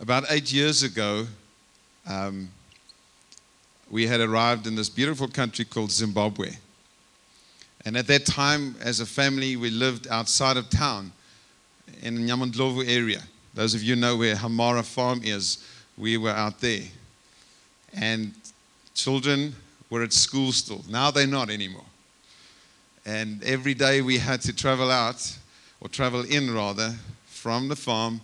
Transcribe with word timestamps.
about 0.00 0.24
eight 0.30 0.52
years 0.52 0.82
ago, 0.82 1.26
um, 2.08 2.48
we 3.90 4.06
had 4.06 4.20
arrived 4.20 4.66
in 4.66 4.74
this 4.74 4.88
beautiful 4.88 5.28
country 5.28 5.64
called 5.64 5.90
Zimbabwe. 5.90 6.50
And 7.84 7.96
at 7.96 8.06
that 8.06 8.26
time, 8.26 8.76
as 8.80 9.00
a 9.00 9.06
family, 9.06 9.56
we 9.56 9.70
lived 9.70 10.08
outside 10.08 10.56
of 10.56 10.70
town 10.70 11.12
in 12.02 12.18
Nyamandlovu 12.18 12.88
area. 12.88 13.22
Those 13.52 13.74
of 13.74 13.82
you 13.82 13.94
know 13.94 14.16
where 14.16 14.34
Hamara 14.34 14.84
Farm 14.84 15.20
is, 15.22 15.58
we 15.96 16.16
were 16.16 16.30
out 16.30 16.60
there. 16.60 16.82
And 17.92 18.32
children 18.94 19.54
were 19.90 20.02
at 20.02 20.12
school 20.12 20.50
still. 20.50 20.82
Now 20.88 21.10
they're 21.10 21.26
not 21.26 21.50
anymore. 21.50 21.84
And 23.06 23.42
every 23.44 23.74
day 23.74 24.00
we 24.00 24.18
had 24.18 24.40
to 24.42 24.52
travel 24.52 24.90
out, 24.90 25.38
or 25.80 25.88
travel 25.88 26.22
in 26.22 26.52
rather, 26.54 26.94
from 27.26 27.68
the 27.68 27.76
farm 27.76 28.22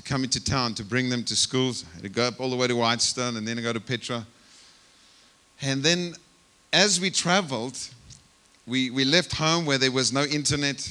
to 0.00 0.08
come 0.08 0.24
into 0.24 0.42
town 0.42 0.72
to 0.74 0.84
bring 0.84 1.10
them 1.10 1.22
to 1.24 1.36
schools. 1.36 1.84
I 1.92 1.94
had 1.96 2.02
to 2.04 2.08
go 2.08 2.28
up 2.28 2.40
all 2.40 2.48
the 2.48 2.56
way 2.56 2.66
to 2.66 2.74
Whitestone 2.74 3.36
and 3.36 3.46
then 3.46 3.58
I 3.58 3.62
go 3.62 3.72
to 3.72 3.80
Petra. 3.80 4.26
And 5.60 5.82
then 5.82 6.14
as 6.72 6.98
we 6.98 7.10
traveled, 7.10 7.78
we, 8.66 8.90
we 8.90 9.04
left 9.04 9.34
home 9.34 9.66
where 9.66 9.76
there 9.76 9.92
was 9.92 10.10
no 10.10 10.22
internet 10.24 10.90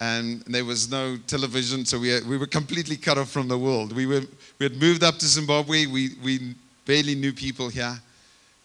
and 0.00 0.40
there 0.42 0.64
was 0.64 0.90
no 0.90 1.16
television, 1.28 1.84
so 1.84 2.00
we, 2.00 2.20
we 2.22 2.36
were 2.36 2.48
completely 2.48 2.96
cut 2.96 3.16
off 3.16 3.30
from 3.30 3.46
the 3.46 3.56
world. 3.56 3.92
We, 3.92 4.06
were, 4.06 4.22
we 4.58 4.64
had 4.64 4.80
moved 4.80 5.04
up 5.04 5.18
to 5.18 5.26
Zimbabwe, 5.26 5.86
we, 5.86 6.10
we 6.24 6.56
barely 6.84 7.14
knew 7.14 7.32
people 7.32 7.68
here, 7.68 7.96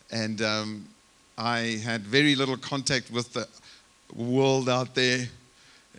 and 0.09 0.42
um, 0.42 0.88
I 1.38 1.80
had 1.84 2.02
very 2.02 2.34
little 2.34 2.58
contact 2.58 3.12
with 3.12 3.32
the 3.34 3.48
world 4.16 4.70
out 4.70 4.96
there. 4.96 5.28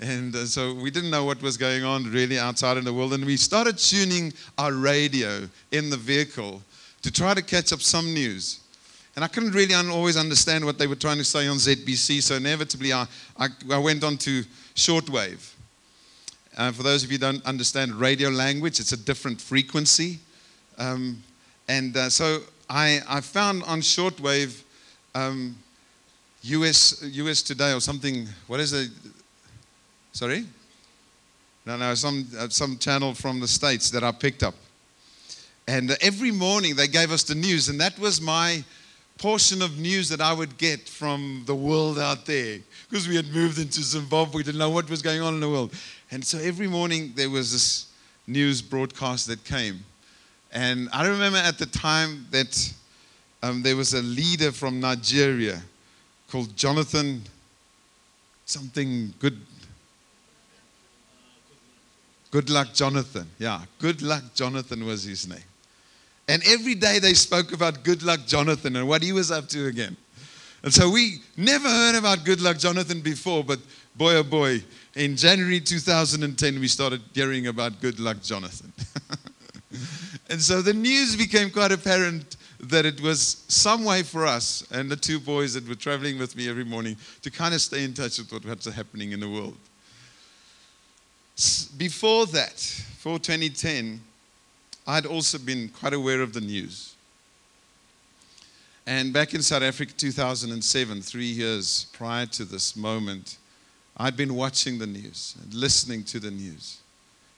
And 0.00 0.34
uh, 0.34 0.46
so 0.46 0.74
we 0.74 0.90
didn't 0.90 1.10
know 1.10 1.24
what 1.24 1.42
was 1.42 1.56
going 1.56 1.84
on 1.84 2.04
really 2.04 2.38
outside 2.38 2.76
in 2.76 2.84
the 2.84 2.92
world. 2.92 3.14
And 3.14 3.24
we 3.24 3.36
started 3.36 3.78
tuning 3.78 4.32
our 4.56 4.72
radio 4.72 5.48
in 5.72 5.90
the 5.90 5.96
vehicle 5.96 6.62
to 7.02 7.10
try 7.10 7.34
to 7.34 7.42
catch 7.42 7.72
up 7.72 7.80
some 7.80 8.14
news. 8.14 8.60
And 9.16 9.24
I 9.24 9.28
couldn't 9.28 9.50
really 9.50 9.74
always 9.74 10.16
understand 10.16 10.64
what 10.64 10.78
they 10.78 10.86
were 10.86 10.94
trying 10.94 11.18
to 11.18 11.24
say 11.24 11.48
on 11.48 11.56
ZBC. 11.56 12.22
So 12.22 12.36
inevitably, 12.36 12.92
I, 12.92 13.06
I, 13.36 13.48
I 13.72 13.78
went 13.78 14.04
on 14.04 14.16
to 14.18 14.44
shortwave. 14.76 15.54
Uh, 16.56 16.70
for 16.70 16.84
those 16.84 17.02
of 17.02 17.10
you 17.10 17.18
who 17.18 17.22
don't 17.22 17.44
understand 17.44 17.94
radio 17.94 18.28
language, 18.28 18.78
it's 18.78 18.92
a 18.92 18.96
different 18.96 19.40
frequency. 19.40 20.20
Um, 20.76 21.22
and 21.68 21.96
uh, 21.96 22.10
so 22.10 22.40
I, 22.70 23.00
I 23.08 23.20
found 23.20 23.64
on 23.64 23.80
shortwave 23.80 24.62
um, 25.14 25.56
US, 26.42 27.02
US 27.02 27.42
Today 27.42 27.72
or 27.72 27.80
something. 27.80 28.28
What 28.46 28.60
is 28.60 28.72
it? 28.72 28.90
Sorry? 30.18 30.44
No, 31.64 31.76
no, 31.76 31.94
some, 31.94 32.26
uh, 32.36 32.48
some 32.48 32.76
channel 32.76 33.14
from 33.14 33.38
the 33.38 33.46
States 33.46 33.88
that 33.90 34.02
I 34.02 34.10
picked 34.10 34.42
up. 34.42 34.56
And 35.68 35.96
every 36.00 36.32
morning 36.32 36.74
they 36.74 36.88
gave 36.88 37.12
us 37.12 37.22
the 37.22 37.36
news, 37.36 37.68
and 37.68 37.80
that 37.80 37.96
was 38.00 38.20
my 38.20 38.64
portion 39.16 39.62
of 39.62 39.78
news 39.78 40.08
that 40.08 40.20
I 40.20 40.32
would 40.32 40.58
get 40.58 40.88
from 40.88 41.44
the 41.46 41.54
world 41.54 42.00
out 42.00 42.26
there. 42.26 42.58
Because 42.90 43.06
we 43.06 43.14
had 43.14 43.32
moved 43.32 43.60
into 43.60 43.80
Zimbabwe, 43.80 44.38
we 44.38 44.42
didn't 44.42 44.58
know 44.58 44.70
what 44.70 44.90
was 44.90 45.02
going 45.02 45.20
on 45.20 45.34
in 45.34 45.40
the 45.40 45.48
world. 45.48 45.72
And 46.10 46.24
so 46.24 46.38
every 46.38 46.66
morning 46.66 47.12
there 47.14 47.30
was 47.30 47.52
this 47.52 47.86
news 48.26 48.60
broadcast 48.60 49.28
that 49.28 49.44
came. 49.44 49.84
And 50.50 50.88
I 50.92 51.06
remember 51.06 51.38
at 51.38 51.58
the 51.58 51.66
time 51.66 52.26
that 52.32 52.72
um, 53.44 53.62
there 53.62 53.76
was 53.76 53.94
a 53.94 54.02
leader 54.02 54.50
from 54.50 54.80
Nigeria 54.80 55.62
called 56.28 56.56
Jonathan 56.56 57.22
something 58.46 59.14
good. 59.20 59.38
Goodluck 62.30 62.74
Jonathan. 62.74 63.28
Yeah, 63.38 63.62
Goodluck 63.80 64.34
Jonathan 64.34 64.84
was 64.84 65.04
his 65.04 65.28
name. 65.28 65.38
And 66.28 66.42
every 66.46 66.74
day 66.74 66.98
they 66.98 67.14
spoke 67.14 67.52
about 67.52 67.84
Goodluck 67.84 68.26
Jonathan, 68.26 68.76
and 68.76 68.86
what 68.86 69.02
he 69.02 69.12
was 69.12 69.30
up 69.30 69.48
to 69.48 69.66
again. 69.66 69.96
And 70.62 70.72
so 70.72 70.90
we 70.90 71.20
never 71.36 71.68
heard 71.68 71.94
about 71.94 72.18
Goodluck 72.18 72.58
Jonathan 72.58 73.00
before, 73.00 73.44
but 73.44 73.60
boy, 73.96 74.16
oh 74.16 74.22
boy, 74.22 74.62
in 74.94 75.16
January 75.16 75.60
2010, 75.60 76.60
we 76.60 76.68
started 76.68 77.00
hearing 77.14 77.46
about 77.46 77.80
Goodluck 77.80 78.26
Jonathan. 78.26 78.72
and 80.30 80.40
so 80.40 80.60
the 80.60 80.74
news 80.74 81.16
became 81.16 81.50
quite 81.50 81.72
apparent 81.72 82.36
that 82.60 82.84
it 82.84 83.00
was 83.00 83.44
some 83.48 83.84
way 83.84 84.02
for 84.02 84.26
us 84.26 84.66
and 84.72 84.90
the 84.90 84.96
two 84.96 85.20
boys 85.20 85.54
that 85.54 85.66
were 85.68 85.76
traveling 85.76 86.18
with 86.18 86.34
me 86.34 86.48
every 86.48 86.64
morning 86.64 86.96
to 87.22 87.30
kind 87.30 87.54
of 87.54 87.60
stay 87.60 87.84
in 87.84 87.94
touch 87.94 88.18
with 88.18 88.44
what's 88.44 88.66
happening 88.66 89.12
in 89.12 89.20
the 89.20 89.28
world. 89.28 89.56
Before 91.76 92.26
that, 92.26 92.58
for 92.98 93.18
2010, 93.18 94.00
I'd 94.86 95.06
also 95.06 95.38
been 95.38 95.68
quite 95.68 95.92
aware 95.92 96.20
of 96.20 96.32
the 96.32 96.40
news. 96.40 96.96
And 98.86 99.12
back 99.12 99.34
in 99.34 99.42
South 99.42 99.62
Africa, 99.62 99.92
2007, 99.96 101.02
three 101.02 101.26
years 101.26 101.86
prior 101.92 102.26
to 102.26 102.44
this 102.44 102.74
moment, 102.74 103.36
I'd 103.96 104.16
been 104.16 104.34
watching 104.34 104.78
the 104.78 104.86
news 104.86 105.36
and 105.40 105.54
listening 105.54 106.02
to 106.04 106.18
the 106.18 106.30
news 106.30 106.78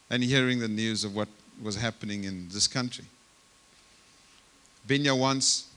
and 0.08 0.22
hearing 0.22 0.60
the 0.60 0.68
news 0.68 1.04
of 1.04 1.14
what 1.14 1.28
was 1.60 1.76
happening 1.76 2.24
in 2.24 2.48
this 2.48 2.66
country. 2.66 3.04
Been 4.86 5.04
once, 5.18 5.68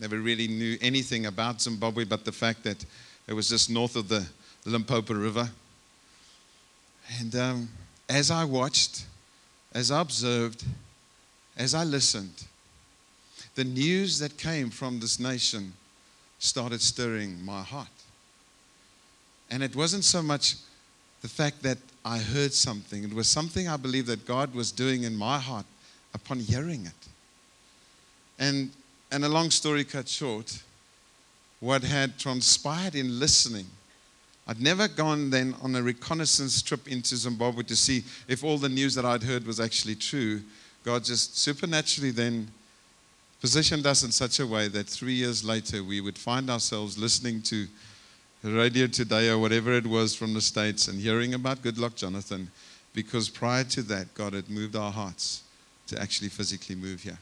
never 0.00 0.18
really 0.18 0.48
knew 0.48 0.76
anything 0.80 1.26
about 1.26 1.60
Zimbabwe 1.60 2.04
but 2.04 2.24
the 2.24 2.32
fact 2.32 2.64
that 2.64 2.84
it 3.28 3.32
was 3.32 3.48
just 3.48 3.70
north 3.70 3.94
of 3.94 4.08
the 4.08 4.26
Limpopo 4.64 5.14
River. 5.14 5.48
And 7.18 7.34
um, 7.34 7.68
as 8.08 8.30
I 8.30 8.44
watched, 8.44 9.04
as 9.72 9.90
I 9.90 10.00
observed, 10.00 10.64
as 11.56 11.74
I 11.74 11.84
listened, 11.84 12.44
the 13.54 13.64
news 13.64 14.18
that 14.20 14.36
came 14.38 14.70
from 14.70 15.00
this 15.00 15.18
nation 15.18 15.72
started 16.38 16.80
stirring 16.80 17.44
my 17.44 17.62
heart. 17.62 17.88
And 19.50 19.62
it 19.62 19.74
wasn't 19.74 20.04
so 20.04 20.22
much 20.22 20.56
the 21.22 21.28
fact 21.28 21.62
that 21.62 21.78
I 22.04 22.18
heard 22.18 22.52
something, 22.52 23.04
it 23.04 23.12
was 23.12 23.28
something 23.28 23.68
I 23.68 23.76
believe 23.76 24.06
that 24.06 24.26
God 24.26 24.54
was 24.54 24.72
doing 24.72 25.02
in 25.02 25.14
my 25.14 25.38
heart 25.38 25.66
upon 26.14 26.38
hearing 26.38 26.86
it. 26.86 27.08
And, 28.38 28.70
and 29.12 29.24
a 29.24 29.28
long 29.28 29.50
story 29.50 29.84
cut 29.84 30.08
short, 30.08 30.62
what 31.58 31.82
had 31.82 32.18
transpired 32.18 32.94
in 32.94 33.18
listening, 33.18 33.66
I'd 34.50 34.60
never 34.60 34.88
gone 34.88 35.30
then 35.30 35.54
on 35.62 35.76
a 35.76 35.82
reconnaissance 35.82 36.60
trip 36.60 36.88
into 36.88 37.14
Zimbabwe 37.14 37.62
to 37.62 37.76
see 37.76 38.02
if 38.26 38.42
all 38.42 38.58
the 38.58 38.68
news 38.68 38.96
that 38.96 39.04
I'd 39.04 39.22
heard 39.22 39.46
was 39.46 39.60
actually 39.60 39.94
true. 39.94 40.40
God 40.82 41.04
just 41.04 41.38
supernaturally 41.38 42.10
then 42.10 42.48
positioned 43.40 43.86
us 43.86 44.02
in 44.02 44.10
such 44.10 44.40
a 44.40 44.46
way 44.46 44.66
that 44.66 44.88
three 44.88 45.12
years 45.12 45.44
later 45.44 45.84
we 45.84 46.00
would 46.00 46.18
find 46.18 46.50
ourselves 46.50 46.98
listening 46.98 47.42
to 47.42 47.68
radio 48.42 48.88
today 48.88 49.28
or 49.28 49.38
whatever 49.38 49.72
it 49.72 49.86
was 49.86 50.16
from 50.16 50.34
the 50.34 50.40
States 50.40 50.88
and 50.88 50.98
hearing 50.98 51.34
about 51.34 51.62
Goodluck 51.62 51.94
Jonathan 51.94 52.50
because 52.92 53.28
prior 53.28 53.62
to 53.62 53.82
that, 53.82 54.12
God 54.14 54.32
had 54.32 54.50
moved 54.50 54.74
our 54.74 54.90
hearts 54.90 55.44
to 55.86 56.02
actually 56.02 56.28
physically 56.28 56.74
move 56.74 57.02
here. 57.02 57.18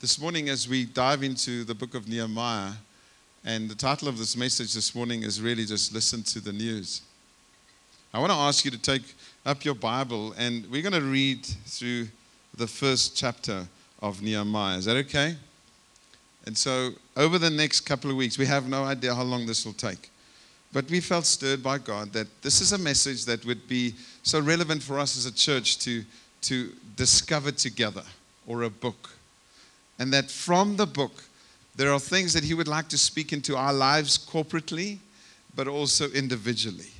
This 0.00 0.20
morning, 0.20 0.48
as 0.48 0.68
we 0.68 0.84
dive 0.84 1.22
into 1.22 1.62
the 1.62 1.76
book 1.76 1.94
of 1.94 2.08
Nehemiah, 2.08 2.72
and 3.44 3.68
the 3.68 3.74
title 3.74 4.08
of 4.08 4.18
this 4.18 4.36
message 4.36 4.72
this 4.74 4.94
morning 4.94 5.22
is 5.22 5.40
really 5.40 5.64
just 5.64 5.92
listen 5.92 6.22
to 6.22 6.40
the 6.40 6.52
news. 6.52 7.02
I 8.12 8.18
want 8.18 8.32
to 8.32 8.38
ask 8.38 8.64
you 8.64 8.70
to 8.70 8.78
take 8.78 9.02
up 9.44 9.64
your 9.64 9.74
Bible 9.74 10.34
and 10.38 10.70
we're 10.70 10.82
going 10.82 10.94
to 10.94 11.00
read 11.00 11.44
through 11.44 12.08
the 12.56 12.66
first 12.66 13.16
chapter 13.16 13.66
of 14.00 14.22
Nehemiah. 14.22 14.78
Is 14.78 14.84
that 14.86 14.96
okay? 14.96 15.36
And 16.46 16.56
so, 16.56 16.90
over 17.16 17.38
the 17.38 17.50
next 17.50 17.80
couple 17.80 18.10
of 18.10 18.16
weeks, 18.16 18.38
we 18.38 18.46
have 18.46 18.68
no 18.68 18.84
idea 18.84 19.14
how 19.14 19.22
long 19.22 19.46
this 19.46 19.64
will 19.64 19.72
take. 19.72 20.10
But 20.72 20.90
we 20.90 21.00
felt 21.00 21.24
stirred 21.24 21.62
by 21.62 21.78
God 21.78 22.12
that 22.12 22.26
this 22.42 22.60
is 22.60 22.72
a 22.72 22.78
message 22.78 23.24
that 23.24 23.44
would 23.46 23.66
be 23.68 23.94
so 24.22 24.40
relevant 24.40 24.82
for 24.82 24.98
us 24.98 25.16
as 25.16 25.26
a 25.26 25.32
church 25.32 25.78
to, 25.78 26.04
to 26.42 26.72
discover 26.96 27.50
together, 27.50 28.02
or 28.46 28.62
a 28.62 28.70
book 28.70 29.10
and 29.98 30.12
that 30.12 30.30
from 30.30 30.76
the 30.76 30.86
book, 30.86 31.24
there 31.76 31.92
are 31.92 31.98
things 31.98 32.32
that 32.32 32.44
He 32.44 32.54
would 32.54 32.68
like 32.68 32.88
to 32.88 32.98
speak 32.98 33.32
into 33.32 33.56
our 33.56 33.72
lives 33.72 34.18
corporately, 34.18 34.98
but 35.56 35.68
also 35.68 36.08
individually. 36.10 36.90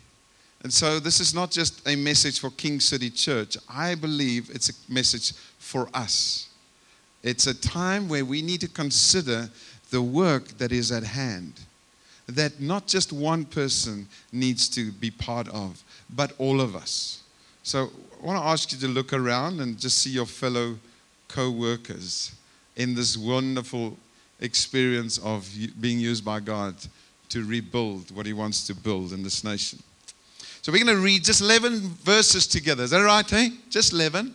And 0.62 0.72
so, 0.72 0.98
this 0.98 1.20
is 1.20 1.34
not 1.34 1.50
just 1.50 1.86
a 1.86 1.94
message 1.94 2.40
for 2.40 2.50
King 2.50 2.80
City 2.80 3.10
Church. 3.10 3.56
I 3.68 3.94
believe 3.94 4.50
it's 4.52 4.70
a 4.70 4.92
message 4.92 5.34
for 5.58 5.88
us. 5.92 6.48
It's 7.22 7.46
a 7.46 7.54
time 7.54 8.08
where 8.08 8.24
we 8.24 8.40
need 8.40 8.62
to 8.62 8.68
consider 8.68 9.50
the 9.90 10.00
work 10.00 10.48
that 10.58 10.72
is 10.72 10.90
at 10.90 11.04
hand, 11.04 11.60
that 12.26 12.60
not 12.60 12.86
just 12.86 13.12
one 13.12 13.44
person 13.44 14.08
needs 14.32 14.68
to 14.70 14.90
be 14.92 15.10
part 15.10 15.48
of, 15.48 15.82
but 16.14 16.32
all 16.38 16.62
of 16.62 16.74
us. 16.74 17.22
So, 17.62 17.90
I 18.22 18.26
want 18.26 18.42
to 18.42 18.46
ask 18.46 18.72
you 18.72 18.78
to 18.78 18.88
look 18.88 19.12
around 19.12 19.60
and 19.60 19.78
just 19.78 19.98
see 19.98 20.10
your 20.10 20.26
fellow 20.26 20.78
co 21.28 21.50
workers 21.50 22.34
in 22.76 22.94
this 22.94 23.18
wonderful 23.18 23.98
experience 24.40 25.19
of 25.19 25.48
being 25.81 25.98
used 25.98 26.25
by 26.25 26.40
God 26.40 26.75
to 27.31 27.44
rebuild 27.44 28.14
what 28.14 28.26
He 28.26 28.32
wants 28.32 28.66
to 28.66 28.75
build 28.75 29.12
in 29.12 29.22
this 29.22 29.44
nation. 29.44 29.82
So 30.62 30.72
we're 30.72 30.82
going 30.82 30.96
to 30.96 31.02
read 31.02 31.25
just 31.25 31.42
11 31.42 31.81
verses 32.02 32.46
together. 32.46 32.84
Is 32.84 32.90
that 32.90 33.02
right, 33.02 33.28
hey? 33.28 33.50
Just 33.69 33.92
11. 33.92 34.34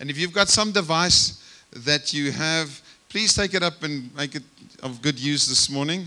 And 0.00 0.08
if 0.08 0.18
you've 0.18 0.32
got 0.32 0.48
some 0.48 0.72
device 0.72 1.44
that 1.72 2.14
you 2.14 2.32
have, 2.32 2.80
please 3.10 3.34
take 3.34 3.52
it 3.52 3.62
up 3.62 3.82
and 3.82 4.14
make 4.16 4.34
it 4.34 4.42
of 4.82 5.02
good 5.02 5.18
use 5.18 5.46
this 5.46 5.68
morning. 5.68 6.06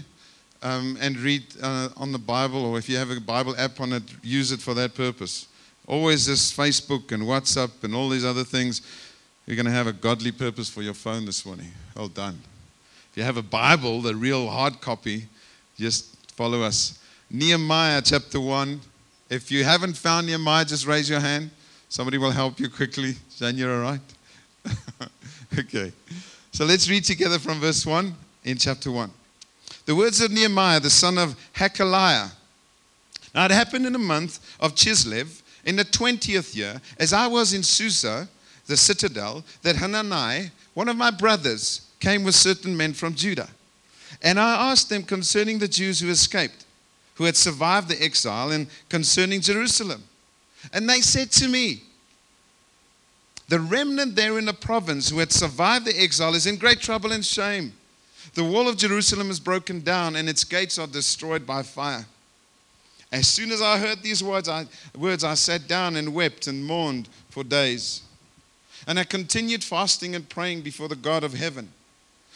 Um, 0.64 0.98
and 1.02 1.18
read 1.18 1.44
uh, 1.62 1.90
on 1.98 2.14
the 2.14 2.18
Bible, 2.18 2.66
or 2.66 2.78
if 2.78 2.88
you 2.88 2.96
have 2.96 3.12
a 3.12 3.20
Bible 3.20 3.54
app 3.58 3.82
on 3.82 3.92
it, 3.92 4.04
use 4.24 4.54
it 4.54 4.62
for 4.62 4.74
that 4.76 4.96
purpose. 4.96 5.48
Always 5.88 6.26
this 6.26 6.56
Facebook 6.56 7.12
and 7.12 7.24
WhatsApp 7.24 7.84
and 7.84 7.94
all 7.94 8.08
these 8.08 8.24
other 8.24 8.46
things. 8.46 8.82
You're 9.46 9.58
going 9.58 9.66
to 9.66 9.74
have 9.74 9.88
a 9.88 9.94
godly 9.94 10.32
purpose 10.32 10.70
for 10.70 10.82
your 10.82 10.94
phone 10.94 11.26
this 11.26 11.46
morning. 11.46 11.70
Well 11.98 12.08
done. 12.08 12.40
If 13.14 13.18
you 13.18 13.24
have 13.26 13.38
a 13.38 13.44
Bible, 13.44 14.02
the 14.02 14.16
real 14.16 14.48
hard 14.48 14.82
copy, 14.82 15.28
just 15.78 16.32
follow 16.32 16.64
us. 16.64 16.98
Nehemiah 17.30 18.02
chapter 18.04 18.42
1. 18.42 18.82
If 19.30 19.52
you 19.52 19.64
haven't 19.64 19.96
found 19.96 20.26
Nehemiah, 20.26 20.66
just 20.66 20.88
raise 20.88 21.08
your 21.08 21.20
hand. 21.20 21.52
Somebody 21.90 22.18
will 22.18 22.32
help 22.32 22.60
you 22.60 22.72
quickly. 22.72 23.14
Jan, 23.38 23.56
you're 23.56 23.72
all 23.72 23.82
right? 23.84 24.00
okay. 25.60 25.92
So 26.54 26.66
let's 26.66 26.90
read 26.90 27.04
together 27.04 27.38
from 27.38 27.60
verse 27.60 27.86
1 27.86 28.16
in 28.46 28.58
chapter 28.58 28.90
1. 28.90 29.12
The 29.86 29.94
words 29.94 30.20
of 30.20 30.32
Nehemiah, 30.32 30.80
the 30.80 30.90
son 30.90 31.20
of 31.20 31.36
Hacaliah. 31.54 32.32
Now 33.36 33.46
it 33.46 33.52
happened 33.52 33.86
in 33.86 33.94
the 33.94 34.00
month 34.00 34.40
of 34.60 34.74
Chislev, 34.74 35.44
in 35.66 35.76
the 35.76 35.86
20th 35.86 36.56
year, 36.56 36.82
as 36.98 37.14
I 37.14 37.28
was 37.28 37.54
in 37.54 37.62
Susa, 37.62 38.28
the 38.66 38.76
citadel, 38.76 39.44
that 39.62 39.76
Hanani, 39.76 40.50
one 40.74 40.90
of 40.90 40.98
my 40.98 41.12
brothers, 41.12 41.92
came 42.04 42.26
with 42.26 42.36
certain 42.36 42.76
men 42.76 42.92
from 42.92 43.16
Judah. 43.16 43.48
And 44.22 44.38
I 44.38 44.72
asked 44.72 44.90
them 44.90 45.04
concerning 45.04 45.58
the 45.58 45.70
Jews 45.70 46.02
who 46.02 46.10
escaped, 46.10 46.66
who 47.16 47.24
had 47.24 47.38
survived 47.38 47.88
the 47.88 48.04
exile, 48.04 48.52
and 48.52 48.68
concerning 48.90 49.40
Jerusalem. 49.40 50.04
And 50.74 50.90
they 50.90 51.00
said 51.00 51.32
to 51.32 51.48
me, 51.48 51.84
The 53.48 53.62
remnant 53.62 54.18
there 54.18 54.38
in 54.38 54.46
the 54.46 54.54
province 54.54 55.10
who 55.10 55.20
had 55.20 55.32
survived 55.32 55.86
the 55.86 55.98
exile 55.98 56.36
is 56.36 56.46
in 56.46 56.58
great 56.58 56.82
trouble 56.82 57.14
and 57.14 57.26
shame. 57.26 57.72
The 58.34 58.44
wall 58.44 58.68
of 58.68 58.78
Jerusalem 58.78 59.32
is 59.32 59.40
broken 59.40 59.80
down, 59.80 60.18
and 60.18 60.28
its 60.28 60.44
gates 60.44 60.78
are 60.78 60.88
destroyed 60.88 61.48
by 61.48 61.64
fire. 61.64 62.06
As 63.14 63.28
soon 63.28 63.50
as 63.52 63.62
I 63.62 63.78
heard 63.78 64.02
these 64.02 64.22
words 64.22 64.50
I, 64.50 64.66
words, 64.98 65.24
I 65.24 65.36
sat 65.36 65.70
down 65.70 65.96
and 65.96 66.14
wept 66.14 66.48
and 66.48 66.66
mourned 66.66 67.08
for 67.30 67.46
days. 67.46 68.02
And 68.88 69.00
I 69.00 69.06
continued 69.06 69.64
fasting 69.64 70.16
and 70.16 70.28
praying 70.28 70.64
before 70.64 70.90
the 70.90 70.98
God 70.98 71.24
of 71.24 71.34
heaven. 71.34 71.70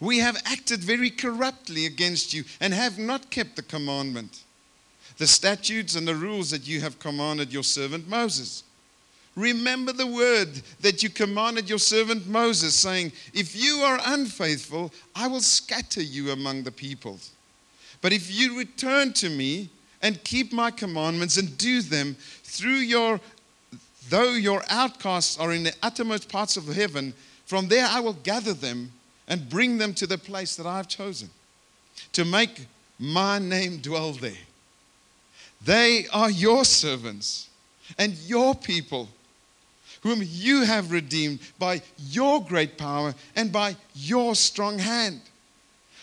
We 0.00 0.18
have 0.18 0.36
acted 0.44 0.80
very 0.80 1.10
corruptly 1.10 1.86
against 1.86 2.32
you 2.32 2.44
and 2.60 2.72
have 2.72 2.98
not 2.98 3.30
kept 3.30 3.56
the 3.56 3.62
commandment, 3.62 4.44
the 5.18 5.26
statutes 5.26 5.96
and 5.96 6.06
the 6.06 6.14
rules 6.14 6.50
that 6.50 6.68
you 6.68 6.80
have 6.80 6.98
commanded 6.98 7.52
your 7.52 7.64
servant 7.64 8.08
Moses. 8.08 8.62
Remember 9.34 9.92
the 9.92 10.06
word 10.06 10.62
that 10.80 11.02
you 11.02 11.10
commanded 11.10 11.68
your 11.68 11.78
servant 11.78 12.26
Moses, 12.26 12.74
saying, 12.74 13.12
If 13.32 13.54
you 13.54 13.82
are 13.84 14.00
unfaithful, 14.06 14.92
I 15.14 15.28
will 15.28 15.40
scatter 15.40 16.02
you 16.02 16.30
among 16.30 16.64
the 16.64 16.72
peoples. 16.72 17.30
But 18.00 18.12
if 18.12 18.32
you 18.32 18.58
return 18.58 19.12
to 19.14 19.28
me, 19.28 19.70
and 20.02 20.22
keep 20.24 20.52
my 20.52 20.70
commandments 20.70 21.36
and 21.36 21.56
do 21.58 21.82
them 21.82 22.16
through 22.42 22.70
your 22.76 23.20
though 24.08 24.32
your 24.32 24.62
outcasts 24.70 25.38
are 25.38 25.52
in 25.52 25.64
the 25.64 25.74
uttermost 25.82 26.28
parts 26.28 26.56
of 26.56 26.66
heaven 26.66 27.12
from 27.46 27.68
there 27.68 27.86
i 27.90 28.00
will 28.00 28.14
gather 28.14 28.54
them 28.54 28.90
and 29.28 29.48
bring 29.48 29.78
them 29.78 29.94
to 29.94 30.06
the 30.06 30.18
place 30.18 30.56
that 30.56 30.66
i've 30.66 30.88
chosen 30.88 31.30
to 32.12 32.24
make 32.24 32.66
my 32.98 33.38
name 33.38 33.78
dwell 33.78 34.12
there 34.12 34.32
they 35.64 36.06
are 36.12 36.30
your 36.30 36.64
servants 36.64 37.48
and 37.96 38.14
your 38.26 38.54
people 38.54 39.08
whom 40.02 40.20
you 40.24 40.62
have 40.62 40.90
redeemed 40.90 41.38
by 41.58 41.80
your 42.10 42.42
great 42.42 42.76
power 42.76 43.14
and 43.36 43.52
by 43.52 43.76
your 43.94 44.34
strong 44.34 44.78
hand 44.78 45.20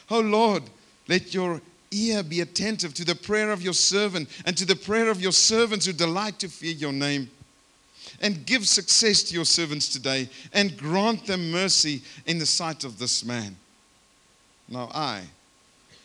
oh 0.09 0.19
lord 0.19 0.63
let 1.07 1.33
your 1.33 1.61
ear 1.95 2.23
be 2.23 2.41
attentive 2.41 2.93
to 2.93 3.05
the 3.05 3.15
prayer 3.15 3.51
of 3.51 3.61
your 3.61 3.73
servant 3.73 4.29
and 4.45 4.57
to 4.57 4.65
the 4.65 4.75
prayer 4.75 5.09
of 5.09 5.21
your 5.21 5.31
servants 5.31 5.85
who 5.85 5.93
delight 5.93 6.39
to 6.39 6.49
fear 6.49 6.73
your 6.73 6.93
name. 6.93 7.29
And 8.25 8.43
give 8.43 8.67
success 8.67 9.21
to 9.21 9.35
your 9.35 9.45
servants 9.45 9.87
today 9.87 10.27
and 10.51 10.75
grant 10.75 11.27
them 11.27 11.51
mercy 11.51 12.01
in 12.25 12.39
the 12.39 12.45
sight 12.47 12.83
of 12.83 12.97
this 12.97 13.23
man. 13.23 13.55
Now 14.67 14.89
I 14.95 15.21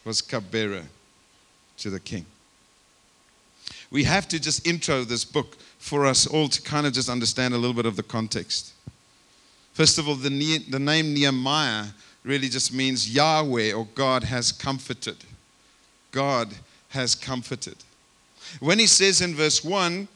was 0.05 0.21
cupbearer 0.21 0.83
to 1.79 1.89
the 1.89 1.99
king. 1.99 2.27
We 3.91 4.05
have 4.05 4.29
to 4.29 4.39
just 4.39 4.67
intro 4.67 5.03
this 5.03 5.25
book 5.25 5.57
for 5.79 6.05
us 6.05 6.27
all 6.27 6.49
to 6.49 6.61
kind 6.61 6.87
of 6.87 6.93
just 6.93 7.09
understand 7.09 7.55
a 7.55 7.57
little 7.57 7.73
bit 7.73 7.87
of 7.87 7.97
the 7.97 8.03
context. 8.03 8.75
First 9.73 9.99
of 9.99 10.07
all, 10.07 10.15
the, 10.15 10.59
the 10.69 10.79
name 10.79 11.15
Nehemiah 11.15 11.87
really 12.23 12.51
just 12.51 12.75
means 12.75 13.15
Yahweh 13.15 13.73
or 13.73 13.89
God 13.95 14.25
has 14.25 14.53
comforted. 14.53 15.17
God 16.13 16.55
has 16.91 17.15
comforted. 17.15 17.77
When 18.59 18.79
he 18.79 18.87
says 18.87 19.23
in 19.23 19.35
verse 19.35 19.65
1, 19.65 20.07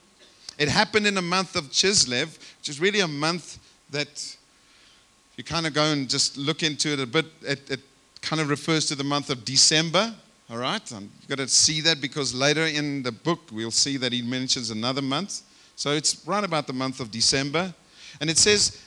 it 0.59 0.69
happened 0.69 1.07
in 1.07 1.15
the 1.15 1.23
month 1.23 1.57
of 1.57 1.65
Chislev, 1.71 2.39
which 2.59 2.69
is 2.69 2.81
really 2.81 3.01
a 3.01 3.09
month 3.09 3.59
that 3.91 4.37
you 5.37 5.45
kind 5.45 5.67
of 5.67 5.75
go 5.75 5.85
and 5.85 6.09
just 6.09 6.37
look 6.37 6.63
into 6.63 6.93
it 6.93 7.01
a 7.01 7.07
bit, 7.07 7.27
it, 7.43 7.71
it 7.71 7.81
kind 8.23 8.41
of 8.41 8.49
refers 8.49 8.87
to 8.87 8.95
the 8.95 9.05
month 9.05 9.31
of 9.31 9.45
December. 9.45 10.15
All 10.51 10.59
right, 10.59 10.93
um, 10.93 11.11
you've 11.21 11.29
got 11.29 11.39
to 11.39 11.49
see 11.49 11.81
that 11.81 12.01
because 12.01 12.35
later 12.35 12.67
in 12.67 13.03
the 13.03 13.13
book 13.13 13.41
we'll 13.53 13.71
see 13.71 13.97
that 13.97 14.13
he 14.13 14.23
mentions 14.23 14.71
another 14.71 15.03
month. 15.03 15.43
So 15.77 15.91
it's 15.91 16.27
right 16.27 16.45
about 16.45 16.67
the 16.67 16.73
month 16.73 17.01
of 17.01 17.11
December. 17.11 17.75
And 18.21 18.31
it 18.31 18.39
says, 18.39 18.81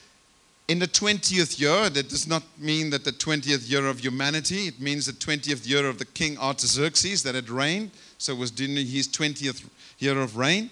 in 0.67 0.79
the 0.79 0.87
20th 0.87 1.59
year, 1.59 1.89
that 1.89 2.09
does 2.09 2.27
not 2.27 2.43
mean 2.57 2.89
that 2.91 3.03
the 3.03 3.11
20th 3.11 3.69
year 3.69 3.85
of 3.87 3.99
humanity, 3.99 4.67
it 4.67 4.79
means 4.79 5.05
the 5.05 5.13
20th 5.13 5.67
year 5.67 5.87
of 5.87 5.97
the 5.97 6.05
king 6.05 6.37
Artaxerxes 6.37 7.23
that 7.23 7.35
had 7.35 7.49
reigned. 7.49 7.91
So 8.17 8.33
it 8.33 8.39
was 8.39 8.51
during 8.51 8.75
his 8.75 9.07
20th 9.07 9.65
year 9.99 10.19
of 10.19 10.37
reign. 10.37 10.69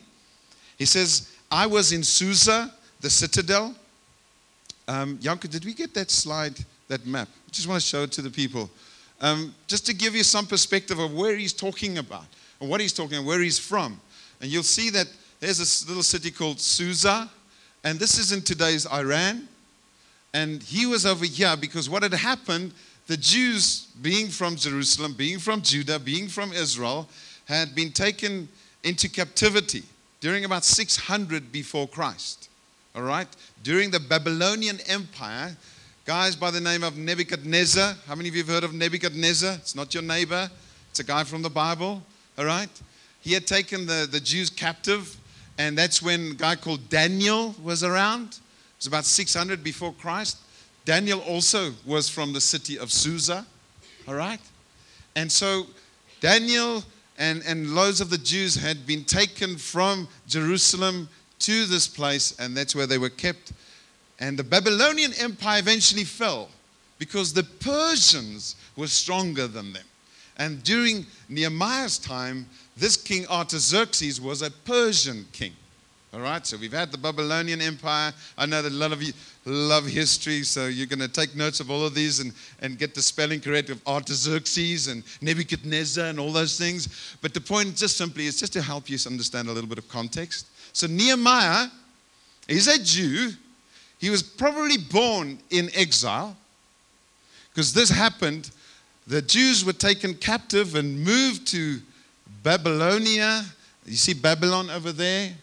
He 0.77 0.85
says, 0.85 1.31
I 1.49 1.67
was 1.67 1.91
in 1.91 2.03
Susa, 2.03 2.73
the 3.01 3.09
citadel. 3.09 3.75
Um, 4.87 5.17
did 5.17 5.65
we 5.65 5.73
get 5.73 5.93
that 5.93 6.11
slide, 6.11 6.53
that 6.87 7.05
map? 7.05 7.27
I 7.47 7.51
just 7.51 7.67
want 7.67 7.81
to 7.81 7.87
show 7.87 8.03
it 8.03 8.11
to 8.13 8.21
the 8.21 8.29
people. 8.29 8.69
Um, 9.21 9.55
just 9.67 9.85
to 9.85 9.93
give 9.93 10.15
you 10.15 10.23
some 10.23 10.45
perspective 10.45 10.99
of 10.99 11.13
where 11.13 11.35
he's 11.35 11.53
talking 11.53 11.97
about 11.97 12.25
and 12.59 12.69
what 12.69 12.81
he's 12.81 12.93
talking 12.93 13.17
about, 13.17 13.27
where 13.27 13.39
he's 13.39 13.59
from. 13.59 13.99
And 14.41 14.51
you'll 14.51 14.63
see 14.63 14.89
that 14.91 15.07
there's 15.39 15.57
this 15.57 15.87
little 15.87 16.03
city 16.03 16.31
called 16.31 16.59
Susa, 16.59 17.29
and 17.83 17.99
this 17.99 18.17
is 18.17 18.31
in 18.31 18.41
today's 18.41 18.85
Iran. 18.87 19.47
And 20.33 20.61
he 20.61 20.85
was 20.85 21.05
over 21.05 21.25
here 21.25 21.55
because 21.55 21.89
what 21.89 22.03
had 22.03 22.13
happened, 22.13 22.73
the 23.07 23.15
Jews, 23.15 23.87
being 24.01 24.27
from 24.27 24.57
Jerusalem, 24.57 25.13
being 25.13 25.39
from 25.39 25.61
Judah, 25.61 25.97
being 25.97 26.27
from 26.27 26.51
Israel, 26.51 27.07
had 27.45 27.73
been 27.73 27.91
taken 27.91 28.49
into 28.83 29.07
captivity 29.07 29.83
during 30.25 30.43
about 30.43 30.65
600 30.65 31.51
before 31.51 31.87
Christ. 31.87 32.49
All 32.95 33.03
right? 33.03 33.27
During 33.61 33.91
the 33.91 33.99
Babylonian 33.99 34.79
Empire, 34.87 35.55
guys 36.03 36.35
by 36.35 36.49
the 36.49 36.59
name 36.59 36.83
of 36.83 36.97
Nebuchadnezzar. 36.97 37.93
How 38.07 38.15
many 38.15 38.29
of 38.29 38.35
you 38.35 38.41
have 38.41 38.49
heard 38.51 38.63
of 38.63 38.73
Nebuchadnezzar? 38.73 39.53
It's 39.53 39.75
not 39.75 39.93
your 39.93 40.01
neighbor, 40.01 40.49
it's 40.89 40.99
a 40.99 41.03
guy 41.03 41.25
from 41.25 41.43
the 41.43 41.51
Bible. 41.51 42.01
All 42.39 42.45
right? 42.45 42.71
He 43.21 43.33
had 43.33 43.45
taken 43.45 43.85
the, 43.85 44.07
the 44.11 44.19
Jews 44.19 44.49
captive, 44.49 45.15
and 45.59 45.77
that's 45.77 46.01
when 46.01 46.31
a 46.31 46.33
guy 46.33 46.55
called 46.55 46.89
Daniel 46.89 47.53
was 47.61 47.83
around 47.83 48.29
It 48.29 48.39
was 48.79 48.87
about 48.87 49.05
600 49.05 49.63
before 49.63 49.93
Christ. 49.93 50.39
Daniel 50.85 51.19
also 51.19 51.71
was 51.85 52.09
from 52.09 52.33
the 52.33 52.41
city 52.41 52.79
of 52.79 52.91
Susa, 52.91 53.45
all 54.07 54.15
right? 54.15 54.41
And 55.15 55.31
so 55.31 55.67
Daniel 56.19 56.83
and, 57.17 57.43
and 57.45 57.73
loads 57.75 58.01
of 58.01 58.09
the 58.09 58.17
Jews 58.17 58.55
had 58.55 58.85
been 58.85 59.03
taken 59.03 59.57
from 59.57 60.07
Jerusalem 60.27 61.09
to 61.39 61.65
this 61.65 61.87
place, 61.87 62.35
and 62.39 62.55
that's 62.55 62.75
where 62.75 62.87
they 62.87 62.97
were 62.97 63.09
kept. 63.09 63.53
And 64.19 64.37
the 64.37 64.43
Babylonian 64.43 65.13
Empire 65.19 65.59
eventually 65.59 66.03
fell 66.03 66.49
because 66.97 67.33
the 67.33 67.43
Persians 67.43 68.55
were 68.75 68.87
stronger 68.87 69.47
than 69.47 69.73
them. 69.73 69.83
And 70.37 70.63
during 70.63 71.05
Nehemiah's 71.29 71.97
time, 71.97 72.47
this 72.75 72.97
king 72.97 73.25
Artaxerxes 73.27 74.19
was 74.19 74.41
a 74.41 74.51
Persian 74.51 75.25
king. 75.31 75.53
All 76.15 76.21
right, 76.21 76.47
so 76.47 76.55
we've 76.55 76.71
had 76.71 76.93
the 76.93 76.97
Babylonian 76.97 77.59
Empire. 77.59 78.13
I 78.37 78.45
know 78.45 78.61
that 78.61 78.71
a 78.71 78.75
lot 78.75 78.93
of 78.93 79.03
you 79.03 79.11
love 79.43 79.85
history, 79.85 80.43
so 80.43 80.67
you're 80.67 80.87
going 80.87 80.99
to 80.99 81.09
take 81.09 81.35
notes 81.35 81.59
of 81.59 81.69
all 81.69 81.85
of 81.85 81.93
these 81.93 82.21
and, 82.21 82.31
and 82.61 82.79
get 82.79 82.95
the 82.95 83.01
spelling 83.01 83.41
correct 83.41 83.69
of 83.69 83.85
Artaxerxes 83.85 84.87
and 84.87 85.03
Nebuchadnezzar 85.19 86.05
and 86.05 86.17
all 86.17 86.31
those 86.31 86.57
things. 86.57 87.17
But 87.21 87.33
the 87.33 87.41
point, 87.41 87.75
just 87.75 87.97
simply, 87.97 88.27
is 88.27 88.39
just 88.39 88.53
to 88.53 88.61
help 88.61 88.89
you 88.89 88.97
understand 89.05 89.49
a 89.49 89.51
little 89.51 89.67
bit 89.67 89.77
of 89.77 89.89
context. 89.89 90.47
So, 90.71 90.87
Nehemiah 90.87 91.67
is 92.47 92.69
a 92.69 92.81
Jew. 92.81 93.31
He 93.99 94.09
was 94.09 94.23
probably 94.23 94.77
born 94.77 95.37
in 95.49 95.69
exile 95.75 96.37
because 97.49 97.73
this 97.73 97.89
happened. 97.89 98.51
The 99.05 99.21
Jews 99.21 99.65
were 99.65 99.73
taken 99.73 100.13
captive 100.13 100.75
and 100.75 100.97
moved 100.97 101.45
to 101.47 101.81
Babylonia. 102.41 103.43
You 103.85 103.97
see 103.97 104.13
Babylon 104.13 104.69
over 104.69 104.93
there? 104.93 105.33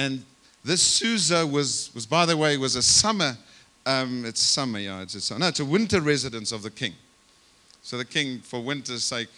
And 0.00 0.24
this 0.64 0.80
Susa 0.80 1.46
was, 1.46 1.90
was 1.94 2.06
by 2.06 2.24
the 2.24 2.34
way, 2.34 2.56
was 2.56 2.74
a 2.74 2.82
summer, 2.82 3.36
um, 3.84 4.24
it's 4.24 4.40
summer, 4.40 4.78
yeah, 4.78 5.02
it's 5.02 5.30
no, 5.30 5.46
it's 5.46 5.60
a 5.60 5.64
winter 5.64 6.00
residence 6.00 6.52
of 6.52 6.62
the 6.62 6.70
king. 6.70 6.94
So 7.82 7.98
the 7.98 8.06
king, 8.06 8.38
for 8.38 8.62
winter's 8.62 9.04
sake, 9.04 9.28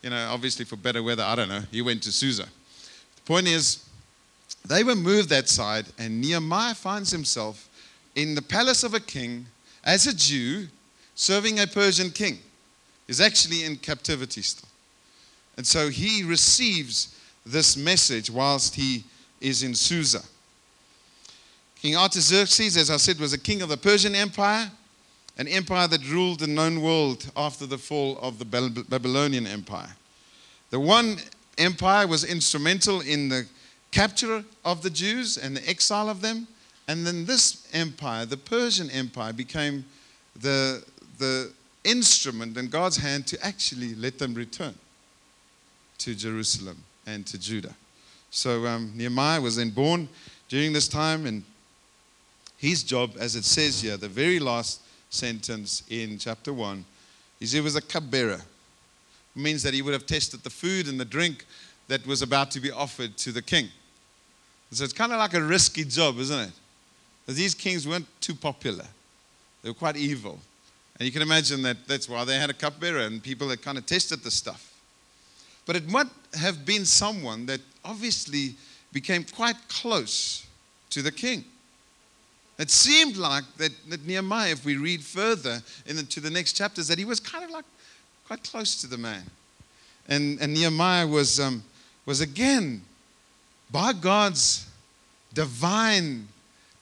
you 0.00 0.10
know, 0.10 0.28
obviously 0.30 0.64
for 0.64 0.76
better 0.76 1.02
weather, 1.02 1.24
I 1.24 1.34
don't 1.34 1.48
know, 1.48 1.62
he 1.72 1.82
went 1.82 2.04
to 2.04 2.12
Susa. 2.12 2.44
The 2.44 3.22
point 3.24 3.48
is, 3.48 3.84
they 4.64 4.84
were 4.84 4.94
moved 4.94 5.28
that 5.30 5.48
side, 5.48 5.86
and 5.98 6.20
Nehemiah 6.20 6.74
finds 6.74 7.10
himself 7.10 7.68
in 8.14 8.36
the 8.36 8.42
palace 8.42 8.84
of 8.84 8.94
a 8.94 9.00
king 9.00 9.46
as 9.82 10.06
a 10.06 10.14
Jew 10.14 10.68
serving 11.16 11.58
a 11.58 11.66
Persian 11.66 12.10
king. 12.10 12.38
He's 13.08 13.20
actually 13.20 13.64
in 13.64 13.74
captivity 13.74 14.42
still. 14.42 14.68
And 15.56 15.66
so 15.66 15.88
he 15.88 16.22
receives 16.22 17.18
this 17.44 17.76
message 17.76 18.30
whilst 18.30 18.76
he 18.76 19.02
is 19.42 19.62
in 19.62 19.74
Susa. 19.74 20.22
King 21.76 21.96
Artaxerxes, 21.96 22.76
as 22.76 22.90
I 22.90 22.96
said, 22.96 23.18
was 23.18 23.32
a 23.32 23.38
king 23.38 23.60
of 23.60 23.68
the 23.68 23.76
Persian 23.76 24.14
Empire, 24.14 24.70
an 25.36 25.48
empire 25.48 25.88
that 25.88 26.08
ruled 26.08 26.40
the 26.40 26.46
known 26.46 26.80
world 26.80 27.30
after 27.36 27.66
the 27.66 27.78
fall 27.78 28.18
of 28.18 28.38
the 28.38 28.44
Babylonian 28.88 29.46
Empire. 29.46 29.96
The 30.70 30.78
one 30.78 31.16
empire 31.58 32.06
was 32.06 32.24
instrumental 32.24 33.00
in 33.00 33.28
the 33.28 33.46
capture 33.90 34.44
of 34.64 34.82
the 34.82 34.90
Jews 34.90 35.36
and 35.36 35.56
the 35.56 35.68
exile 35.68 36.08
of 36.08 36.20
them. 36.20 36.46
And 36.88 37.06
then 37.06 37.24
this 37.24 37.68
empire, 37.72 38.26
the 38.26 38.36
Persian 38.36 38.90
Empire, 38.90 39.32
became 39.32 39.84
the, 40.40 40.84
the 41.18 41.52
instrument 41.84 42.56
in 42.56 42.68
God's 42.68 42.96
hand 42.96 43.26
to 43.28 43.44
actually 43.44 43.94
let 43.94 44.18
them 44.18 44.34
return 44.34 44.74
to 45.98 46.14
Jerusalem 46.14 46.78
and 47.06 47.26
to 47.26 47.38
Judah. 47.38 47.74
So 48.32 48.66
um, 48.66 48.90
Nehemiah 48.96 49.42
was 49.42 49.56
then 49.56 49.68
born 49.68 50.08
during 50.48 50.72
this 50.72 50.88
time, 50.88 51.26
and 51.26 51.44
his 52.56 52.82
job, 52.82 53.12
as 53.20 53.36
it 53.36 53.44
says 53.44 53.82
here, 53.82 53.98
the 53.98 54.08
very 54.08 54.40
last 54.40 54.80
sentence 55.10 55.82
in 55.90 56.16
chapter 56.16 56.50
1, 56.50 56.82
is 57.40 57.52
he 57.52 57.60
was 57.60 57.76
a 57.76 57.82
cupbearer. 57.82 58.40
It 59.36 59.38
means 59.38 59.62
that 59.62 59.74
he 59.74 59.82
would 59.82 59.92
have 59.92 60.06
tested 60.06 60.42
the 60.42 60.50
food 60.50 60.88
and 60.88 60.98
the 60.98 61.04
drink 61.04 61.44
that 61.88 62.06
was 62.06 62.22
about 62.22 62.50
to 62.52 62.60
be 62.60 62.70
offered 62.70 63.18
to 63.18 63.32
the 63.32 63.42
king. 63.42 63.68
So 64.70 64.82
it's 64.82 64.94
kind 64.94 65.12
of 65.12 65.18
like 65.18 65.34
a 65.34 65.42
risky 65.42 65.84
job, 65.84 66.18
isn't 66.18 66.40
it? 66.48 66.52
These 67.26 67.54
kings 67.54 67.86
weren't 67.86 68.08
too 68.22 68.34
popular, 68.34 68.86
they 69.62 69.68
were 69.68 69.74
quite 69.74 69.98
evil. 69.98 70.40
And 70.98 71.06
you 71.06 71.12
can 71.12 71.20
imagine 71.20 71.60
that 71.62 71.86
that's 71.86 72.08
why 72.08 72.24
they 72.24 72.38
had 72.38 72.48
a 72.48 72.54
cupbearer 72.54 73.00
and 73.00 73.22
people 73.22 73.48
that 73.48 73.60
kind 73.60 73.76
of 73.76 73.84
tested 73.84 74.22
the 74.22 74.30
stuff. 74.30 74.72
But 75.66 75.76
it 75.76 75.86
might 75.88 76.08
have 76.34 76.64
been 76.64 76.86
someone 76.86 77.44
that 77.46 77.60
obviously 77.84 78.54
became 78.92 79.24
quite 79.24 79.56
close 79.68 80.46
to 80.90 81.02
the 81.02 81.12
king. 81.12 81.44
It 82.58 82.70
seemed 82.70 83.16
like 83.16 83.44
that, 83.56 83.72
that 83.88 84.06
Nehemiah, 84.06 84.52
if 84.52 84.64
we 84.64 84.76
read 84.76 85.02
further 85.02 85.62
into 85.86 86.20
the 86.20 86.30
next 86.30 86.52
chapters, 86.52 86.88
that 86.88 86.98
he 86.98 87.04
was 87.04 87.18
kind 87.18 87.44
of 87.44 87.50
like 87.50 87.64
quite 88.26 88.44
close 88.44 88.80
to 88.82 88.86
the 88.86 88.98
man. 88.98 89.22
And, 90.08 90.40
and 90.40 90.52
Nehemiah 90.52 91.06
was, 91.06 91.40
um, 91.40 91.62
was 92.06 92.20
again, 92.20 92.82
by 93.70 93.92
God's 93.92 94.68
divine 95.32 96.28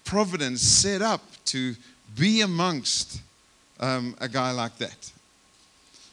providence, 0.04 0.60
set 0.60 1.02
up 1.02 1.22
to 1.46 1.74
be 2.18 2.40
amongst 2.40 3.20
um, 3.78 4.16
a 4.20 4.28
guy 4.28 4.50
like 4.50 4.76
that. 4.78 5.12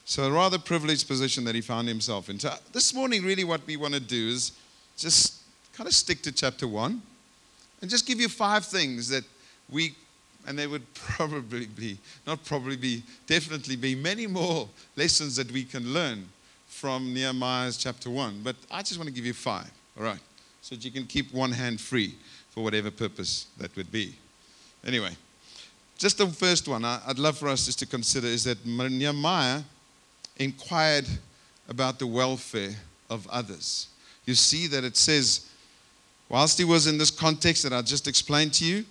So, 0.06 0.24
a 0.24 0.32
rather 0.32 0.58
privileged 0.58 1.08
position 1.08 1.44
that 1.46 1.56
he 1.56 1.62
found 1.62 1.88
himself 1.88 2.30
in. 2.30 2.40
So, 2.40 2.54
this 2.72 2.94
morning, 2.94 3.24
really, 3.26 3.44
what 3.44 3.66
we 3.68 3.76
want 3.76 3.94
to 3.94 4.00
do 4.00 4.30
is 4.30 4.54
just 4.98 5.42
kind 5.74 5.88
of 5.88 5.94
stick 5.94 6.22
to 6.24 6.32
chapter 6.32 6.68
one 6.68 7.02
and 7.82 7.90
just 7.90 8.08
give 8.08 8.20
you 8.20 8.28
five 8.28 8.66
things 8.66 9.08
that 9.10 9.24
we, 9.70 9.96
and 10.48 10.58
there 10.58 10.70
would 10.70 10.94
probably 10.94 11.68
be, 11.68 11.98
not 12.26 12.44
probably 12.44 12.76
be, 12.76 13.04
definitely 13.28 13.76
be 13.76 13.96
many 13.96 14.28
more 14.28 14.68
lessons 14.96 15.36
that 15.36 15.52
we 15.52 15.64
can 15.64 15.94
learn 15.94 16.28
from 16.68 17.14
Nehemiah's 17.14 17.78
chapter 17.78 18.10
one. 18.10 18.42
But 18.44 18.56
I 18.70 18.82
just 18.82 18.98
want 18.98 19.08
to 19.08 19.14
give 19.14 19.26
you 19.26 19.34
five, 19.34 19.72
all 19.98 20.04
right? 20.04 20.20
So 20.62 20.76
that 20.76 20.84
you 20.84 20.92
can 20.92 21.06
keep 21.06 21.34
one 21.34 21.52
hand 21.52 21.80
free 21.80 22.16
for 22.52 22.64
whatever 22.64 22.92
purpose 22.92 23.48
that 23.58 23.76
would 23.76 23.92
be. 23.92 24.16
Anyway, 24.86 25.12
just 25.98 26.18
the 26.18 26.28
first 26.28 26.68
one 26.68 26.86
I'd 26.86 27.20
love 27.20 27.38
for 27.38 27.48
us 27.48 27.66
just 27.66 27.80
to 27.80 27.86
consider 27.86 28.28
is 28.28 28.44
that 28.44 28.66
Nehemiah 28.66 29.62
inquired 30.38 31.08
about 31.68 32.00
the 32.00 32.08
welfare 32.08 32.76
of 33.10 33.28
others. 33.28 33.88
You 34.28 34.36
see 34.36 34.68
that 34.68 34.84
it 34.84 34.96
says, 34.96 35.48
whilst 36.30 36.60
he 36.60 36.66
was 36.66 36.86
in 36.86 37.00
this 37.00 37.10
context 37.10 37.64
that 37.64 37.74
I 37.74 37.82
just 37.82 38.08
explained 38.08 38.54
to 38.56 38.66
you, 38.66 38.86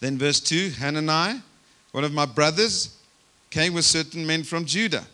then 0.00 0.16
verse 0.16 0.40
2 0.40 0.70
Hanani, 0.78 1.42
one 1.92 2.04
of 2.04 2.12
my 2.12 2.24
brothers, 2.24 2.96
came 3.50 3.74
with 3.74 3.84
certain 3.84 4.26
men 4.26 4.44
from 4.44 4.64
Judah. 4.64 5.04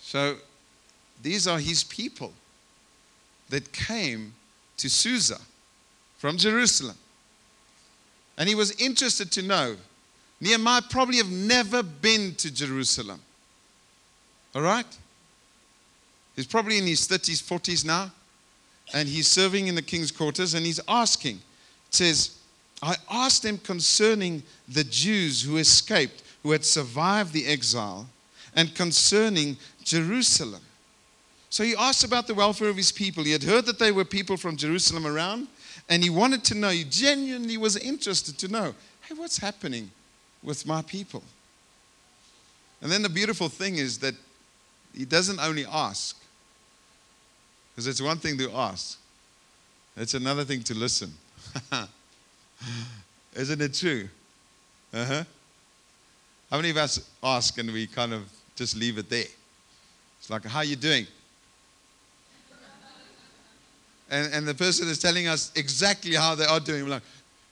So 0.00 0.36
these 1.22 1.48
are 1.48 1.58
his 1.58 1.82
people 1.82 2.32
that 3.48 3.72
came 3.72 4.34
to 4.76 4.88
Susa 4.88 5.38
from 6.18 6.36
Jerusalem. 6.36 6.96
And 8.36 8.48
he 8.48 8.54
was 8.54 8.72
interested 8.80 9.32
to 9.32 9.42
know. 9.42 9.76
Nehemiah 10.40 10.82
probably 10.88 11.16
have 11.16 11.30
never 11.30 11.82
been 11.82 12.34
to 12.36 12.52
Jerusalem. 12.52 13.20
All 14.54 14.62
right? 14.62 14.86
He's 16.38 16.46
probably 16.46 16.78
in 16.78 16.86
his 16.86 17.00
30s, 17.08 17.42
40s 17.42 17.84
now, 17.84 18.12
and 18.94 19.08
he's 19.08 19.26
serving 19.26 19.66
in 19.66 19.74
the 19.74 19.82
king's 19.82 20.12
quarters, 20.12 20.54
and 20.54 20.64
he's 20.64 20.78
asking. 20.86 21.34
It 21.88 21.94
says, 21.94 22.38
I 22.80 22.94
asked 23.10 23.44
him 23.44 23.58
concerning 23.58 24.44
the 24.68 24.84
Jews 24.84 25.42
who 25.42 25.56
escaped, 25.56 26.22
who 26.44 26.52
had 26.52 26.64
survived 26.64 27.32
the 27.32 27.44
exile, 27.44 28.06
and 28.54 28.72
concerning 28.72 29.56
Jerusalem. 29.82 30.60
So 31.50 31.64
he 31.64 31.74
asked 31.74 32.04
about 32.04 32.28
the 32.28 32.34
welfare 32.34 32.68
of 32.68 32.76
his 32.76 32.92
people. 32.92 33.24
He 33.24 33.32
had 33.32 33.42
heard 33.42 33.66
that 33.66 33.80
there 33.80 33.92
were 33.92 34.04
people 34.04 34.36
from 34.36 34.56
Jerusalem 34.56 35.08
around, 35.08 35.48
and 35.88 36.04
he 36.04 36.08
wanted 36.08 36.44
to 36.44 36.54
know, 36.54 36.68
he 36.68 36.84
genuinely 36.84 37.56
was 37.56 37.76
interested 37.76 38.38
to 38.38 38.46
know, 38.46 38.76
hey, 39.08 39.16
what's 39.16 39.38
happening 39.38 39.90
with 40.44 40.64
my 40.68 40.82
people? 40.82 41.24
And 42.80 42.92
then 42.92 43.02
the 43.02 43.08
beautiful 43.08 43.48
thing 43.48 43.74
is 43.74 43.98
that 43.98 44.14
he 44.96 45.04
doesn't 45.04 45.40
only 45.40 45.66
ask, 45.66 46.14
because 47.78 47.86
it's 47.86 48.02
one 48.02 48.18
thing 48.18 48.36
to 48.36 48.50
ask, 48.50 48.98
it's 49.96 50.14
another 50.14 50.42
thing 50.42 50.64
to 50.64 50.74
listen. 50.74 51.12
Isn't 53.36 53.62
it 53.62 53.72
true? 53.72 54.08
Uh 54.92 55.04
huh. 55.04 55.24
How 56.50 56.56
many 56.56 56.70
of 56.70 56.76
us 56.76 57.08
ask 57.22 57.56
and 57.56 57.70
we 57.70 57.86
kind 57.86 58.12
of 58.12 58.22
just 58.56 58.74
leave 58.74 58.98
it 58.98 59.08
there? 59.08 59.26
It's 60.18 60.28
like, 60.28 60.44
how 60.44 60.58
are 60.58 60.64
you 60.64 60.74
doing? 60.74 61.06
And, 64.10 64.34
and 64.34 64.48
the 64.48 64.54
person 64.54 64.88
is 64.88 64.98
telling 64.98 65.28
us 65.28 65.52
exactly 65.54 66.16
how 66.16 66.34
they 66.34 66.46
are 66.46 66.58
doing. 66.58 66.82
We're 66.82 66.90
like, 66.90 67.02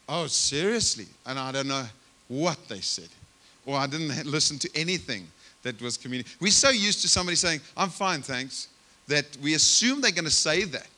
oh, 0.09 0.27
seriously? 0.27 1.07
And 1.25 1.39
I 1.39 1.53
don't 1.53 1.69
know 1.69 1.85
what 2.27 2.59
they 2.67 2.81
said. 2.81 3.11
Or 3.65 3.77
I 3.77 3.87
didn't 3.87 4.27
listen 4.27 4.59
to 4.59 4.71
anything 4.75 5.29
that 5.63 5.81
was 5.81 5.97
communicated. 5.97 6.41
We're 6.41 6.51
so 6.51 6.71
used 6.71 7.01
to 7.03 7.09
somebody 7.09 7.37
saying, 7.37 7.61
I'm 7.77 7.91
fine, 7.91 8.23
thanks, 8.23 8.67
that 9.09 9.25
we 9.43 9.55
assume 9.55 10.01
they're 10.01 10.11
going 10.11 10.25
to 10.25 10.31
say 10.31 10.65
that. 10.65 10.89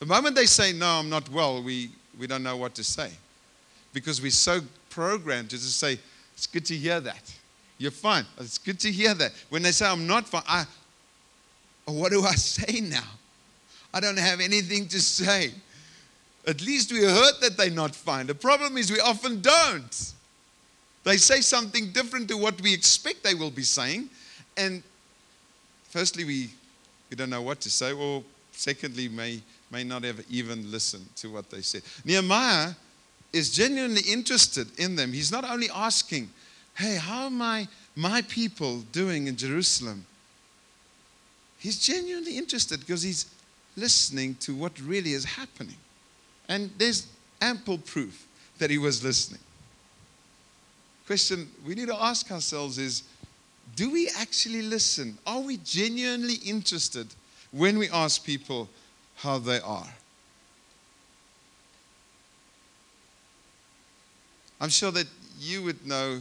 The 0.00 0.06
moment 0.06 0.36
they 0.36 0.46
say, 0.46 0.72
No, 0.72 0.86
I'm 0.86 1.08
not 1.08 1.28
well, 1.30 1.62
we, 1.62 1.90
we 2.18 2.26
don't 2.26 2.42
know 2.42 2.56
what 2.56 2.74
to 2.76 2.84
say. 2.84 3.10
Because 3.92 4.20
we're 4.20 4.30
so 4.30 4.60
programmed 4.90 5.50
to 5.50 5.56
just 5.56 5.78
say, 5.78 5.98
It's 6.34 6.46
good 6.46 6.64
to 6.66 6.74
hear 6.74 7.00
that. 7.00 7.32
You're 7.78 7.90
fine. 7.90 8.24
It's 8.38 8.58
good 8.58 8.78
to 8.80 8.90
hear 8.90 9.14
that. 9.14 9.32
When 9.48 9.62
they 9.62 9.72
say, 9.72 9.86
I'm 9.86 10.06
not 10.06 10.28
fine, 10.28 10.42
I, 10.46 10.64
oh, 11.88 11.92
what 11.94 12.12
do 12.12 12.22
I 12.22 12.34
say 12.34 12.80
now? 12.80 13.08
I 13.92 14.00
don't 14.00 14.18
have 14.18 14.40
anything 14.40 14.88
to 14.88 15.00
say. 15.00 15.52
At 16.46 16.60
least 16.60 16.92
we 16.92 17.02
heard 17.02 17.34
that 17.40 17.56
they're 17.56 17.70
not 17.70 17.94
fine. 17.94 18.26
The 18.26 18.34
problem 18.34 18.76
is 18.76 18.90
we 18.90 19.00
often 19.00 19.40
don't. 19.40 20.12
They 21.04 21.16
say 21.16 21.40
something 21.40 21.90
different 21.92 22.28
to 22.28 22.36
what 22.36 22.60
we 22.60 22.72
expect 22.72 23.22
they 23.22 23.34
will 23.34 23.50
be 23.50 23.62
saying. 23.62 24.08
And 24.56 24.82
firstly, 25.90 26.24
we, 26.24 26.50
we 27.14 27.16
don't 27.16 27.30
know 27.30 27.42
what 27.42 27.60
to 27.60 27.70
say. 27.70 27.92
Or 27.92 28.24
secondly, 28.50 29.08
may, 29.08 29.40
may 29.70 29.84
not 29.84 30.02
have 30.02 30.24
even 30.28 30.68
listened 30.72 31.06
to 31.14 31.28
what 31.28 31.48
they 31.48 31.60
said. 31.60 31.82
Nehemiah 32.04 32.72
is 33.32 33.52
genuinely 33.52 34.00
interested 34.00 34.66
in 34.80 34.96
them. 34.96 35.12
He's 35.12 35.30
not 35.30 35.48
only 35.48 35.68
asking, 35.72 36.28
Hey, 36.74 36.96
how 36.96 37.24
are 37.24 37.30
my, 37.30 37.68
my 37.94 38.22
people 38.22 38.80
doing 38.90 39.28
in 39.28 39.36
Jerusalem? 39.36 40.04
He's 41.60 41.78
genuinely 41.78 42.36
interested 42.36 42.80
because 42.80 43.02
he's 43.02 43.26
listening 43.76 44.34
to 44.40 44.52
what 44.52 44.72
really 44.80 45.12
is 45.12 45.24
happening. 45.24 45.76
And 46.48 46.68
there's 46.78 47.06
ample 47.40 47.78
proof 47.78 48.26
that 48.58 48.70
he 48.70 48.78
was 48.78 49.04
listening. 49.04 49.40
Question 51.06 51.48
we 51.64 51.76
need 51.76 51.86
to 51.86 52.02
ask 52.02 52.28
ourselves 52.32 52.76
is 52.76 53.04
do 53.76 53.90
we 53.90 54.08
actually 54.18 54.62
listen? 54.62 55.18
Are 55.26 55.40
we 55.40 55.56
genuinely 55.58 56.34
interested 56.44 57.06
when 57.50 57.78
we 57.78 57.88
ask 57.90 58.24
people 58.24 58.68
how 59.16 59.38
they 59.38 59.60
are? 59.60 59.88
I'm 64.60 64.70
sure 64.70 64.90
that 64.92 65.06
you 65.38 65.62
would 65.62 65.86
know 65.86 66.20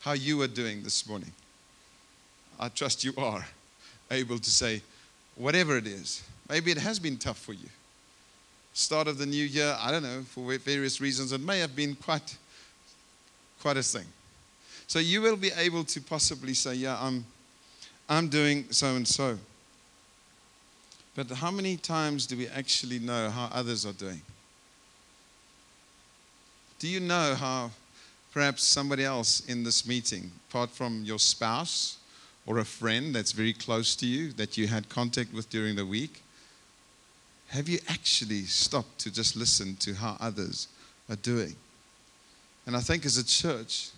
how 0.00 0.12
you 0.12 0.40
are 0.42 0.48
doing 0.48 0.82
this 0.82 1.06
morning. 1.06 1.32
I 2.58 2.68
trust 2.68 3.04
you 3.04 3.12
are 3.18 3.46
able 4.10 4.38
to 4.38 4.50
say, 4.50 4.82
whatever 5.36 5.76
it 5.76 5.86
is, 5.86 6.22
maybe 6.48 6.70
it 6.70 6.78
has 6.78 6.98
been 6.98 7.16
tough 7.16 7.38
for 7.38 7.52
you. 7.52 7.68
Start 8.72 9.08
of 9.08 9.18
the 9.18 9.26
new 9.26 9.44
year, 9.44 9.76
I 9.78 9.90
don't 9.90 10.02
know, 10.02 10.22
for 10.22 10.56
various 10.58 11.00
reasons, 11.00 11.32
it 11.32 11.40
may 11.40 11.58
have 11.58 11.74
been 11.74 11.94
quite, 11.94 12.36
quite 13.60 13.76
a 13.76 13.82
thing. 13.82 14.06
So 14.90 14.98
you 14.98 15.22
will 15.22 15.36
be 15.36 15.52
able 15.56 15.84
to 15.84 16.00
possibly 16.00 16.52
say, 16.52 16.74
Yeah, 16.74 16.98
I'm, 17.00 17.24
I'm 18.08 18.26
doing 18.26 18.64
so 18.70 18.96
and 18.96 19.06
so. 19.06 19.38
But 21.14 21.30
how 21.30 21.52
many 21.52 21.76
times 21.76 22.26
do 22.26 22.36
we 22.36 22.48
actually 22.48 22.98
know 22.98 23.30
how 23.30 23.48
others 23.52 23.86
are 23.86 23.92
doing? 23.92 24.20
Do 26.80 26.88
you 26.88 26.98
know 26.98 27.36
how 27.36 27.70
perhaps 28.32 28.64
somebody 28.64 29.04
else 29.04 29.46
in 29.46 29.62
this 29.62 29.86
meeting, 29.86 30.32
apart 30.48 30.70
from 30.70 31.04
your 31.04 31.20
spouse 31.20 31.98
or 32.44 32.58
a 32.58 32.64
friend 32.64 33.14
that's 33.14 33.30
very 33.30 33.52
close 33.52 33.94
to 33.94 34.06
you 34.06 34.32
that 34.32 34.58
you 34.58 34.66
had 34.66 34.88
contact 34.88 35.32
with 35.32 35.48
during 35.50 35.76
the 35.76 35.86
week, 35.86 36.20
have 37.50 37.68
you 37.68 37.78
actually 37.86 38.42
stopped 38.42 38.98
to 38.98 39.12
just 39.12 39.36
listen 39.36 39.76
to 39.76 39.94
how 39.94 40.16
others 40.18 40.66
are 41.08 41.14
doing? 41.14 41.54
And 42.66 42.76
I 42.76 42.80
think 42.80 43.06
as 43.06 43.18
a 43.18 43.24
church, 43.24 43.90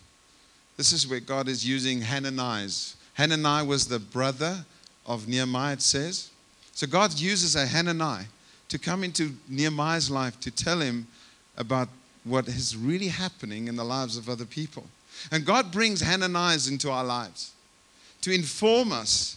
this 0.77 0.93
is 0.93 1.07
where 1.07 1.21
God 1.21 1.49
is 1.49 1.67
using 1.67 2.01
Hananiah. 2.01 2.69
Hananiah 3.15 3.65
was 3.65 3.87
the 3.87 3.99
brother 3.99 4.65
of 5.07 5.29
Nehemiah, 5.29 5.75
it 5.75 5.83
says. 5.83 6.31
So 6.73 6.87
God 6.87 7.19
uses 7.19 7.57
a 7.57 7.67
Hananiah 7.67 8.25
to 8.69 8.79
come 8.79 9.05
into 9.05 9.33
Nehemiah's 9.49 10.11
life 10.11 10.41
to 10.41 10.51
tell 10.51 10.81
him 10.81 11.07
about 11.57 11.89
what 12.25 12.49
is 12.49 12.77
really 12.77 13.09
happening 13.09 13.69
in 13.69 13.77
the 13.77 13.85
lives 13.85 14.17
of 14.17 14.29
other 14.29 14.47
people. 14.47 14.85
And 15.31 15.45
God 15.45 15.71
brings 15.71 16.03
Hananiahs 16.03 16.71
into 16.71 16.91
our 16.91 17.05
lives 17.05 17.53
to 18.23 18.33
inform 18.33 18.93
us 18.93 19.37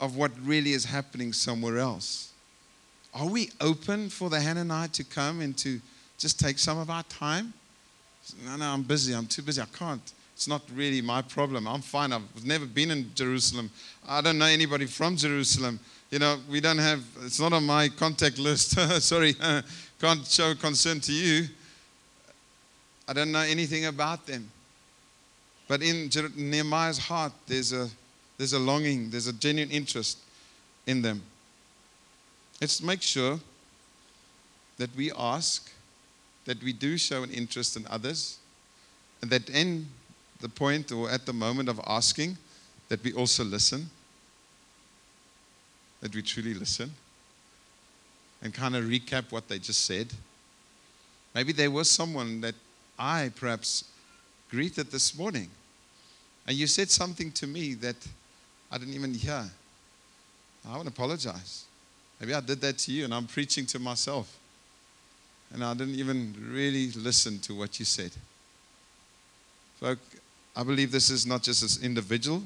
of 0.00 0.16
what 0.16 0.32
really 0.44 0.72
is 0.72 0.84
happening 0.84 1.32
somewhere 1.32 1.78
else. 1.78 2.32
Are 3.14 3.26
we 3.26 3.50
open 3.60 4.10
for 4.10 4.28
the 4.28 4.40
Hananiah 4.40 4.88
to 4.88 5.04
come 5.04 5.40
and 5.40 5.56
to 5.58 5.80
just 6.18 6.38
take 6.38 6.58
some 6.58 6.78
of 6.78 6.90
our 6.90 7.04
time? 7.04 7.54
No, 8.44 8.56
no, 8.56 8.66
I'm 8.66 8.82
busy. 8.82 9.14
I'm 9.14 9.26
too 9.26 9.42
busy. 9.42 9.62
I 9.62 9.66
can't. 9.66 10.12
It's 10.34 10.48
not 10.48 10.62
really 10.74 11.00
my 11.00 11.22
problem. 11.22 11.68
I'm 11.68 11.80
fine. 11.80 12.12
I've 12.12 12.44
never 12.44 12.66
been 12.66 12.90
in 12.90 13.10
Jerusalem. 13.14 13.70
I 14.08 14.20
don't 14.20 14.38
know 14.38 14.46
anybody 14.46 14.86
from 14.86 15.16
Jerusalem. 15.16 15.78
You 16.10 16.18
know, 16.18 16.38
we 16.50 16.60
don't 16.60 16.78
have, 16.78 17.02
it's 17.22 17.40
not 17.40 17.52
on 17.52 17.64
my 17.64 17.88
contact 17.88 18.38
list. 18.38 18.72
Sorry, 19.02 19.34
can't 20.00 20.26
show 20.26 20.54
concern 20.54 21.00
to 21.00 21.12
you. 21.12 21.46
I 23.06 23.12
don't 23.12 23.30
know 23.30 23.40
anything 23.40 23.86
about 23.86 24.26
them. 24.26 24.50
But 25.68 25.82
in 25.82 26.10
Nehemiah's 26.36 26.98
heart, 26.98 27.32
there's 27.46 27.72
a, 27.72 27.88
there's 28.36 28.52
a 28.52 28.58
longing, 28.58 29.10
there's 29.10 29.28
a 29.28 29.32
genuine 29.32 29.70
interest 29.70 30.18
in 30.86 31.00
them. 31.00 31.22
Let's 32.60 32.82
make 32.82 33.02
sure 33.02 33.38
that 34.78 34.94
we 34.96 35.12
ask, 35.16 35.70
that 36.44 36.62
we 36.62 36.72
do 36.72 36.98
show 36.98 37.22
an 37.22 37.30
interest 37.30 37.76
in 37.76 37.86
others, 37.88 38.38
and 39.22 39.30
that 39.30 39.48
in 39.48 39.86
the 40.44 40.48
point 40.50 40.92
or 40.92 41.10
at 41.10 41.24
the 41.24 41.32
moment 41.32 41.70
of 41.70 41.80
asking 41.86 42.36
that 42.90 43.02
we 43.02 43.14
also 43.14 43.42
listen, 43.42 43.88
that 46.02 46.14
we 46.14 46.20
truly 46.20 46.52
listen, 46.52 46.92
and 48.42 48.52
kind 48.52 48.76
of 48.76 48.84
recap 48.84 49.32
what 49.32 49.48
they 49.48 49.58
just 49.58 49.86
said. 49.86 50.08
Maybe 51.34 51.54
there 51.54 51.70
was 51.70 51.90
someone 51.90 52.42
that 52.42 52.54
I 52.98 53.32
perhaps 53.34 53.84
greeted 54.50 54.90
this 54.90 55.16
morning, 55.16 55.48
and 56.46 56.54
you 56.54 56.66
said 56.66 56.90
something 56.90 57.32
to 57.32 57.46
me 57.46 57.72
that 57.76 57.96
I 58.70 58.76
didn't 58.76 58.92
even 58.92 59.14
hear. 59.14 59.46
I 60.68 60.76
want 60.76 60.82
to 60.82 60.88
apologize. 60.88 61.64
Maybe 62.20 62.34
I 62.34 62.40
did 62.40 62.60
that 62.60 62.76
to 62.80 62.92
you, 62.92 63.04
and 63.04 63.14
I'm 63.14 63.26
preaching 63.26 63.64
to 63.66 63.78
myself. 63.78 64.36
And 65.54 65.64
I 65.64 65.72
didn't 65.72 65.94
even 65.94 66.34
really 66.50 66.90
listen 66.90 67.38
to 67.40 67.54
what 67.54 67.78
you 67.78 67.86
said. 67.86 68.10
Folk, 69.80 69.98
I 70.56 70.62
believe 70.62 70.92
this 70.92 71.10
is 71.10 71.26
not 71.26 71.42
just 71.42 71.62
as 71.62 71.82
individual, 71.82 72.42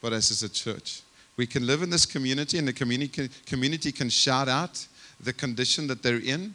but 0.00 0.12
as, 0.12 0.30
as 0.30 0.42
a 0.42 0.48
church. 0.48 1.02
We 1.36 1.46
can 1.46 1.66
live 1.66 1.82
in 1.82 1.90
this 1.90 2.04
community, 2.04 2.58
and 2.58 2.66
the 2.68 2.72
community, 2.72 3.30
community 3.46 3.92
can 3.92 4.10
shout 4.10 4.48
out 4.48 4.86
the 5.20 5.32
condition 5.32 5.86
that 5.86 6.02
they're 6.02 6.18
in, 6.18 6.54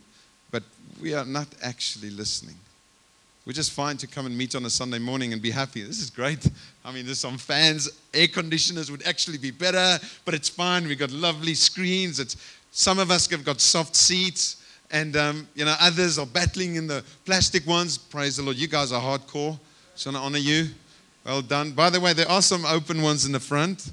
but 0.52 0.64
we 1.02 1.14
are 1.14 1.26
not 1.26 1.48
actually 1.64 2.10
listening. 2.10 2.56
We're 3.46 3.54
just 3.54 3.72
fine 3.72 3.96
to 3.98 4.08
come 4.08 4.26
and 4.26 4.38
meet 4.38 4.56
on 4.56 4.66
a 4.66 4.70
Sunday 4.70 5.00
morning 5.00 5.32
and 5.32 5.42
be 5.42 5.52
happy. 5.52 5.82
This 5.82 6.02
is 6.02 6.10
great. 6.10 6.46
I 6.84 6.92
mean, 6.92 7.06
there's 7.06 7.20
some 7.20 7.38
fans. 7.38 7.90
Air 8.14 8.28
conditioners 8.28 8.92
would 8.92 9.08
actually 9.08 9.38
be 9.38 9.52
better, 9.52 10.06
but 10.26 10.34
it's 10.34 10.50
fine. 10.50 10.86
We've 10.86 11.00
got 11.00 11.12
lovely 11.12 11.54
screens. 11.54 12.20
It's, 12.20 12.36
some 12.72 13.00
of 13.00 13.10
us 13.10 13.30
have 13.30 13.46
got 13.46 13.62
soft 13.62 13.96
seats, 13.96 14.62
and 14.92 15.16
um, 15.16 15.48
you 15.56 15.64
know 15.64 15.76
others 15.80 16.20
are 16.20 16.26
battling 16.26 16.76
in 16.76 16.88
the 16.88 17.06
plastic 17.24 17.66
ones. 17.66 17.98
Praise 17.98 18.36
the 18.36 18.44
Lord. 18.44 18.58
You 18.58 18.68
guys 18.68 18.92
are 18.92 19.02
hardcore. 19.02 19.58
So 19.96 20.12
I 20.12 20.16
honor 20.16 20.38
you. 20.38 20.68
Well 21.28 21.42
done. 21.42 21.72
By 21.72 21.90
the 21.90 22.00
way, 22.00 22.14
there 22.14 22.30
are 22.32 22.42
some 22.42 22.66
open 22.66 23.02
ones 23.02 23.26
in 23.26 23.34
the 23.34 23.40
front. 23.42 23.92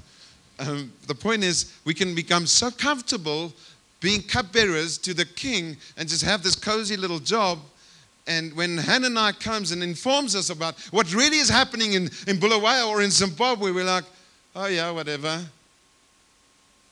Um, 0.57 0.93
the 1.05 1.13
point 1.13 1.43
is, 1.43 1.73
we 1.83 1.93
can 1.93 2.15
become 2.15 2.47
so 2.47 2.71
comfortable 2.71 3.51
being 3.99 4.21
cupbearers 4.21 4.97
to 4.99 5.13
the 5.13 5.25
king 5.25 5.75
and 5.97 6.07
just 6.07 6.23
have 6.23 6.43
this 6.43 6.55
cozy 6.55 6.95
little 6.95 7.19
job. 7.19 7.59
And 8.25 8.53
when 8.53 8.77
Hananiah 8.77 9.33
comes 9.33 9.73
and 9.73 9.83
informs 9.83 10.33
us 10.33 10.49
about 10.49 10.79
what 10.91 11.13
really 11.13 11.39
is 11.39 11.49
happening 11.49 11.93
in, 11.93 12.09
in 12.25 12.39
Bulawayo 12.39 12.87
or 12.87 13.01
in 13.01 13.11
Zimbabwe, 13.11 13.71
we're 13.71 13.83
like, 13.83 14.05
oh, 14.55 14.67
yeah, 14.67 14.89
whatever. 14.91 15.43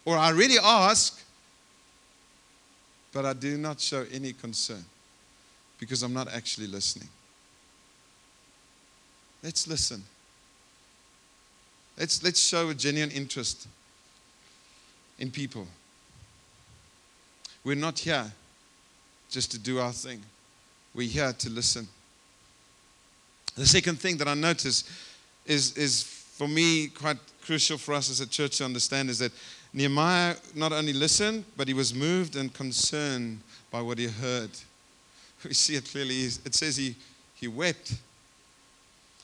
Or 0.04 0.18
I 0.18 0.32
really 0.32 0.58
ask, 0.62 1.24
but 3.14 3.24
I 3.24 3.32
do 3.32 3.58
not 3.58 3.80
show 3.80 4.06
any 4.12 4.34
concern 4.34 4.84
because 5.80 6.04
I'm 6.04 6.14
not 6.14 6.28
actually 6.28 6.68
listening. 6.68 7.08
Let's 9.42 9.70
listen. 9.70 10.04
Let's, 11.98 12.24
let's 12.24 12.40
show 12.40 12.70
a 12.70 12.74
genuine 12.74 13.12
interest 13.12 13.68
in 15.20 15.30
people. 15.32 15.68
We're 17.64 17.76
not 17.76 18.00
here 18.00 18.32
just 19.30 19.52
to 19.52 19.60
do 19.60 19.80
our 19.80 19.92
thing, 19.92 20.22
we're 20.94 21.08
here 21.08 21.34
to 21.34 21.50
listen. 21.50 21.88
The 23.56 23.66
second 23.66 24.00
thing 24.00 24.18
that 24.18 24.28
I 24.28 24.34
notice 24.34 24.84
is, 25.46 25.76
is 25.78 26.04
for 26.04 26.48
me 26.48 26.88
quite 26.88 27.18
crucial 27.46 27.78
for 27.78 27.94
us 27.94 28.10
as 28.10 28.20
a 28.20 28.28
church 28.28 28.58
to 28.58 28.66
understand 28.66 29.10
is 29.10 29.20
that 29.20 29.32
Nehemiah 29.74 30.36
not 30.56 30.72
only 30.72 30.94
listened, 30.94 31.46
but 31.58 31.68
he 31.68 31.74
was 31.74 31.94
moved 31.94 32.36
and 32.36 32.54
concerned 32.54 33.40
by 33.72 33.82
what 33.82 33.98
he 33.98 34.08
heard. 34.08 34.50
We 35.44 35.54
see 35.54 35.76
it 35.76 35.90
clearly. 35.92 36.24
It 36.24 36.56
says 36.56 36.78
he, 36.78 36.96
he 37.36 37.50
wept. 37.50 37.96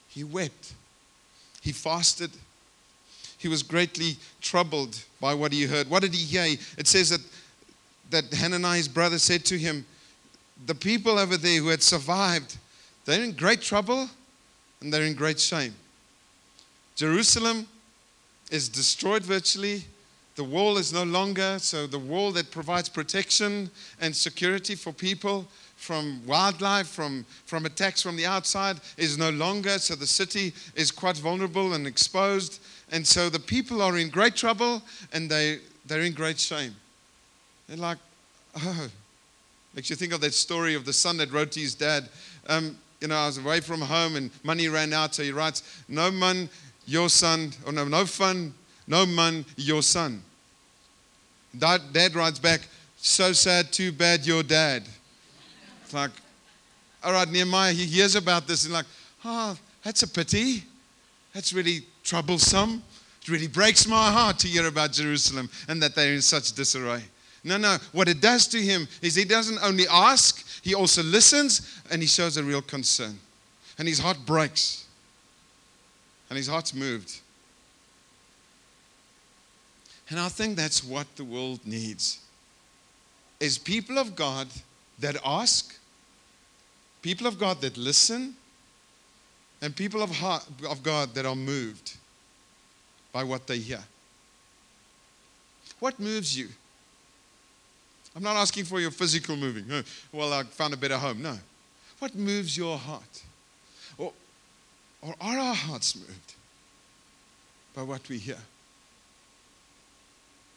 He 0.09 0.25
wept. 0.25 0.73
He 1.61 1.71
fasted 1.71 2.31
he 3.39 3.47
was 3.47 3.63
greatly 3.63 4.17
troubled 4.41 4.99
by 5.19 5.33
what 5.33 5.51
he 5.51 5.63
heard. 5.63 5.89
What 5.89 6.03
did 6.03 6.13
he 6.13 6.23
hear? 6.23 6.57
It 6.77 6.87
says 6.87 7.09
that, 7.09 7.21
that 8.11 8.33
Hananiah's 8.33 8.89
brother 8.89 9.17
said 9.17 9.45
to 9.45 9.57
him, 9.57 9.85
The 10.65 10.75
people 10.75 11.17
over 11.17 11.37
there 11.37 11.59
who 11.59 11.69
had 11.69 11.81
survived, 11.81 12.57
they're 13.05 13.23
in 13.23 13.31
great 13.31 13.61
trouble 13.61 14.09
and 14.81 14.93
they're 14.93 15.03
in 15.03 15.15
great 15.15 15.39
shame. 15.39 15.73
Jerusalem 16.95 17.65
is 18.51 18.67
destroyed 18.67 19.23
virtually. 19.23 19.85
The 20.35 20.43
wall 20.43 20.77
is 20.77 20.91
no 20.91 21.03
longer, 21.03 21.59
so 21.59 21.87
the 21.87 21.99
wall 21.99 22.31
that 22.33 22.51
provides 22.51 22.89
protection 22.89 23.71
and 24.01 24.13
security 24.13 24.75
for 24.75 24.91
people 24.91 25.47
from 25.79 26.21
wildlife, 26.25 26.87
from, 26.87 27.25
from 27.45 27.65
attacks 27.65 28.01
from 28.01 28.17
the 28.17 28.25
outside, 28.25 28.81
is 28.97 29.17
no 29.17 29.29
longer. 29.29 29.79
So 29.79 29.95
the 29.95 30.05
city 30.05 30.53
is 30.75 30.91
quite 30.91 31.15
vulnerable 31.15 31.73
and 31.73 31.87
exposed. 31.87 32.61
And 32.91 33.05
so 33.05 33.29
the 33.29 33.39
people 33.39 33.81
are 33.81 33.97
in 33.97 34.09
great 34.09 34.35
trouble 34.35 34.81
and 35.13 35.29
they, 35.29 35.59
they're 35.85 36.01
in 36.01 36.13
great 36.13 36.39
shame. 36.39 36.75
They're 37.67 37.77
like, 37.77 37.97
oh, 38.57 38.89
Makes 39.73 39.89
you 39.89 39.95
think 39.95 40.13
of 40.13 40.21
that 40.21 40.33
story 40.33 40.73
of 40.73 40.85
the 40.85 40.93
son 40.93 41.17
that 41.17 41.31
wrote 41.31 41.51
to 41.51 41.59
his 41.59 41.75
dad, 41.75 42.09
um, 42.47 42.77
you 42.99 43.07
know, 43.07 43.15
I 43.15 43.27
was 43.27 43.37
away 43.37 43.61
from 43.61 43.81
home 43.81 44.15
and 44.15 44.31
money 44.43 44.67
ran 44.67 44.93
out. 44.93 45.15
So 45.15 45.23
he 45.23 45.31
writes, 45.31 45.83
No 45.87 46.11
man, 46.11 46.49
your 46.85 47.09
son, 47.09 47.51
or 47.65 47.71
no, 47.71 47.85
no 47.85 48.05
fun, 48.05 48.53
no 48.87 49.05
man, 49.05 49.45
your 49.55 49.81
son. 49.81 50.21
Dad, 51.57 51.81
dad 51.93 52.15
writes 52.15 52.39
back, 52.39 52.61
So 52.97 53.31
sad, 53.31 53.71
too 53.71 53.91
bad, 53.91 54.25
your 54.25 54.43
dad. 54.43 54.83
It's 55.83 55.93
like, 55.93 56.11
all 57.03 57.13
right, 57.13 57.29
Nehemiah, 57.29 57.71
he 57.71 57.85
hears 57.85 58.15
about 58.15 58.47
this 58.47 58.65
and 58.65 58.73
like, 58.73 58.85
oh, 59.23 59.57
that's 59.83 60.03
a 60.03 60.07
pity. 60.07 60.63
That's 61.33 61.53
really 61.53 61.81
troublesome. 62.09 62.81
It 63.21 63.29
really 63.29 63.47
breaks 63.47 63.85
my 63.87 64.11
heart 64.11 64.39
to 64.39 64.47
hear 64.47 64.67
about 64.67 64.93
Jerusalem 64.93 65.49
and 65.67 65.81
that 65.83 65.93
they're 65.93 66.13
in 66.13 66.21
such 66.21 66.53
disarray. 66.53 67.03
No, 67.43 67.57
no. 67.57 67.77
What 67.91 68.07
it 68.07 68.19
does 68.19 68.47
to 68.47 68.57
him 68.59 68.87
is 69.01 69.15
he 69.15 69.25
doesn't 69.25 69.59
only 69.63 69.87
ask, 69.87 70.45
he 70.63 70.73
also 70.73 71.03
listens 71.03 71.81
and 71.91 72.01
he 72.01 72.07
shows 72.07 72.37
a 72.37 72.43
real 72.43 72.61
concern. 72.61 73.17
And 73.77 73.87
his 73.87 73.99
heart 73.99 74.17
breaks. 74.25 74.85
And 76.29 76.37
his 76.37 76.47
heart's 76.47 76.73
moved. 76.73 77.19
And 80.09 80.19
I 80.19 80.27
think 80.27 80.57
that's 80.57 80.83
what 80.83 81.07
the 81.15 81.23
world 81.23 81.59
needs. 81.65 82.19
Is 83.39 83.57
people 83.57 83.99
of 83.99 84.15
God 84.15 84.47
that 84.97 85.15
ask, 85.23 85.77
people 87.01 87.27
of 87.27 87.39
God 87.39 87.61
that 87.61 87.77
listen, 87.77 88.35
and 89.61 89.75
people 89.75 90.01
of, 90.01 90.09
heart, 90.09 90.45
of 90.69 90.83
God 90.83 91.13
that 91.15 91.25
are 91.25 91.35
moved 91.35 91.97
by 93.11 93.23
what 93.23 93.47
they 93.47 93.57
hear. 93.57 93.83
What 95.79 95.99
moves 95.99 96.37
you? 96.37 96.47
I'm 98.15 98.23
not 98.23 98.35
asking 98.35 98.65
for 98.65 98.79
your 98.79 98.91
physical 98.91 99.35
moving. 99.35 99.65
Well, 100.11 100.33
I 100.33 100.43
found 100.43 100.73
a 100.73 100.77
better 100.77 100.97
home. 100.97 101.21
No. 101.21 101.37
What 101.99 102.15
moves 102.15 102.57
your 102.57 102.77
heart? 102.77 103.23
Or, 103.97 104.13
or 105.01 105.15
are 105.21 105.37
our 105.37 105.55
hearts 105.55 105.95
moved 105.95 106.33
by 107.75 107.83
what 107.83 108.07
we 108.09 108.17
hear? 108.17 108.37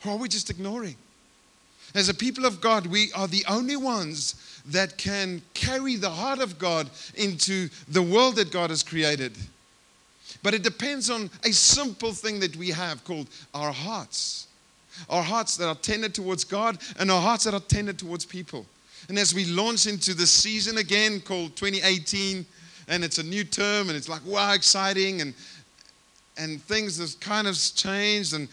Or 0.05 0.13
are 0.13 0.17
we 0.17 0.29
just 0.29 0.51
ignoring? 0.51 0.97
As 1.95 2.09
a 2.09 2.15
people 2.15 2.47
of 2.47 2.61
God, 2.61 2.87
we 2.87 3.13
are 3.13 3.29
the 3.29 3.45
only 3.49 3.77
ones 3.77 4.63
that 4.67 4.97
can 4.97 5.43
carry 5.55 5.97
the 5.97 6.11
heart 6.11 6.41
of 6.41 6.59
God 6.59 6.89
into 7.15 7.69
the 7.89 8.03
world 8.03 8.37
that 8.37 8.51
God 8.51 8.71
has 8.71 8.83
created. 8.83 9.37
But 10.43 10.55
it 10.55 10.63
depends 10.63 11.11
on 11.11 11.31
a 11.45 11.53
simple 11.53 12.13
thing 12.13 12.41
that 12.41 12.57
we 12.57 12.71
have 12.71 13.05
called 13.05 13.29
our 13.55 13.73
hearts. 13.73 14.49
Our 15.09 15.23
hearts 15.23 15.57
that 15.57 15.69
are 15.69 15.75
tended 15.75 16.15
towards 16.15 16.45
God 16.45 16.79
and 16.99 17.11
our 17.11 17.21
hearts 17.21 17.45
that 17.45 17.55
are 17.55 17.61
tended 17.61 17.99
towards 17.99 18.25
people. 18.25 18.67
And 19.09 19.19
as 19.19 19.35
we 19.35 19.45
launch 19.47 19.87
into 19.87 20.15
this 20.15 20.31
season 20.31 20.79
again 20.79 21.21
called 21.21 21.57
2018, 21.57 22.47
and 22.89 23.05
it's 23.05 23.19
a 23.19 23.23
new 23.23 23.45
term, 23.45 23.89
and 23.89 23.97
it's 23.97 24.09
like, 24.09 24.25
wow, 24.27 24.53
exciting, 24.53 25.21
and, 25.21 25.35
and 26.37 26.63
things 26.63 26.99
have 26.99 27.19
kind 27.21 27.47
of 27.47 27.57
changed 27.75 28.35
and 28.35 28.49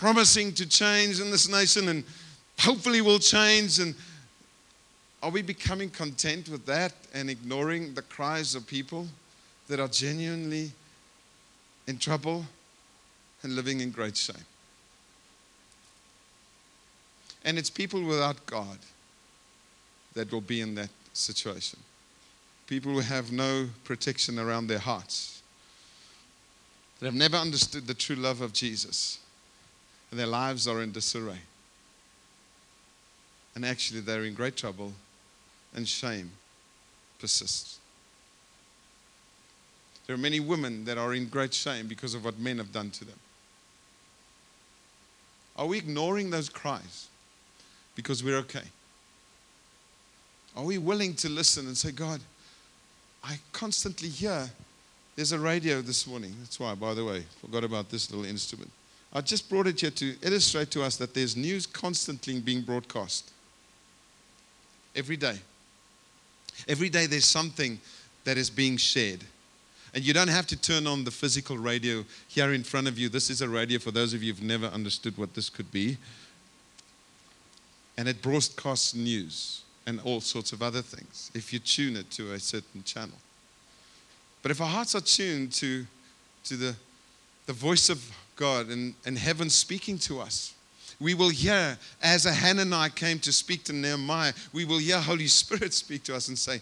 promising 0.00 0.50
to 0.54 0.66
change 0.66 1.20
in 1.20 1.30
this 1.30 1.46
nation, 1.46 1.88
and 1.88 2.04
hopefully 2.58 3.02
will 3.02 3.18
change. 3.18 3.78
And 3.78 3.94
are 5.22 5.30
we 5.30 5.42
becoming 5.42 5.90
content 5.90 6.48
with 6.48 6.64
that 6.64 6.94
and 7.12 7.28
ignoring 7.28 7.92
the 7.92 8.00
cries 8.00 8.54
of 8.54 8.66
people 8.66 9.06
that 9.68 9.78
are 9.78 9.88
genuinely 9.88 10.72
in 11.86 11.98
trouble 11.98 12.46
and 13.42 13.54
living 13.54 13.80
in 13.80 13.90
great 13.90 14.16
shame? 14.16 14.46
And 17.44 17.58
it's 17.58 17.68
people 17.68 18.02
without 18.02 18.46
God 18.46 18.78
that 20.14 20.32
will 20.32 20.40
be 20.40 20.62
in 20.62 20.74
that 20.76 20.90
situation. 21.12 21.78
People 22.66 22.92
who 22.92 23.00
have 23.00 23.32
no 23.32 23.68
protection 23.84 24.38
around 24.38 24.66
their 24.66 24.78
hearts, 24.78 25.42
that 27.00 27.06
have 27.06 27.14
never 27.14 27.36
understood 27.36 27.86
the 27.86 27.92
true 27.92 28.16
love 28.16 28.40
of 28.40 28.54
Jesus, 28.54 29.18
and 30.10 30.18
their 30.18 30.26
lives 30.26 30.66
are 30.66 30.82
in 30.82 30.92
disarray. 30.92 31.40
And 33.54 33.64
actually, 33.64 34.00
they're 34.00 34.24
in 34.24 34.34
great 34.34 34.56
trouble, 34.56 34.92
and 35.74 35.86
shame 35.86 36.30
persists. 37.18 37.78
There 40.06 40.14
are 40.14 40.18
many 40.18 40.40
women 40.40 40.84
that 40.86 40.98
are 40.98 41.14
in 41.14 41.28
great 41.28 41.54
shame 41.54 41.86
because 41.86 42.14
of 42.14 42.24
what 42.24 42.38
men 42.38 42.58
have 42.58 42.72
done 42.72 42.90
to 42.90 43.04
them. 43.04 43.18
Are 45.56 45.66
we 45.66 45.78
ignoring 45.78 46.30
those 46.30 46.48
cries? 46.48 47.08
because 47.94 48.24
we're 48.24 48.38
okay? 48.38 48.62
Are 50.56 50.64
we 50.64 50.78
willing 50.78 51.14
to 51.16 51.28
listen 51.28 51.66
and 51.66 51.76
say, 51.76 51.92
God, 51.92 52.20
I 53.22 53.38
constantly 53.52 54.08
hear 54.08 54.48
there's 55.16 55.32
a 55.32 55.38
radio 55.38 55.82
this 55.82 56.06
morning. 56.06 56.34
That's 56.40 56.58
why, 56.58 56.74
by 56.74 56.94
the 56.94 57.04
way, 57.04 57.24
forgot 57.40 57.62
about 57.64 57.90
this 57.90 58.10
little 58.10 58.24
instrument. 58.24 58.70
I 59.12 59.20
just 59.20 59.48
brought 59.48 59.66
it 59.66 59.80
here 59.80 59.90
to 59.90 60.14
illustrate 60.22 60.70
to 60.72 60.82
us 60.82 60.96
that 60.98 61.14
there's 61.14 61.36
news 61.36 61.66
constantly 61.66 62.38
being 62.40 62.62
broadcast. 62.62 63.32
Every 64.94 65.16
day. 65.16 65.38
Every 66.68 66.88
day 66.88 67.06
there's 67.06 67.26
something 67.26 67.80
that 68.24 68.36
is 68.36 68.50
being 68.50 68.76
shared. 68.76 69.24
And 69.94 70.04
you 70.04 70.12
don't 70.12 70.28
have 70.28 70.46
to 70.48 70.56
turn 70.56 70.86
on 70.86 71.02
the 71.02 71.10
physical 71.10 71.58
radio 71.58 72.04
here 72.28 72.52
in 72.52 72.62
front 72.62 72.86
of 72.86 72.98
you. 72.98 73.08
This 73.08 73.30
is 73.30 73.42
a 73.42 73.48
radio 73.48 73.80
for 73.80 73.90
those 73.90 74.14
of 74.14 74.22
you 74.22 74.32
who've 74.32 74.44
never 74.44 74.66
understood 74.66 75.18
what 75.18 75.34
this 75.34 75.48
could 75.48 75.72
be 75.72 75.98
and 78.00 78.08
it 78.08 78.22
broadcasts 78.22 78.94
news 78.94 79.60
and 79.86 80.00
all 80.04 80.22
sorts 80.22 80.52
of 80.52 80.62
other 80.62 80.80
things 80.80 81.30
if 81.34 81.52
you 81.52 81.58
tune 81.58 81.96
it 81.96 82.10
to 82.10 82.32
a 82.32 82.40
certain 82.40 82.82
channel. 82.82 83.18
But 84.40 84.50
if 84.50 84.60
our 84.62 84.66
hearts 84.66 84.94
are 84.94 85.02
tuned 85.02 85.52
to, 85.52 85.84
to 86.44 86.56
the, 86.56 86.74
the 87.44 87.52
voice 87.52 87.90
of 87.90 88.02
God 88.40 88.68
and, 88.68 88.94
and 89.04 89.18
heaven 89.18 89.50
speaking 89.50 89.98
to 89.98 90.18
us, 90.18 90.54
we 90.98 91.14
will 91.14 91.28
hear, 91.28 91.78
as 92.02 92.24
a 92.24 92.32
Hananiah 92.32 92.90
came 92.90 93.18
to 93.20 93.32
speak 93.32 93.64
to 93.64 93.72
Nehemiah, 93.72 94.32
we 94.52 94.64
will 94.64 94.78
hear 94.78 94.98
Holy 94.98 95.26
Spirit 95.42 95.74
speak 95.74 96.02
to 96.04 96.16
us 96.16 96.28
and 96.28 96.36
say, 96.36 96.60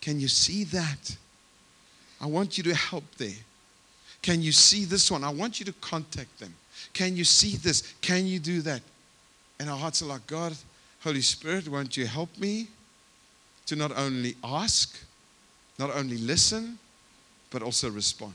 Can 0.00 0.20
you 0.20 0.28
see 0.28 0.64
that? 0.64 1.16
I 2.20 2.26
want 2.26 2.56
you 2.56 2.64
to 2.64 2.74
help 2.74 3.04
there. 3.18 3.42
Can 4.22 4.40
you 4.40 4.52
see 4.52 4.84
this 4.84 5.10
one? 5.10 5.22
I 5.22 5.30
want 5.30 5.58
you 5.60 5.66
to 5.66 5.72
contact 5.74 6.38
them. 6.38 6.54
Can 6.92 7.16
you 7.16 7.24
see 7.24 7.56
this? 7.56 7.94
Can 8.00 8.26
you 8.26 8.38
do 8.38 8.62
that? 8.62 8.80
And 9.60 9.68
our 9.68 9.76
hearts 9.76 10.02
are 10.02 10.06
like, 10.06 10.26
God, 10.26 10.56
Holy 11.02 11.20
Spirit, 11.20 11.68
won't 11.68 11.96
you 11.96 12.06
help 12.06 12.36
me 12.38 12.68
to 13.66 13.76
not 13.76 13.96
only 13.96 14.36
ask, 14.42 14.98
not 15.78 15.94
only 15.94 16.16
listen, 16.18 16.78
but 17.50 17.62
also 17.62 17.90
respond? 17.90 18.34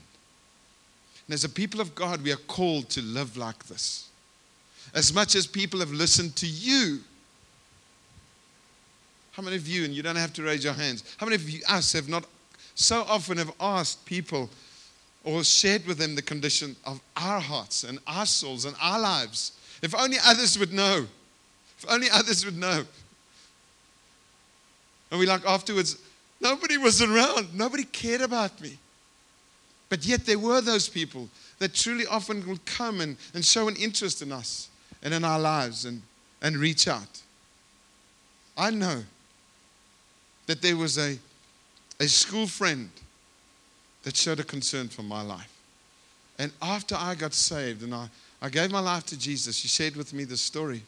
And 1.26 1.34
as 1.34 1.44
a 1.44 1.48
people 1.48 1.80
of 1.80 1.94
God, 1.94 2.22
we 2.22 2.32
are 2.32 2.36
called 2.48 2.88
to 2.90 3.02
live 3.02 3.36
like 3.36 3.64
this. 3.66 4.08
As 4.94 5.14
much 5.14 5.34
as 5.34 5.46
people 5.46 5.80
have 5.80 5.92
listened 5.92 6.36
to 6.36 6.46
you, 6.46 7.00
how 9.32 9.42
many 9.42 9.56
of 9.56 9.66
you, 9.66 9.84
and 9.84 9.94
you 9.94 10.02
don't 10.02 10.16
have 10.16 10.32
to 10.34 10.42
raise 10.42 10.62
your 10.62 10.74
hands, 10.74 11.04
how 11.16 11.26
many 11.26 11.36
of 11.36 11.48
you, 11.48 11.60
us, 11.68 11.92
have 11.92 12.08
not 12.08 12.24
so 12.74 13.02
often 13.08 13.38
have 13.38 13.52
asked 13.60 14.04
people 14.04 14.50
or 15.24 15.44
shared 15.44 15.86
with 15.86 15.98
them 15.98 16.14
the 16.14 16.22
condition 16.22 16.76
of 16.84 17.00
our 17.16 17.40
hearts 17.40 17.84
and 17.84 17.98
our 18.06 18.26
souls 18.26 18.64
and 18.64 18.76
our 18.82 19.00
lives? 19.00 19.52
If 19.82 19.94
only 19.94 20.18
others 20.22 20.58
would 20.58 20.72
know. 20.72 21.06
If 21.78 21.90
only 21.90 22.10
others 22.10 22.44
would 22.44 22.58
know. 22.58 22.84
And 25.10 25.20
we 25.20 25.26
like 25.26 25.44
afterwards, 25.46 25.96
nobody 26.40 26.78
was 26.78 27.02
around. 27.02 27.54
Nobody 27.54 27.84
cared 27.84 28.20
about 28.20 28.60
me. 28.60 28.78
But 29.92 30.06
yet 30.06 30.24
there 30.24 30.38
were 30.38 30.62
those 30.62 30.88
people 30.88 31.28
that 31.58 31.74
truly 31.74 32.06
often 32.06 32.48
would 32.48 32.64
come 32.64 33.02
and, 33.02 33.14
and 33.34 33.44
show 33.44 33.68
an 33.68 33.76
interest 33.76 34.22
in 34.22 34.32
us 34.32 34.70
and 35.02 35.12
in 35.12 35.22
our 35.22 35.38
lives 35.38 35.84
and, 35.84 36.00
and 36.40 36.56
reach 36.56 36.88
out. 36.88 37.20
I 38.56 38.70
know 38.70 39.02
that 40.46 40.62
there 40.62 40.78
was 40.78 40.96
a, 40.96 41.18
a 42.00 42.08
school 42.08 42.46
friend 42.46 42.88
that 44.04 44.16
showed 44.16 44.40
a 44.40 44.44
concern 44.44 44.88
for 44.88 45.02
my 45.02 45.20
life. 45.20 45.52
And 46.38 46.52
after 46.62 46.94
I 46.98 47.14
got 47.14 47.34
saved 47.34 47.82
and 47.82 47.94
I, 47.94 48.08
I 48.40 48.48
gave 48.48 48.70
my 48.70 48.80
life 48.80 49.04
to 49.08 49.18
Jesus, 49.18 49.56
she 49.56 49.68
shared 49.68 49.94
with 49.94 50.14
me 50.14 50.24
the 50.24 50.38
story 50.38 50.80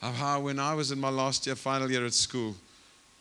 of 0.00 0.14
how 0.14 0.40
when 0.40 0.58
I 0.58 0.72
was 0.72 0.92
in 0.92 0.98
my 0.98 1.10
last 1.10 1.46
year, 1.46 1.56
final 1.56 1.90
year 1.90 2.06
at 2.06 2.14
school, 2.14 2.56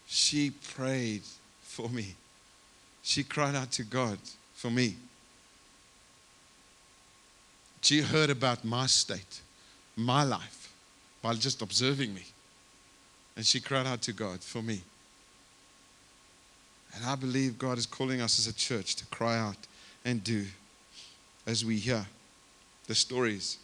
she 0.08 0.52
prayed 0.52 1.24
for 1.62 1.90
me. 1.90 2.16
She 3.10 3.24
cried 3.24 3.56
out 3.56 3.72
to 3.72 3.84
God 3.84 4.20
for 4.54 4.70
me. 4.70 4.96
She 7.82 8.02
heard 8.02 8.30
about 8.30 8.64
my 8.64 8.86
state, 8.86 9.42
my 9.96 10.24
life, 10.24 10.72
while 11.24 11.34
just 11.34 11.64
observing 11.64 12.14
me. 12.14 12.22
And 13.36 13.44
she 13.44 13.62
cried 13.62 13.88
out 13.88 14.04
to 14.04 14.14
God 14.14 14.42
for 14.42 14.62
me. 14.62 14.84
And 16.94 17.04
I 17.04 17.16
believe 17.16 17.58
God 17.58 17.80
is 17.80 17.88
calling 17.88 18.22
us 18.22 18.38
as 18.38 18.46
a 18.46 18.54
church 18.54 18.96
to 18.98 19.08
cry 19.08 19.40
out 19.40 19.58
and 20.06 20.24
do 20.24 20.46
as 21.48 21.66
we 21.66 21.78
hear 21.78 22.06
the 22.86 22.94
stories 22.94 23.58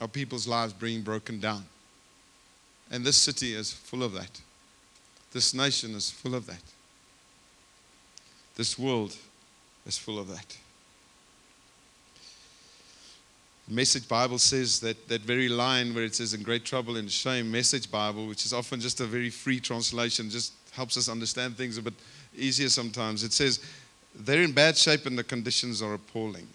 of 0.00 0.10
people's 0.10 0.48
lives 0.48 0.72
being 0.72 1.02
broken 1.02 1.38
down 1.38 1.66
And 2.90 3.04
this 3.04 3.18
city 3.18 3.52
is 3.52 3.74
full 3.74 4.02
of 4.02 4.14
that. 4.14 4.40
This 5.34 5.52
nation 5.52 5.94
is 5.94 6.10
full 6.10 6.34
of 6.34 6.46
that. 6.46 6.62
This 8.58 8.78
world 8.78 9.16
is 9.86 9.96
full 9.96 10.18
of 10.18 10.28
that. 10.28 10.56
The 13.68 13.74
Message 13.74 14.08
Bible 14.08 14.38
says 14.38 14.80
that 14.80 15.08
that 15.08 15.20
very 15.20 15.48
line 15.48 15.94
where 15.94 16.02
it 16.02 16.16
says 16.16 16.34
in 16.34 16.42
great 16.42 16.64
trouble 16.64 16.96
and 16.96 17.10
shame, 17.10 17.50
Message 17.52 17.88
Bible, 17.88 18.26
which 18.26 18.44
is 18.44 18.52
often 18.52 18.80
just 18.80 19.00
a 19.00 19.04
very 19.04 19.30
free 19.30 19.60
translation, 19.60 20.28
just 20.28 20.54
helps 20.72 20.96
us 20.96 21.08
understand 21.08 21.56
things 21.56 21.78
a 21.78 21.82
bit 21.82 21.94
easier 22.36 22.68
sometimes. 22.68 23.22
It 23.22 23.32
says, 23.32 23.60
they're 24.12 24.42
in 24.42 24.52
bad 24.52 24.76
shape 24.76 25.06
and 25.06 25.16
the 25.16 25.22
conditions 25.22 25.80
are 25.80 25.94
appalling. 25.94 26.48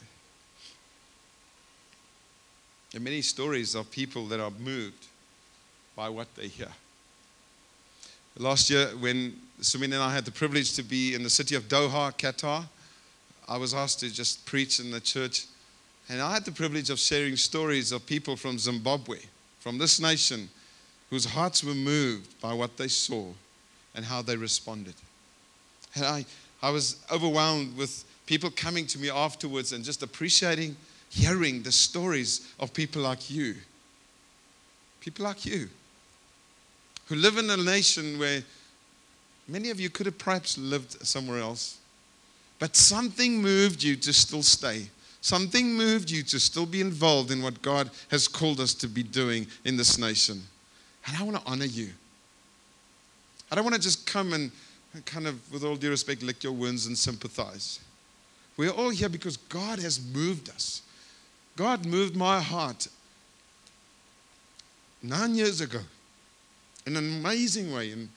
There 2.92 3.00
are 3.00 3.04
many 3.04 3.22
stories 3.22 3.76
of 3.76 3.90
people 3.92 4.28
that 4.28 4.42
are 4.42 4.52
moved 4.60 5.08
by 5.96 6.10
what 6.10 6.28
they 6.36 6.48
hear. 6.48 6.68
Last 8.38 8.70
year, 8.70 8.88
when 9.00 9.40
Sumin 9.64 9.86
and 9.86 9.96
I 9.96 10.14
had 10.14 10.26
the 10.26 10.32
privilege 10.32 10.74
to 10.74 10.84
be 10.84 11.16
in 11.16 11.24
the 11.24 11.30
city 11.30 11.56
of 11.56 11.70
Doha, 11.70 12.12
Qatar, 12.18 12.66
I 13.48 13.58
was 13.58 13.74
asked 13.74 14.00
to 14.02 14.12
just 14.12 14.46
preach 14.46 14.80
in 14.80 14.92
the 14.92 15.00
church. 15.00 15.46
And 16.10 16.22
I 16.22 16.34
had 16.34 16.46
the 16.46 16.52
privilege 16.52 16.90
of 16.90 17.00
sharing 17.00 17.36
stories 17.36 17.92
of 17.92 18.06
people 18.06 18.36
from 18.36 18.60
Zimbabwe, 18.60 19.20
from 19.60 19.78
this 19.78 20.00
nation, 20.00 20.50
whose 21.10 21.26
hearts 21.26 21.64
were 21.64 21.74
moved 21.74 22.40
by 22.42 22.54
what 22.54 22.78
they 22.78 22.88
saw 22.88 23.26
and 23.96 24.04
how 24.04 24.22
they 24.22 24.36
responded. 24.36 24.96
And 25.96 26.06
I, 26.06 26.26
I 26.62 26.70
was 26.70 26.98
overwhelmed 27.12 27.78
with 27.78 28.04
people 28.26 28.50
coming 28.50 28.86
to 28.88 29.00
me 29.00 29.10
afterwards 29.10 29.72
and 29.72 29.84
just 29.84 30.04
appreciating 30.04 30.76
hearing 31.10 31.62
the 31.62 31.72
stories 31.72 32.54
of 32.60 32.74
people 32.74 33.02
like 33.02 33.30
you. 33.30 33.56
People 35.00 35.26
like 35.26 35.46
you 35.46 35.70
who 37.06 37.16
live 37.16 37.38
in 37.38 37.50
a 37.50 37.58
nation 37.58 38.18
where 38.18 38.42
many 39.48 39.70
of 39.70 39.80
you 39.80 39.90
could 39.90 40.06
have 40.06 40.18
perhaps 40.18 40.58
lived 40.58 41.06
somewhere 41.06 41.40
else. 41.40 41.78
But 42.60 42.76
something 42.76 43.42
moved 43.42 43.84
you 43.84 43.96
to 43.98 44.14
still 44.14 44.44
stay. 44.44 44.88
Something 45.22 45.74
moved 45.74 46.10
you 46.10 46.24
to 46.24 46.40
still 46.40 46.66
be 46.66 46.82
involved 46.82 47.32
in 47.32 47.42
what 47.42 47.62
God 47.62 47.90
has 48.10 48.28
called 48.28 48.60
us 48.60 48.74
to 48.76 48.88
be 48.88 49.04
doing 49.04 49.48
in 49.66 49.78
this 49.78 49.98
nation. 49.98 50.42
And 51.06 51.18
I 51.18 51.24
want 51.24 51.38
to 51.38 51.44
honor 51.50 51.66
you. 51.66 51.90
I 53.52 53.56
don't 53.56 53.64
want 53.64 53.76
to 53.76 53.82
just 53.82 54.06
come 54.06 54.34
and 54.34 54.52
kind 55.06 55.28
of, 55.28 55.52
with 55.52 55.64
all 55.64 55.76
due 55.76 55.90
respect, 55.90 56.24
lick 56.24 56.44
your 56.44 56.54
wounds 56.54 56.88
and 56.88 56.98
sympathize. 56.98 57.80
We're 58.58 58.72
all 58.72 58.90
here 58.90 59.10
because 59.10 59.38
God 59.38 59.80
has 59.80 60.00
moved 60.14 60.50
us. 60.50 60.82
God 61.56 61.86
moved 61.86 62.16
my 62.16 62.40
heart 62.42 62.88
nine 65.02 65.36
years 65.36 65.62
ago 65.62 65.80
in 66.86 66.96
an 66.96 67.20
amazing 67.20 67.74
way. 67.74 67.92
And, 67.92 68.10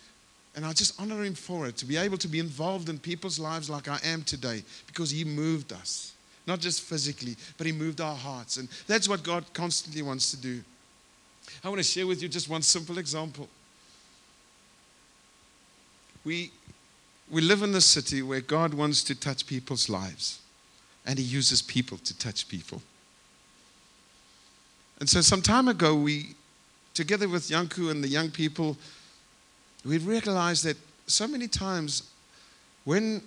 and 0.57 0.64
I 0.64 0.73
just 0.73 0.99
honor 0.99 1.23
him 1.23 1.35
for 1.35 1.66
it, 1.66 1.77
to 1.77 1.85
be 1.85 1.99
able 1.99 2.16
to 2.16 2.29
be 2.29 2.38
involved 2.38 2.88
in 2.88 2.99
people's 2.99 3.38
lives 3.38 3.69
like 3.69 3.88
I 3.88 4.01
am 4.03 4.23
today, 4.23 4.64
because 4.87 5.11
he 5.11 5.23
moved 5.23 5.73
us. 5.73 6.14
Not 6.47 6.61
just 6.61 6.81
physically, 6.81 7.37
but 7.59 7.66
he 7.66 7.73
moved 7.73 8.01
our 8.01 8.16
hearts. 8.16 8.57
And 8.57 8.69
that's 8.87 9.09
what 9.09 9.23
God 9.23 9.45
constantly 9.53 10.01
wants 10.01 10.31
to 10.31 10.37
do. 10.37 10.62
I 11.62 11.69
want 11.69 11.79
to 11.79 11.85
share 11.85 12.07
with 12.07 12.23
you 12.23 12.29
just 12.29 12.49
one 12.49 12.62
simple 12.62 12.99
example. 12.99 13.49
We, 16.25 16.51
we 17.31 17.42
live 17.42 17.62
in 17.62 17.75
a 17.75 17.81
city 17.81 18.23
where 18.23 18.40
God 18.40 18.73
wants 18.73 19.05
to 19.05 19.14
touch 19.14 19.47
people's 19.47 19.88
lives, 19.90 20.40
and 21.05 21.19
he 21.19 21.25
uses 21.25 21.61
people 21.61 21.99
to 21.99 22.19
touch 22.19 22.49
people. 22.49 22.81
And 24.99 25.09
so, 25.09 25.21
some 25.21 25.42
time 25.42 25.69
ago, 25.69 25.95
we 25.95 26.35
together 26.95 27.29
with 27.29 27.49
Yanku 27.49 27.90
and 27.90 28.03
the 28.03 28.09
young 28.09 28.31
people, 28.31 28.77
we 29.87 29.99
realized 29.99 30.64
that 30.64 30.77
so 31.07 31.27
many 31.29 31.46
times 31.46 32.11
when 32.85 33.22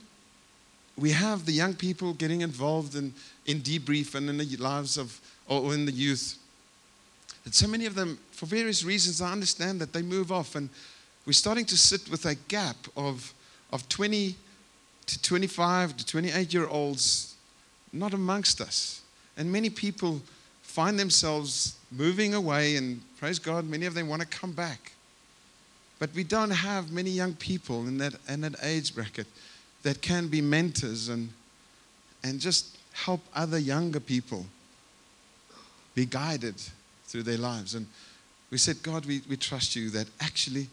we 0.98 1.12
have 1.12 1.46
the 1.46 1.52
young 1.52 1.74
people 1.74 2.14
getting 2.14 2.42
involved 2.42 2.96
in, 2.96 3.14
in 3.46 3.62
debrief 3.62 4.16
and 4.16 4.30
in 4.30 4.38
the 4.38 4.58
lives 4.58 4.98
of, 4.98 5.20
or 5.48 5.74
in 5.74 5.86
the 5.86 5.92
youth, 5.92 6.38
that 7.46 7.56
so 7.56 7.68
many 7.68 7.86
of 7.86 7.96
them, 7.96 8.20
for 8.32 8.46
various 8.46 8.84
reasons, 8.84 9.22
I 9.22 9.32
understand 9.32 9.80
that 9.80 9.94
they 9.94 10.02
move 10.02 10.32
off. 10.32 10.56
And 10.56 10.70
we're 11.26 11.34
starting 11.34 11.66
to 11.66 11.78
sit 11.78 12.10
with 12.12 12.26
a 12.26 12.36
gap 12.36 12.76
of, 12.98 13.34
of 13.72 13.88
20 13.88 14.36
to 15.06 15.22
25 15.22 15.98
to 15.98 16.06
28 16.06 16.54
year 16.54 16.68
olds 16.68 17.36
not 17.94 18.14
amongst 18.14 18.62
us. 18.62 19.02
And 19.38 19.52
many 19.52 19.70
people 19.70 20.22
find 20.62 21.00
themselves 21.00 21.78
moving 21.92 22.34
away, 22.34 22.76
and 22.76 23.02
praise 23.18 23.40
God, 23.40 23.66
many 23.66 23.86
of 23.86 23.94
them 23.94 24.08
want 24.08 24.22
to 24.22 24.28
come 24.28 24.52
back. 24.52 24.92
But 26.00 26.14
we 26.16 26.24
don't 26.24 26.52
have 26.52 26.92
many 26.92 27.10
young 27.10 27.34
people 27.34 27.86
in 27.88 27.98
that, 27.98 28.14
in 28.28 28.42
that 28.42 28.56
age 28.64 28.96
bracket 28.96 29.28
that 29.84 30.02
can 30.02 30.28
be 30.28 30.42
mentors 30.42 31.10
and, 31.10 31.30
and 32.24 32.40
just 32.40 32.78
help 32.94 33.22
other 33.36 33.60
younger 33.60 34.00
people 34.00 34.46
be 35.96 36.06
guided 36.06 36.56
through 37.06 37.24
their 37.24 37.38
lives. 37.38 37.76
And 37.76 37.86
we 38.50 38.58
said, 38.58 38.82
God, 38.82 39.06
we, 39.06 39.22
we 39.30 39.36
trust 39.36 39.76
you 39.76 39.90
that 39.92 40.08
actually 40.22 40.68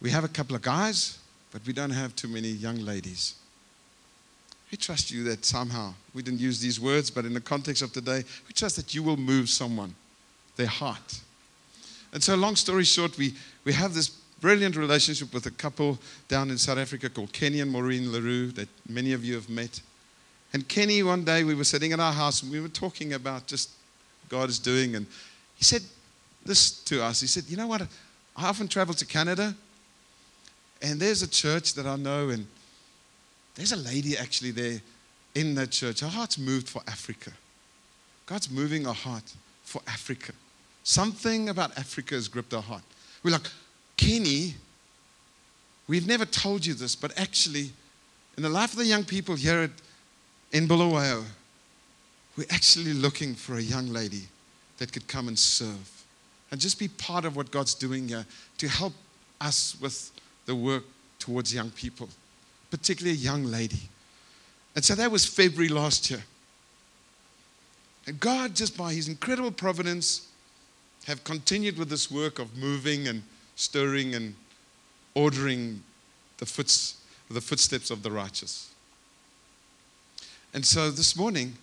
we 0.00 0.10
have 0.10 0.24
a 0.24 0.28
couple 0.28 0.54
of 0.54 0.62
guys, 0.62 1.18
but 1.50 1.62
we 1.66 1.72
don't 1.72 1.90
have 1.90 2.14
too 2.14 2.28
many 2.28 2.48
young 2.48 2.76
ladies. 2.76 3.34
We 4.70 4.78
trust 4.78 5.10
you 5.10 5.24
that 5.24 5.44
somehow, 5.44 5.94
we 6.14 6.22
didn't 6.22 6.40
use 6.40 6.60
these 6.60 6.80
words, 6.80 7.10
but 7.10 7.24
in 7.24 7.34
the 7.34 7.40
context 7.40 7.82
of 7.82 7.92
today, 7.92 8.24
we 8.48 8.54
trust 8.54 8.76
that 8.76 8.94
you 8.94 9.02
will 9.02 9.18
move 9.18 9.48
someone, 9.48 9.94
their 10.56 10.66
heart. 10.66 11.20
And 12.12 12.22
so, 12.22 12.34
long 12.36 12.56
story 12.56 12.84
short, 12.84 13.16
we, 13.18 13.34
we 13.64 13.72
have 13.74 13.94
this 13.94 14.08
brilliant 14.42 14.76
relationship 14.76 15.32
with 15.32 15.46
a 15.46 15.50
couple 15.50 15.98
down 16.28 16.50
in 16.50 16.58
South 16.58 16.76
Africa 16.76 17.08
called 17.08 17.32
Kenny 17.32 17.60
and 17.60 17.70
Maureen 17.70 18.12
LaRue 18.12 18.48
that 18.48 18.68
many 18.86 19.14
of 19.14 19.24
you 19.24 19.34
have 19.34 19.48
met. 19.48 19.80
And 20.52 20.68
Kenny, 20.68 21.02
one 21.02 21.24
day 21.24 21.44
we 21.44 21.54
were 21.54 21.64
sitting 21.64 21.92
in 21.92 22.00
our 22.00 22.12
house 22.12 22.42
and 22.42 22.52
we 22.52 22.60
were 22.60 22.68
talking 22.68 23.14
about 23.14 23.46
just 23.46 23.70
God 24.28 24.50
is 24.50 24.58
doing. 24.58 24.96
And 24.96 25.06
he 25.54 25.64
said 25.64 25.82
this 26.44 26.72
to 26.84 27.02
us. 27.02 27.22
He 27.22 27.26
said, 27.26 27.44
You 27.48 27.56
know 27.56 27.68
what? 27.68 27.82
I 28.36 28.48
often 28.48 28.68
travel 28.68 28.92
to 28.92 29.06
Canada 29.06 29.54
and 30.82 30.98
there's 30.98 31.22
a 31.22 31.30
church 31.30 31.74
that 31.74 31.86
I 31.86 31.94
know, 31.94 32.30
and 32.30 32.44
there's 33.54 33.72
a 33.72 33.76
lady 33.76 34.18
actually 34.18 34.50
there 34.50 34.80
in 35.34 35.54
that 35.54 35.70
church. 35.70 36.00
Her 36.00 36.08
heart's 36.08 36.38
moved 36.38 36.68
for 36.68 36.82
Africa. 36.88 37.30
God's 38.26 38.50
moving 38.50 38.84
her 38.84 38.92
heart 38.92 39.32
for 39.62 39.80
Africa. 39.86 40.32
Something 40.82 41.48
about 41.48 41.78
Africa 41.78 42.16
has 42.16 42.26
gripped 42.26 42.52
her 42.52 42.60
heart. 42.60 42.82
We're 43.22 43.30
like, 43.30 43.48
Kenny, 44.02 44.54
we've 45.88 46.06
never 46.06 46.24
told 46.24 46.66
you 46.66 46.74
this, 46.74 46.96
but 46.96 47.16
actually, 47.18 47.70
in 48.36 48.42
the 48.42 48.48
life 48.48 48.72
of 48.72 48.78
the 48.78 48.84
young 48.84 49.04
people 49.04 49.34
here 49.34 49.62
at, 49.62 49.70
in 50.52 50.66
Bulawayo, 50.66 51.24
we're 52.36 52.46
actually 52.50 52.94
looking 52.94 53.34
for 53.34 53.56
a 53.56 53.62
young 53.62 53.88
lady 53.88 54.22
that 54.78 54.92
could 54.92 55.06
come 55.06 55.28
and 55.28 55.38
serve 55.38 56.04
and 56.50 56.60
just 56.60 56.78
be 56.78 56.88
part 56.88 57.24
of 57.24 57.36
what 57.36 57.50
God's 57.50 57.74
doing 57.74 58.08
here 58.08 58.26
to 58.58 58.68
help 58.68 58.92
us 59.40 59.76
with 59.80 60.10
the 60.46 60.54
work 60.54 60.84
towards 61.18 61.54
young 61.54 61.70
people 61.70 62.08
particularly 62.72 63.14
a 63.16 63.20
young 63.20 63.44
lady. 63.44 63.82
And 64.74 64.82
so 64.82 64.94
that 64.94 65.10
was 65.10 65.26
February 65.26 65.68
last 65.68 66.10
year. 66.10 66.24
And 68.06 68.18
God, 68.18 68.56
just 68.56 68.78
by 68.78 68.94
His 68.94 69.08
incredible 69.08 69.52
providence, 69.52 70.26
have 71.06 71.22
continued 71.22 71.76
with 71.78 71.90
this 71.90 72.10
work 72.10 72.38
of 72.38 72.56
moving 72.56 73.08
and 73.08 73.22
stirring 73.62 74.14
and 74.14 74.34
ordering 75.14 75.82
the, 76.38 76.46
foots, 76.46 76.96
the 77.30 77.40
footsteps 77.40 77.90
of 77.90 78.02
the 78.02 78.10
righteous. 78.10 78.70
And 80.52 80.64
so 80.64 80.90
this 80.90 81.16
morning, 81.16 81.54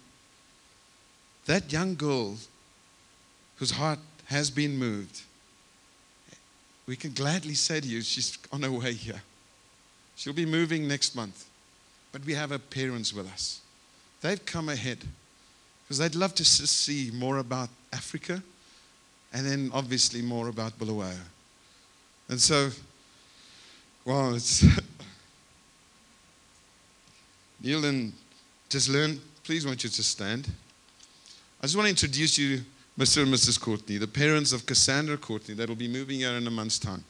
that 1.46 1.72
young 1.72 1.96
girl 1.96 2.38
whose 3.58 3.72
heart 3.72 4.00
has 4.26 4.50
been 4.50 4.78
moved, 4.78 5.22
we 6.88 6.96
can 6.96 7.12
gladly 7.12 7.54
say 7.54 7.80
to 7.80 7.88
you, 7.88 8.02
she's 8.02 8.38
on 8.52 8.64
her 8.64 8.72
way 8.72 8.94
here. 8.94 9.22
She'll 10.16 10.34
be 10.34 10.46
moving 10.46 10.88
next 10.88 11.16
month. 11.16 11.46
But 12.12 12.26
we 12.26 12.34
have 12.34 12.50
her 12.50 12.58
parents 12.58 13.14
with 13.14 13.32
us. 13.32 13.62
They've 14.22 14.44
come 14.44 14.70
ahead 14.70 14.98
because 15.84 16.00
they'd 16.00 16.16
love 16.16 16.34
to 16.36 16.46
see 16.46 17.12
more 17.14 17.38
about 17.38 17.70
Africa 17.94 18.42
and 19.32 19.46
then 19.46 19.70
obviously 19.74 20.22
more 20.22 20.48
about 20.48 20.78
Bulawayo. 20.80 21.20
And 22.30 22.40
so, 22.40 22.70
well, 24.06 24.36
it's. 24.36 24.64
Neil 27.62 27.84
and 27.86 28.14
just 28.70 28.88
learn, 28.88 29.20
please 29.44 29.66
want 29.66 29.84
you 29.84 29.90
to 29.90 30.04
stand. 30.04 30.50
I 31.60 31.64
just 31.64 31.76
want 31.76 31.88
to 31.88 31.90
introduce 31.90 32.38
you, 32.38 32.62
Mr. 32.98 33.24
and 33.24 33.34
Mrs. 33.34 33.60
Courtney, 33.60 33.98
the 33.98 34.08
parents 34.08 34.54
of 34.54 34.66
Cassandra 34.66 35.18
Courtney 35.18 35.56
that 35.56 35.68
will 35.68 35.76
be 35.76 35.90
moving 35.90 36.20
here 36.20 36.32
in 36.32 36.48
a 36.48 36.52
month's 36.52 36.80
time. 36.80 37.04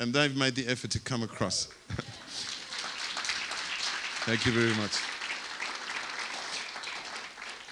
And 0.00 0.14
they've 0.14 0.34
made 0.34 0.54
the 0.54 0.66
effort 0.66 0.90
to 0.92 1.00
come 1.00 1.22
across. 1.22 1.66
Thank 4.24 4.46
you 4.46 4.52
very 4.52 4.74
much. 4.80 4.92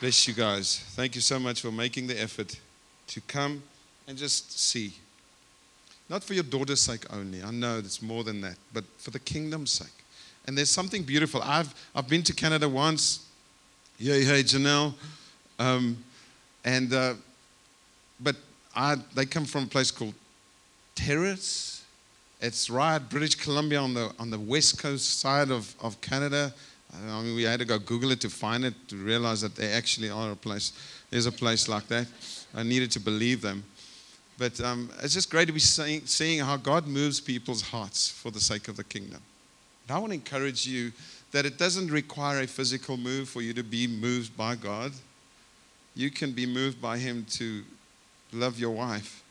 Bless 0.00 0.28
you 0.28 0.34
guys. 0.34 0.84
Thank 0.90 1.14
you 1.14 1.22
so 1.22 1.38
much 1.38 1.62
for 1.62 1.72
making 1.72 2.08
the 2.08 2.20
effort 2.20 2.60
to 3.06 3.20
come 3.22 3.62
and 4.06 4.18
just 4.18 4.58
see. 4.58 4.92
Not 6.08 6.22
for 6.22 6.34
your 6.34 6.44
daughter's 6.44 6.80
sake 6.80 7.04
only. 7.12 7.42
I 7.42 7.50
know 7.50 7.78
it's 7.78 8.02
more 8.02 8.24
than 8.24 8.40
that, 8.42 8.56
but 8.72 8.84
for 8.98 9.10
the 9.10 9.18
kingdom's 9.18 9.70
sake. 9.70 10.04
And 10.46 10.58
there's 10.58 10.70
something 10.70 11.02
beautiful. 11.02 11.40
I've, 11.42 11.72
I've 11.94 12.08
been 12.08 12.22
to 12.24 12.34
Canada 12.34 12.68
once. 12.68 13.26
Yeah, 13.98 14.14
hey, 14.14 14.42
Janelle. 14.42 14.94
Um, 15.58 15.96
and, 16.64 16.92
uh, 16.92 17.14
but 18.20 18.36
I, 18.74 18.96
they 19.14 19.26
come 19.26 19.44
from 19.44 19.64
a 19.64 19.66
place 19.66 19.90
called 19.90 20.14
Terrace. 20.94 21.84
It's 22.40 22.68
right, 22.68 22.98
British 22.98 23.36
Columbia 23.36 23.80
on 23.80 23.94
the, 23.94 24.12
on 24.18 24.30
the 24.30 24.38
west 24.38 24.82
coast 24.82 25.20
side 25.20 25.50
of, 25.50 25.74
of 25.80 26.00
Canada. 26.00 26.52
I 27.08 27.22
mean, 27.22 27.36
we 27.36 27.44
had 27.44 27.60
to 27.60 27.64
go 27.64 27.78
Google 27.78 28.10
it 28.10 28.20
to 28.20 28.28
find 28.28 28.64
it, 28.64 28.74
to 28.88 28.96
realize 28.96 29.40
that 29.40 29.54
they 29.54 29.72
actually 29.72 30.10
are 30.10 30.32
a 30.32 30.36
place. 30.36 30.72
There's 31.10 31.26
a 31.26 31.32
place 31.32 31.68
like 31.68 31.86
that. 31.88 32.06
I 32.54 32.64
needed 32.64 32.90
to 32.92 33.00
believe 33.00 33.40
them. 33.40 33.64
But 34.38 34.60
um, 34.60 34.90
it's 35.02 35.14
just 35.14 35.30
great 35.30 35.46
to 35.46 35.52
be 35.52 35.60
seeing, 35.60 36.06
seeing 36.06 36.40
how 36.40 36.56
God 36.56 36.86
moves 36.86 37.20
people's 37.20 37.62
hearts 37.62 38.08
for 38.08 38.30
the 38.30 38.40
sake 38.40 38.68
of 38.68 38.76
the 38.76 38.84
kingdom. 38.84 39.22
And 39.86 39.96
I 39.96 39.98
want 39.98 40.10
to 40.10 40.14
encourage 40.14 40.66
you 40.66 40.92
that 41.32 41.46
it 41.46 41.58
doesn't 41.58 41.90
require 41.90 42.40
a 42.40 42.46
physical 42.46 42.96
move 42.96 43.28
for 43.28 43.42
you 43.42 43.52
to 43.54 43.62
be 43.62 43.86
moved 43.86 44.36
by 44.36 44.54
God. 44.54 44.92
You 45.94 46.10
can 46.10 46.32
be 46.32 46.46
moved 46.46 46.80
by 46.80 46.98
Him 46.98 47.26
to 47.30 47.62
love 48.32 48.58
your 48.58 48.70
wife 48.70 49.22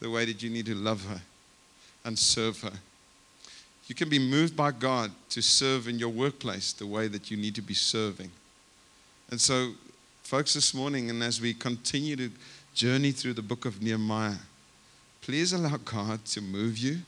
the 0.00 0.10
way 0.10 0.24
that 0.24 0.42
you 0.42 0.50
need 0.50 0.66
to 0.66 0.74
love 0.74 1.04
her 1.06 1.20
and 2.04 2.18
serve 2.18 2.60
her. 2.60 2.72
You 3.86 3.94
can 3.94 4.08
be 4.08 4.18
moved 4.18 4.56
by 4.56 4.70
God 4.70 5.10
to 5.30 5.42
serve 5.42 5.88
in 5.88 5.98
your 5.98 6.08
workplace 6.08 6.72
the 6.72 6.86
way 6.86 7.08
that 7.08 7.30
you 7.30 7.36
need 7.36 7.54
to 7.54 7.62
be 7.62 7.74
serving. 7.74 8.30
And 9.30 9.40
so, 9.40 9.72
folks, 10.22 10.54
this 10.54 10.74
morning, 10.74 11.10
and 11.10 11.22
as 11.22 11.40
we 11.40 11.52
continue 11.52 12.16
to 12.16 12.30
journey 12.74 13.12
through 13.12 13.34
the 13.34 13.42
book 13.42 13.64
of 13.64 13.80
Nehemiah, 13.80 14.34
please 15.22 15.52
allow 15.52 15.76
God 15.76 16.24
to 16.26 16.40
move 16.40 16.76
you. 16.76 16.98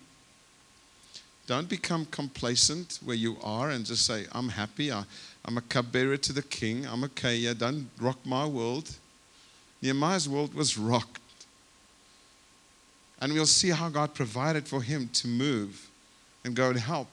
Don't 1.46 1.68
become 1.68 2.06
complacent 2.06 2.98
where 3.04 3.16
you 3.16 3.36
are 3.42 3.70
and 3.70 3.84
just 3.84 4.06
say, 4.06 4.26
I'm 4.32 4.48
happy. 4.48 4.90
I, 4.90 5.04
am 5.46 5.58
a 5.58 5.60
cupbearer 5.60 6.16
to 6.16 6.32
the 6.32 6.42
king. 6.42 6.86
I'm 6.86 7.04
okay. 7.04 7.36
Yeah, 7.36 7.54
don't 7.54 7.88
rock 8.00 8.18
my 8.24 8.46
world. 8.46 8.90
Nehemiah's 9.82 10.28
world 10.28 10.54
was 10.54 10.78
rocked. 10.78 11.20
And 13.20 13.32
we'll 13.32 13.46
see 13.46 13.70
how 13.70 13.88
God 13.88 14.14
provided 14.14 14.66
for 14.66 14.82
him 14.82 15.08
to 15.14 15.28
move 15.28 15.88
and 16.44 16.54
go 16.54 16.70
and 16.70 16.78
help. 16.78 17.08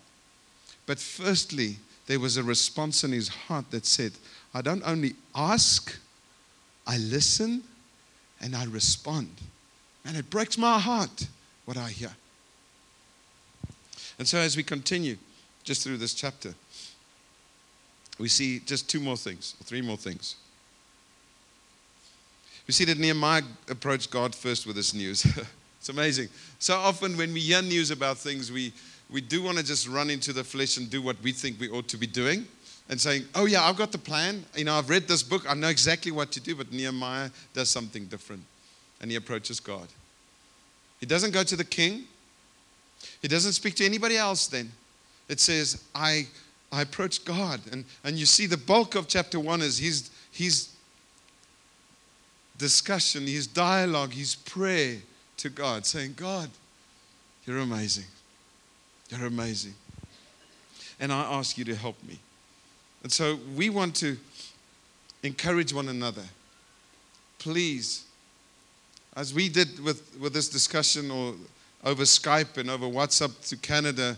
But 0.85 0.99
firstly, 0.99 1.77
there 2.07 2.19
was 2.19 2.37
a 2.37 2.43
response 2.43 3.03
in 3.03 3.11
his 3.11 3.29
heart 3.29 3.71
that 3.71 3.85
said, 3.85 4.11
I 4.53 4.61
don't 4.61 4.83
only 4.85 5.13
ask, 5.35 5.97
I 6.85 6.97
listen 6.97 7.63
and 8.43 8.55
I 8.55 8.65
respond. 8.65 9.29
And 10.05 10.17
it 10.17 10.29
breaks 10.29 10.57
my 10.57 10.77
heart 10.77 11.27
what 11.65 11.77
I 11.77 11.89
hear. 11.89 12.11
And 14.19 14.27
so, 14.27 14.37
as 14.37 14.55
we 14.55 14.63
continue 14.63 15.17
just 15.63 15.83
through 15.83 15.97
this 15.97 16.13
chapter, 16.13 16.53
we 18.19 18.27
see 18.27 18.59
just 18.59 18.89
two 18.89 18.99
more 18.99 19.17
things, 19.17 19.55
or 19.59 19.63
three 19.63 19.81
more 19.81 19.97
things. 19.97 20.35
We 22.67 22.73
see 22.73 22.85
that 22.85 22.99
Nehemiah 22.99 23.41
approached 23.69 24.11
God 24.11 24.35
first 24.35 24.67
with 24.67 24.75
this 24.75 24.93
news. 24.93 25.25
it's 25.79 25.89
amazing. 25.89 26.27
So 26.59 26.75
often, 26.75 27.17
when 27.17 27.33
we 27.33 27.39
hear 27.39 27.61
news 27.61 27.91
about 27.91 28.17
things, 28.17 28.51
we, 28.51 28.73
we 29.09 29.21
do 29.21 29.41
want 29.41 29.57
to 29.57 29.63
just 29.63 29.87
run 29.87 30.09
into 30.09 30.33
the 30.33 30.43
flesh 30.43 30.77
and 30.77 30.89
do 30.89 31.01
what 31.01 31.21
we 31.23 31.31
think 31.31 31.59
we 31.59 31.69
ought 31.69 31.87
to 31.87 31.97
be 31.97 32.07
doing 32.07 32.45
and 32.89 32.99
saying, 32.99 33.23
Oh, 33.35 33.45
yeah, 33.45 33.63
I've 33.63 33.77
got 33.77 33.91
the 33.91 33.97
plan. 33.97 34.43
You 34.55 34.65
know, 34.65 34.75
I've 34.75 34.89
read 34.89 35.07
this 35.07 35.23
book. 35.23 35.49
I 35.49 35.53
know 35.53 35.69
exactly 35.69 36.11
what 36.11 36.31
to 36.33 36.39
do. 36.39 36.55
But 36.55 36.71
Nehemiah 36.71 37.29
does 37.53 37.69
something 37.69 38.05
different. 38.05 38.43
And 39.01 39.09
he 39.09 39.17
approaches 39.17 39.59
God. 39.59 39.87
He 40.99 41.05
doesn't 41.05 41.31
go 41.31 41.43
to 41.43 41.55
the 41.55 41.65
king, 41.65 42.05
he 43.21 43.27
doesn't 43.27 43.53
speak 43.53 43.75
to 43.75 43.85
anybody 43.85 44.17
else 44.17 44.47
then. 44.47 44.71
It 45.27 45.39
says, 45.39 45.83
I, 45.95 46.27
I 46.71 46.81
approach 46.81 47.25
God. 47.25 47.59
And, 47.71 47.85
and 48.03 48.17
you 48.17 48.25
see, 48.25 48.45
the 48.45 48.57
bulk 48.57 48.95
of 48.95 49.07
chapter 49.07 49.39
one 49.39 49.61
is 49.61 49.77
his, 49.77 50.11
his 50.31 50.69
discussion, 52.57 53.27
his 53.27 53.47
dialogue, 53.47 54.13
his 54.13 54.35
prayer 54.35 54.97
to 55.37 55.49
God, 55.49 55.85
saying, 55.85 56.13
God, 56.15 56.49
you're 57.45 57.59
amazing. 57.59 58.05
You're 59.09 59.27
amazing. 59.27 59.73
And 60.99 61.11
I 61.11 61.21
ask 61.33 61.57
you 61.57 61.65
to 61.65 61.75
help 61.75 62.01
me. 62.03 62.19
And 63.03 63.11
so 63.11 63.37
we 63.55 63.69
want 63.69 63.95
to 63.97 64.17
encourage 65.21 65.73
one 65.73 65.89
another. 65.89 66.23
Please, 67.37 68.05
as 69.15 69.33
we 69.33 69.49
did 69.49 69.79
with, 69.83 70.17
with 70.19 70.33
this 70.33 70.47
discussion 70.49 71.11
or 71.11 71.35
over 71.83 72.03
Skype 72.03 72.57
and 72.57 72.69
over 72.69 72.85
WhatsApp 72.85 73.47
to 73.49 73.57
Canada, 73.57 74.17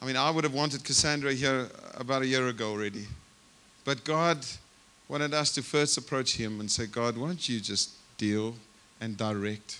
I 0.00 0.06
mean, 0.06 0.16
I 0.16 0.30
would 0.30 0.44
have 0.44 0.54
wanted 0.54 0.82
Cassandra 0.82 1.34
here 1.34 1.68
about 1.94 2.22
a 2.22 2.26
year 2.26 2.48
ago 2.48 2.70
already. 2.70 3.06
But 3.84 4.02
God 4.04 4.38
wanted 5.08 5.34
us 5.34 5.52
to 5.52 5.62
first 5.62 5.98
approach 5.98 6.36
Him 6.36 6.60
and 6.60 6.70
say, 6.70 6.86
God, 6.86 7.18
why 7.18 7.26
don't 7.26 7.48
you 7.48 7.60
just 7.60 7.90
deal 8.16 8.54
and 9.00 9.16
direct 9.16 9.78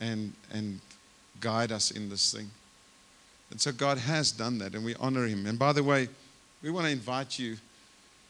and, 0.00 0.32
and 0.50 0.80
guide 1.40 1.70
us 1.70 1.90
in 1.90 2.08
this 2.08 2.32
thing? 2.32 2.50
And 3.50 3.60
so 3.60 3.72
God 3.72 3.98
has 3.98 4.32
done 4.32 4.56
that, 4.58 4.74
and 4.74 4.84
we 4.84 4.94
honor 4.94 5.26
Him. 5.26 5.46
And 5.46 5.58
by 5.58 5.74
the 5.74 5.82
way, 5.82 6.08
we 6.62 6.70
want 6.70 6.86
to 6.86 6.92
invite 6.92 7.38
you, 7.38 7.56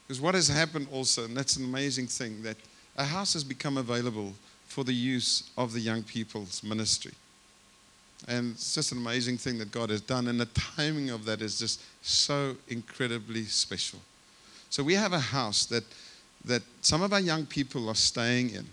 because 0.06 0.20
what 0.20 0.34
has 0.34 0.48
happened 0.48 0.88
also, 0.92 1.24
and 1.24 1.36
that's 1.36 1.56
an 1.56 1.64
amazing 1.64 2.06
thing, 2.06 2.42
that 2.42 2.56
a 2.96 3.04
house 3.04 3.32
has 3.34 3.44
become 3.44 3.76
available 3.76 4.32
for 4.66 4.84
the 4.84 4.92
use 4.92 5.50
of 5.56 5.72
the 5.72 5.80
young 5.80 6.02
people's 6.02 6.62
ministry. 6.62 7.12
And 8.28 8.52
it's 8.52 8.74
just 8.74 8.92
an 8.92 8.98
amazing 8.98 9.36
thing 9.36 9.58
that 9.58 9.72
God 9.72 9.90
has 9.90 10.00
done. 10.00 10.28
And 10.28 10.40
the 10.40 10.46
timing 10.46 11.10
of 11.10 11.24
that 11.24 11.42
is 11.42 11.58
just 11.58 11.82
so 12.02 12.56
incredibly 12.68 13.44
special. 13.44 13.98
So 14.70 14.82
we 14.82 14.94
have 14.94 15.12
a 15.12 15.18
house 15.18 15.66
that, 15.66 15.84
that 16.44 16.62
some 16.80 17.02
of 17.02 17.12
our 17.12 17.20
young 17.20 17.46
people 17.46 17.88
are 17.88 17.96
staying 17.96 18.50
in 18.50 18.64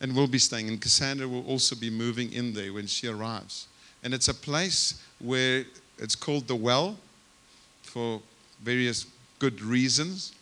and 0.00 0.14
will 0.14 0.28
be 0.28 0.38
staying. 0.38 0.68
And 0.68 0.80
Cassandra 0.80 1.26
will 1.26 1.44
also 1.46 1.74
be 1.74 1.90
moving 1.90 2.32
in 2.32 2.54
there 2.54 2.72
when 2.72 2.86
she 2.86 3.08
arrives. 3.08 3.66
And 4.02 4.14
it's 4.14 4.28
a 4.28 4.34
place 4.34 5.02
where 5.18 5.64
it's 5.98 6.14
called 6.14 6.46
the 6.46 6.56
Well 6.56 6.96
for 7.82 8.22
various 8.62 9.06
good 9.38 9.60
reasons, 9.62 10.32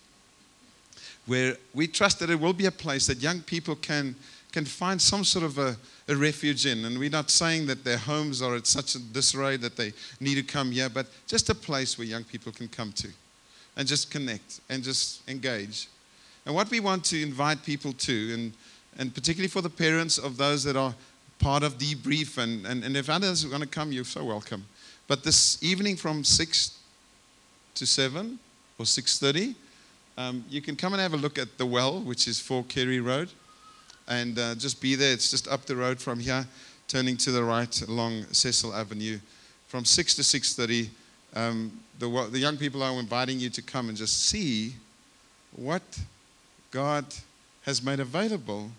where 1.26 1.56
we 1.74 1.86
trust 1.86 2.18
that 2.20 2.30
it 2.30 2.40
will 2.40 2.52
be 2.52 2.66
a 2.66 2.70
place 2.70 3.06
that 3.06 3.18
young 3.18 3.40
people 3.40 3.76
can, 3.76 4.16
can 4.52 4.64
find 4.64 5.00
some 5.00 5.24
sort 5.24 5.44
of 5.44 5.58
a, 5.58 5.76
a 6.08 6.16
refuge 6.16 6.66
in. 6.66 6.84
And 6.84 6.98
we're 6.98 7.10
not 7.10 7.30
saying 7.30 7.66
that 7.66 7.84
their 7.84 7.98
homes 7.98 8.40
are 8.42 8.56
at 8.56 8.66
such 8.66 8.94
a 8.94 8.98
disarray 8.98 9.56
that 9.58 9.76
they 9.76 9.92
need 10.20 10.36
to 10.36 10.42
come 10.42 10.72
here, 10.72 10.88
but 10.88 11.06
just 11.26 11.50
a 11.50 11.54
place 11.54 11.98
where 11.98 12.06
young 12.06 12.24
people 12.24 12.50
can 12.50 12.68
come 12.68 12.92
to 12.92 13.08
and 13.76 13.86
just 13.86 14.10
connect 14.10 14.60
and 14.68 14.82
just 14.82 15.28
engage. 15.28 15.88
And 16.46 16.54
what 16.54 16.70
we 16.70 16.80
want 16.80 17.04
to 17.06 17.22
invite 17.22 17.62
people 17.62 17.92
to, 17.92 18.34
and, 18.34 18.52
and 18.98 19.14
particularly 19.14 19.48
for 19.48 19.60
the 19.60 19.70
parents 19.70 20.16
of 20.18 20.38
those 20.38 20.64
that 20.64 20.76
are 20.76 20.94
part 21.38 21.62
of 21.62 21.78
debrief, 21.78 22.38
and, 22.38 22.66
and, 22.66 22.82
and 22.82 22.96
if 22.96 23.10
others 23.10 23.44
are 23.44 23.48
going 23.48 23.60
to 23.60 23.68
come, 23.68 23.92
you're 23.92 24.04
so 24.04 24.24
welcome. 24.24 24.64
But 25.06 25.22
this 25.22 25.62
evening 25.62 25.96
from 25.96 26.24
6 26.24 26.78
to 27.78 27.86
7 27.86 28.38
or 28.78 28.84
6.30. 28.84 29.54
Um, 30.16 30.44
you 30.50 30.60
can 30.60 30.76
come 30.76 30.92
and 30.94 31.00
have 31.00 31.14
a 31.14 31.16
look 31.16 31.38
at 31.38 31.58
the 31.58 31.66
well, 31.66 32.00
which 32.00 32.26
is 32.26 32.40
4 32.40 32.64
Kerry 32.64 33.00
Road, 33.00 33.28
and 34.08 34.38
uh, 34.38 34.54
just 34.56 34.80
be 34.80 34.94
there. 34.94 35.12
It's 35.12 35.30
just 35.30 35.46
up 35.48 35.64
the 35.64 35.76
road 35.76 36.00
from 36.00 36.18
here, 36.18 36.46
turning 36.88 37.16
to 37.18 37.30
the 37.30 37.42
right 37.42 37.80
along 37.82 38.24
Cecil 38.32 38.74
Avenue. 38.74 39.18
From 39.68 39.84
6 39.84 40.14
to 40.16 40.22
6.30, 40.22 40.88
um, 41.34 41.80
the, 41.98 42.28
the 42.32 42.38
young 42.38 42.56
people 42.56 42.82
are 42.82 42.98
inviting 42.98 43.38
you 43.38 43.50
to 43.50 43.62
come 43.62 43.88
and 43.88 43.96
just 43.96 44.26
see 44.26 44.74
what 45.54 45.82
God 46.70 47.04
has 47.62 47.82
made 47.82 48.00
available 48.00 48.70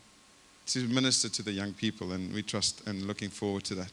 to 0.68 0.88
minister 0.88 1.30
to 1.30 1.42
the 1.42 1.52
young 1.52 1.74
people, 1.74 2.12
and 2.12 2.34
we 2.34 2.42
trust 2.42 2.86
and 2.88 3.04
looking 3.04 3.30
forward 3.30 3.64
to 3.66 3.76
that. 3.76 3.92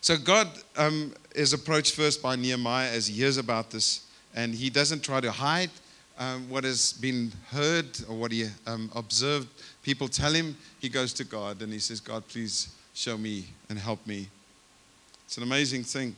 So 0.00 0.16
God 0.16 0.48
um, 0.76 1.12
is 1.34 1.52
approached 1.52 1.94
first 1.94 2.22
by 2.22 2.36
Nehemiah 2.36 2.90
as 2.90 3.06
he 3.06 3.14
hears 3.14 3.36
about 3.36 3.70
this, 3.70 4.06
and 4.34 4.54
he 4.54 4.70
doesn't 4.70 5.02
try 5.02 5.20
to 5.20 5.30
hide 5.30 5.70
um, 6.18 6.48
what 6.48 6.64
has 6.64 6.92
been 6.94 7.32
heard 7.50 7.86
or 8.08 8.16
what 8.16 8.32
he 8.32 8.46
um, 8.66 8.90
observed 8.94 9.48
people 9.82 10.08
tell 10.08 10.32
him. 10.32 10.56
He 10.78 10.88
goes 10.88 11.12
to 11.14 11.24
God 11.24 11.62
and 11.62 11.72
he 11.72 11.78
says, 11.78 12.00
God, 12.00 12.26
please 12.28 12.74
show 12.94 13.16
me 13.16 13.46
and 13.68 13.78
help 13.78 14.06
me. 14.06 14.28
It's 15.26 15.36
an 15.36 15.42
amazing 15.42 15.84
thing. 15.84 16.14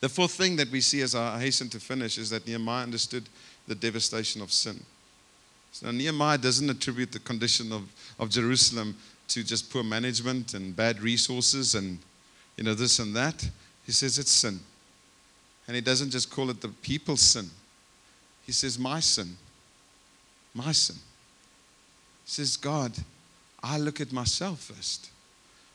The 0.00 0.08
fourth 0.08 0.32
thing 0.32 0.56
that 0.56 0.70
we 0.70 0.80
see 0.80 1.00
as 1.02 1.14
I 1.14 1.40
hasten 1.40 1.68
to 1.70 1.80
finish 1.80 2.18
is 2.18 2.30
that 2.30 2.46
Nehemiah 2.46 2.84
understood 2.84 3.28
the 3.66 3.74
devastation 3.74 4.42
of 4.42 4.52
sin. 4.52 4.80
So 5.72 5.90
Nehemiah 5.90 6.38
doesn't 6.38 6.68
attribute 6.68 7.12
the 7.12 7.18
condition 7.18 7.72
of, 7.72 7.90
of 8.18 8.30
Jerusalem 8.30 8.96
to 9.28 9.42
just 9.42 9.70
poor 9.70 9.82
management 9.82 10.54
and 10.54 10.74
bad 10.74 11.00
resources 11.00 11.74
and 11.74 11.98
you 12.56 12.64
know, 12.64 12.74
this 12.74 12.98
and 12.98 13.14
that. 13.16 13.48
He 13.84 13.92
says 13.92 14.18
it's 14.18 14.30
sin. 14.30 14.60
And 15.66 15.74
he 15.74 15.80
doesn't 15.80 16.10
just 16.10 16.30
call 16.30 16.50
it 16.50 16.60
the 16.60 16.68
people's 16.68 17.20
sin, 17.20 17.48
he 18.44 18.52
says, 18.52 18.78
my 18.78 19.00
sin. 19.00 19.36
My 20.54 20.72
sin. 20.72 20.96
He 22.24 22.30
says, 22.30 22.56
God, 22.56 22.92
I 23.62 23.78
look 23.78 24.00
at 24.00 24.12
myself 24.12 24.60
first. 24.60 25.10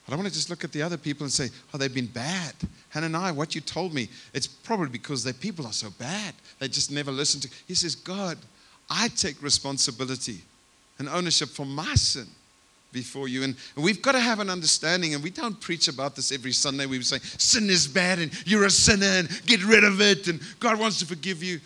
I 0.08 0.12
don't 0.12 0.20
want 0.20 0.30
to 0.30 0.34
just 0.34 0.50
look 0.50 0.64
at 0.64 0.72
the 0.72 0.82
other 0.82 0.98
people 0.98 1.26
and 1.26 1.32
say, 1.32 1.50
oh, 1.74 1.78
they've 1.78 1.94
been 1.94 2.06
bad. 2.06 2.54
Hananiah, 2.90 3.34
what 3.34 3.56
you 3.56 3.62
told 3.62 3.94
me, 3.94 4.08
it's 4.34 4.48
probably 4.48 4.90
because 4.90 5.24
their 5.24 5.34
people 5.34 5.66
are 5.66 5.74
so 5.74 5.90
bad. 5.98 6.34
They 6.60 6.68
just 6.68 6.92
never 6.92 7.12
listen 7.12 7.42
to. 7.42 7.50
He 7.68 7.74
says, 7.74 7.96
God, 7.96 8.38
I 8.90 9.10
take 9.10 9.42
responsibility 9.42 10.42
and 11.00 11.10
ownership 11.10 11.50
for 11.50 11.66
my 11.66 11.96
sin 11.96 12.28
before 12.98 13.28
you. 13.28 13.44
And 13.44 13.56
we've 13.76 14.02
got 14.02 14.14
to 14.14 14.20
have 14.20 14.40
an 14.40 14.50
understanding, 14.50 15.14
and 15.14 15.24
we 15.24 15.30
don't 15.30 15.60
preach 15.62 15.88
about 15.88 16.16
this 16.16 16.32
every 16.32 16.52
Sunday. 16.52 16.88
We 16.88 17.02
say, 17.04 17.20
sin 17.20 17.70
is 17.70 17.88
bad 17.88 18.18
and 18.18 18.32
you're 18.48 18.66
a 18.66 18.72
sinner 18.72 19.06
and 19.06 19.30
get 19.46 19.64
rid 19.64 19.84
of 19.84 20.02
it 20.02 20.28
and 20.28 20.42
God 20.60 20.80
wants 20.80 20.98
to 21.00 21.06
forgive 21.06 21.44
you. 21.44 21.60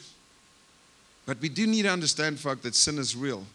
But 1.25 1.39
we 1.39 1.47
do 1.47 1.65
need 1.67 1.83
to 1.83 1.89
understand, 1.89 2.37
folk, 2.37 2.61
that 2.63 2.75
sin 2.75 2.97
is 2.97 3.15
real. 3.15 3.45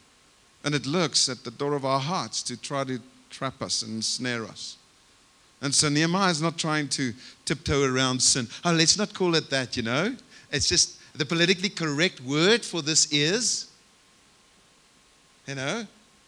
And 0.65 0.75
it 0.75 0.87
lurks 0.87 1.29
at 1.29 1.45
the 1.45 1.51
door 1.51 1.75
of 1.75 1.85
our 1.85 2.01
hearts 2.01 2.43
to 2.45 2.57
try 2.57 2.85
to 2.85 2.99
trap 3.29 3.61
us 3.61 3.83
and 3.83 4.03
snare 4.03 4.45
us. 4.45 4.79
And 5.61 5.75
so 5.75 5.91
Nehemiah 5.91 6.31
is 6.31 6.41
not 6.41 6.57
trying 6.57 6.89
to 6.89 7.13
tiptoe 7.45 7.85
around 7.85 8.23
sin. 8.23 8.49
Oh, 8.65 8.73
let's 8.73 8.97
not 8.97 9.13
call 9.13 9.35
it 9.35 9.51
that, 9.51 9.77
you 9.77 9.83
know. 9.83 10.17
It's 10.51 10.69
just 10.69 10.99
the 11.15 11.27
politically 11.27 11.69
correct 11.69 12.21
word 12.23 12.65
for 12.65 12.81
this 12.81 13.13
is, 13.13 13.71
you 15.47 15.55
know, 15.55 15.87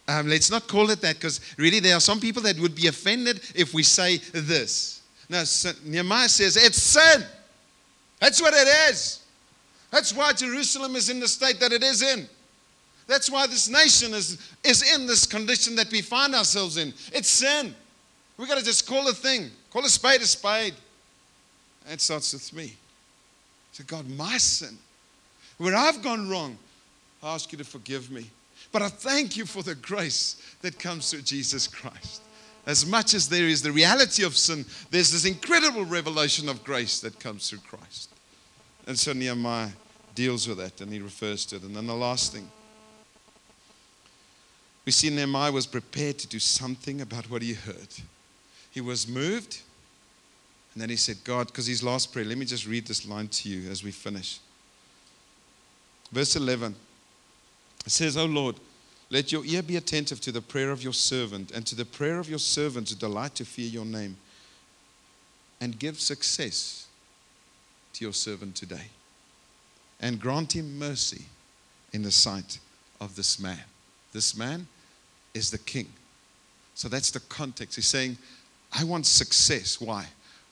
um, 0.08 0.26
let's 0.26 0.50
not 0.50 0.66
call 0.66 0.90
it 0.90 1.02
that 1.02 1.16
because 1.16 1.40
really 1.58 1.80
there 1.80 1.94
are 1.94 2.00
some 2.00 2.18
people 2.18 2.42
that 2.42 2.58
would 2.58 2.74
be 2.74 2.86
offended 2.86 3.40
if 3.54 3.74
we 3.74 3.82
say 3.82 4.16
this. 4.32 5.02
Now, 5.28 5.44
Nehemiah 5.84 6.30
says 6.30 6.56
it's 6.56 6.82
sin. 6.82 7.22
That's 8.18 8.40
what 8.40 8.54
it 8.54 8.90
is. 8.90 9.22
That's 9.90 10.14
why 10.14 10.32
Jerusalem 10.32 10.96
is 10.96 11.10
in 11.10 11.20
the 11.20 11.28
state 11.28 11.60
that 11.60 11.72
it 11.72 11.82
is 11.82 12.02
in. 12.02 12.26
That's 13.06 13.30
why 13.30 13.46
this 13.46 13.68
nation 13.68 14.14
is, 14.14 14.50
is 14.64 14.94
in 14.94 15.06
this 15.06 15.26
condition 15.26 15.76
that 15.76 15.90
we 15.90 16.02
find 16.02 16.34
ourselves 16.34 16.78
in. 16.78 16.92
It's 17.12 17.28
sin. 17.28 17.74
We've 18.36 18.48
got 18.48 18.58
to 18.58 18.64
just 18.64 18.86
call 18.86 19.08
a 19.08 19.12
thing, 19.12 19.50
call 19.70 19.84
a 19.84 19.88
spade 19.88 20.20
a 20.20 20.26
spade. 20.26 20.74
And 21.88 21.98
starts 21.98 22.34
with 22.34 22.52
me. 22.52 22.74
So, 23.72 23.82
God, 23.86 24.08
my 24.10 24.36
sin, 24.36 24.76
where 25.56 25.74
I've 25.74 26.02
gone 26.02 26.28
wrong, 26.28 26.58
I 27.22 27.34
ask 27.34 27.50
you 27.50 27.58
to 27.58 27.64
forgive 27.64 28.10
me. 28.10 28.26
But 28.72 28.82
I 28.82 28.88
thank 28.88 29.36
you 29.36 29.46
for 29.46 29.62
the 29.62 29.74
grace 29.74 30.42
that 30.62 30.78
comes 30.78 31.10
through 31.10 31.22
Jesus 31.22 31.66
Christ. 31.66 32.22
As 32.66 32.84
much 32.84 33.14
as 33.14 33.28
there 33.28 33.46
is 33.46 33.62
the 33.62 33.72
reality 33.72 34.24
of 34.24 34.36
sin, 34.36 34.66
there's 34.90 35.10
this 35.10 35.24
incredible 35.24 35.84
revelation 35.84 36.48
of 36.48 36.62
grace 36.64 37.00
that 37.00 37.18
comes 37.18 37.48
through 37.48 37.60
Christ. 37.60 38.10
And 38.86 38.98
so 38.98 39.12
Nehemiah 39.12 39.70
deals 40.14 40.46
with 40.46 40.58
that 40.58 40.80
and 40.80 40.92
he 40.92 41.00
refers 41.00 41.46
to 41.46 41.56
it. 41.56 41.62
And 41.62 41.74
then 41.74 41.86
the 41.86 41.94
last 41.94 42.32
thing 42.32 42.50
we 44.88 44.92
see 44.92 45.10
Nehemiah 45.10 45.52
was 45.52 45.66
prepared 45.66 46.18
to 46.20 46.26
do 46.26 46.38
something 46.38 47.02
about 47.02 47.28
what 47.28 47.42
he 47.42 47.52
heard. 47.52 47.88
He 48.70 48.80
was 48.80 49.06
moved, 49.06 49.60
and 50.72 50.80
then 50.80 50.88
he 50.88 50.96
said, 50.96 51.18
God, 51.24 51.48
because 51.48 51.66
his 51.66 51.82
last 51.82 52.10
prayer, 52.10 52.24
let 52.24 52.38
me 52.38 52.46
just 52.46 52.66
read 52.66 52.86
this 52.86 53.06
line 53.06 53.28
to 53.28 53.50
you 53.50 53.70
as 53.70 53.84
we 53.84 53.90
finish. 53.90 54.40
Verse 56.10 56.36
11 56.36 56.74
it 57.86 57.92
says, 57.92 58.16
Oh 58.16 58.26
Lord, 58.26 58.56
let 59.10 59.32
your 59.32 59.44
ear 59.44 59.62
be 59.62 59.76
attentive 59.76 60.20
to 60.22 60.32
the 60.32 60.42
prayer 60.42 60.70
of 60.70 60.82
your 60.82 60.92
servant 60.92 61.50
and 61.50 61.66
to 61.66 61.74
the 61.74 61.84
prayer 61.84 62.18
of 62.18 62.28
your 62.28 62.38
servant 62.38 62.88
to 62.88 62.96
delight 62.96 63.34
to 63.36 63.44
fear 63.44 63.66
your 63.66 63.86
name 63.86 64.16
and 65.60 65.78
give 65.78 65.98
success 65.98 66.86
to 67.94 68.04
your 68.04 68.12
servant 68.12 68.54
today 68.54 68.88
and 70.00 70.20
grant 70.20 70.54
him 70.54 70.78
mercy 70.78 71.24
in 71.92 72.02
the 72.02 72.10
sight 72.10 72.58
of 73.00 73.16
this 73.16 73.40
man. 73.40 73.60
This 74.12 74.36
man 74.36 74.66
is 75.34 75.50
the 75.50 75.58
king. 75.58 75.88
So 76.74 76.88
that's 76.88 77.10
the 77.10 77.20
context. 77.20 77.76
He's 77.76 77.88
saying, 77.88 78.16
I 78.72 78.84
want 78.84 79.06
success. 79.06 79.80
Why? 79.80 80.06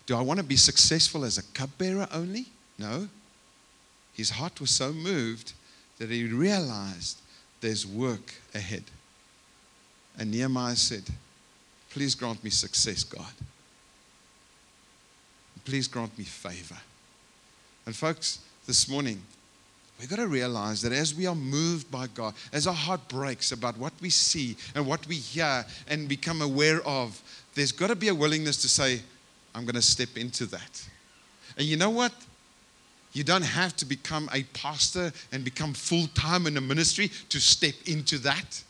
Do 0.06 0.16
I 0.16 0.22
want 0.22 0.38
to 0.38 0.44
be 0.44 0.56
successful 0.56 1.24
as 1.24 1.38
a 1.38 1.42
cupbearer 1.52 2.08
only? 2.12 2.46
No. 2.78 3.08
His 4.14 4.30
heart 4.30 4.60
was 4.60 4.70
so 4.70 4.92
moved 4.92 5.52
that 5.98 6.10
he 6.10 6.24
realized 6.24 7.18
there's 7.60 7.86
work 7.86 8.34
ahead. 8.54 8.84
And 10.18 10.30
Nehemiah 10.30 10.76
said, 10.76 11.04
Please 11.90 12.14
grant 12.14 12.42
me 12.44 12.50
success, 12.50 13.04
God. 13.04 13.32
Please 15.64 15.88
grant 15.88 16.16
me 16.18 16.24
favor. 16.24 16.76
And, 17.86 17.96
folks, 17.96 18.40
this 18.66 18.88
morning, 18.88 19.22
we've 19.98 20.10
got 20.10 20.16
to 20.16 20.26
realize 20.26 20.82
that 20.82 20.92
as 20.92 21.14
we 21.14 21.26
are 21.26 21.34
moved 21.34 21.90
by 21.90 22.06
God, 22.08 22.34
as 22.52 22.66
our 22.66 22.74
heart 22.74 23.08
breaks 23.08 23.52
about 23.52 23.78
what 23.78 23.92
we 24.00 24.10
see 24.10 24.56
and 24.74 24.86
what 24.86 25.06
we 25.06 25.16
hear 25.16 25.64
and 25.88 26.08
become 26.08 26.42
aware 26.42 26.80
of, 26.86 27.20
there's 27.54 27.72
got 27.72 27.88
to 27.88 27.96
be 27.96 28.08
a 28.08 28.14
willingness 28.14 28.58
to 28.58 28.68
say, 28.68 29.00
I'm 29.54 29.64
going 29.64 29.74
to 29.74 29.82
step 29.82 30.16
into 30.16 30.44
that. 30.46 30.88
And 31.56 31.66
you 31.66 31.76
know 31.76 31.90
what? 31.90 32.12
You 33.16 33.24
don't 33.24 33.46
have 33.46 33.74
to 33.76 33.86
become 33.86 34.28
a 34.30 34.42
pastor 34.52 35.10
and 35.32 35.42
become 35.42 35.72
full 35.72 36.06
time 36.08 36.46
in 36.46 36.58
a 36.58 36.60
ministry 36.60 37.10
to 37.30 37.40
step 37.40 37.72
into 37.86 38.18
that. 38.18 38.62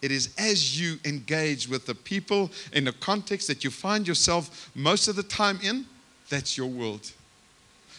It 0.00 0.10
is 0.10 0.34
as 0.38 0.80
you 0.80 0.98
engage 1.04 1.68
with 1.68 1.84
the 1.84 1.94
people 1.94 2.50
in 2.72 2.84
the 2.84 2.92
context 2.92 3.48
that 3.48 3.62
you 3.62 3.68
find 3.68 4.08
yourself 4.08 4.70
most 4.74 5.08
of 5.08 5.16
the 5.16 5.22
time 5.22 5.58
in, 5.62 5.84
that's 6.30 6.56
your 6.56 6.68
world. 6.68 7.12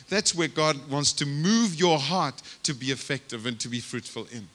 That's 0.10 0.34
where 0.34 0.48
God 0.48 0.90
wants 0.90 1.14
to 1.14 1.28
move 1.28 1.76
your 1.76 2.00
heart 2.00 2.42
to 2.64 2.74
be 2.74 2.88
effective 2.88 3.46
and 3.46 3.60
to 3.60 3.70
be 3.70 3.80
fruitful 3.80 4.26
in. 4.32 4.48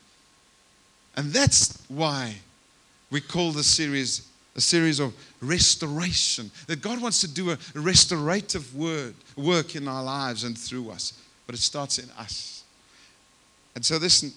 And 1.15 1.33
that's 1.33 1.85
why 1.87 2.35
we 3.13 3.21
call 3.21 3.53
the 3.53 3.63
series 3.63 4.27
a 4.57 4.61
series 4.61 4.99
of 4.99 5.15
restoration. 5.41 6.51
That 6.67 6.81
God 6.81 7.01
wants 7.01 7.21
to 7.21 7.29
do 7.29 7.51
a 7.51 7.59
restorative 7.75 8.75
word, 8.75 9.15
work 9.37 9.77
in 9.77 9.87
our 9.87 10.03
lives 10.03 10.45
and 10.45 10.57
through 10.57 10.91
us. 10.91 11.13
But 11.47 11.55
it 11.55 11.61
starts 11.61 11.99
in 11.99 12.09
us. 12.19 12.65
And 13.75 13.85
so 13.85 13.99
this, 13.99 14.35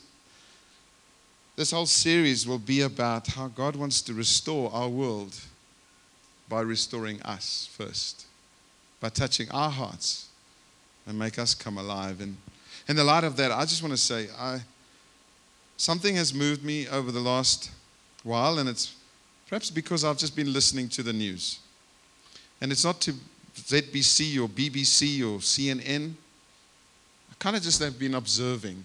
this 1.56 1.72
whole 1.72 1.86
series 1.86 2.46
will 2.46 2.60
be 2.60 2.82
about 2.82 3.28
how 3.28 3.48
God 3.48 3.76
wants 3.76 4.02
to 4.04 4.14
restore 4.14 4.72
our 4.74 4.90
world 4.90 5.36
by 6.50 6.62
restoring 6.62 7.22
us 7.22 7.70
first, 7.72 8.26
by 9.00 9.10
touching 9.10 9.50
our 9.52 9.70
hearts 9.70 10.28
and 11.08 11.18
make 11.18 11.40
us 11.40 11.56
come 11.56 11.78
alive. 11.78 12.20
And 12.20 12.36
in 12.88 12.96
the 12.96 13.04
light 13.04 13.24
of 13.24 13.38
that, 13.38 13.52
I 13.52 13.62
just 13.62 13.82
want 13.82 13.94
to 13.94 13.98
say, 13.98 14.28
I, 14.38 14.60
something 15.78 16.16
has 16.16 16.34
moved 16.34 16.64
me 16.64 16.88
over 16.90 17.12
the 17.12 17.20
last 17.20 17.72
while, 18.24 18.60
and 18.60 18.68
it's 18.68 18.96
Perhaps 19.50 19.72
because 19.72 20.04
I've 20.06 20.18
just 20.18 20.36
been 20.36 20.54
listening 20.54 20.88
to 20.90 21.02
the 21.02 21.12
news. 21.12 21.60
And 22.62 22.72
it's 22.72 22.86
not 22.86 23.02
to 23.02 23.14
ZBC 23.56 24.38
or 24.38 24.48
BBC 24.48 25.22
or 25.22 25.40
CNN. 25.40 26.14
I 27.32 27.34
kind 27.40 27.56
of 27.56 27.64
just 27.64 27.82
have 27.82 27.98
been 27.98 28.14
observing 28.14 28.84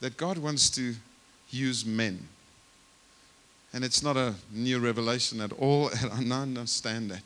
that 0.00 0.16
God 0.16 0.38
wants 0.38 0.70
to 0.70 0.94
use 1.50 1.84
men. 1.84 2.26
And 3.74 3.84
it's 3.84 4.02
not 4.02 4.16
a 4.16 4.34
new 4.50 4.78
revelation 4.78 5.42
at 5.42 5.52
all, 5.52 5.90
and 6.12 6.32
I 6.32 6.42
understand 6.42 7.10
that. 7.10 7.22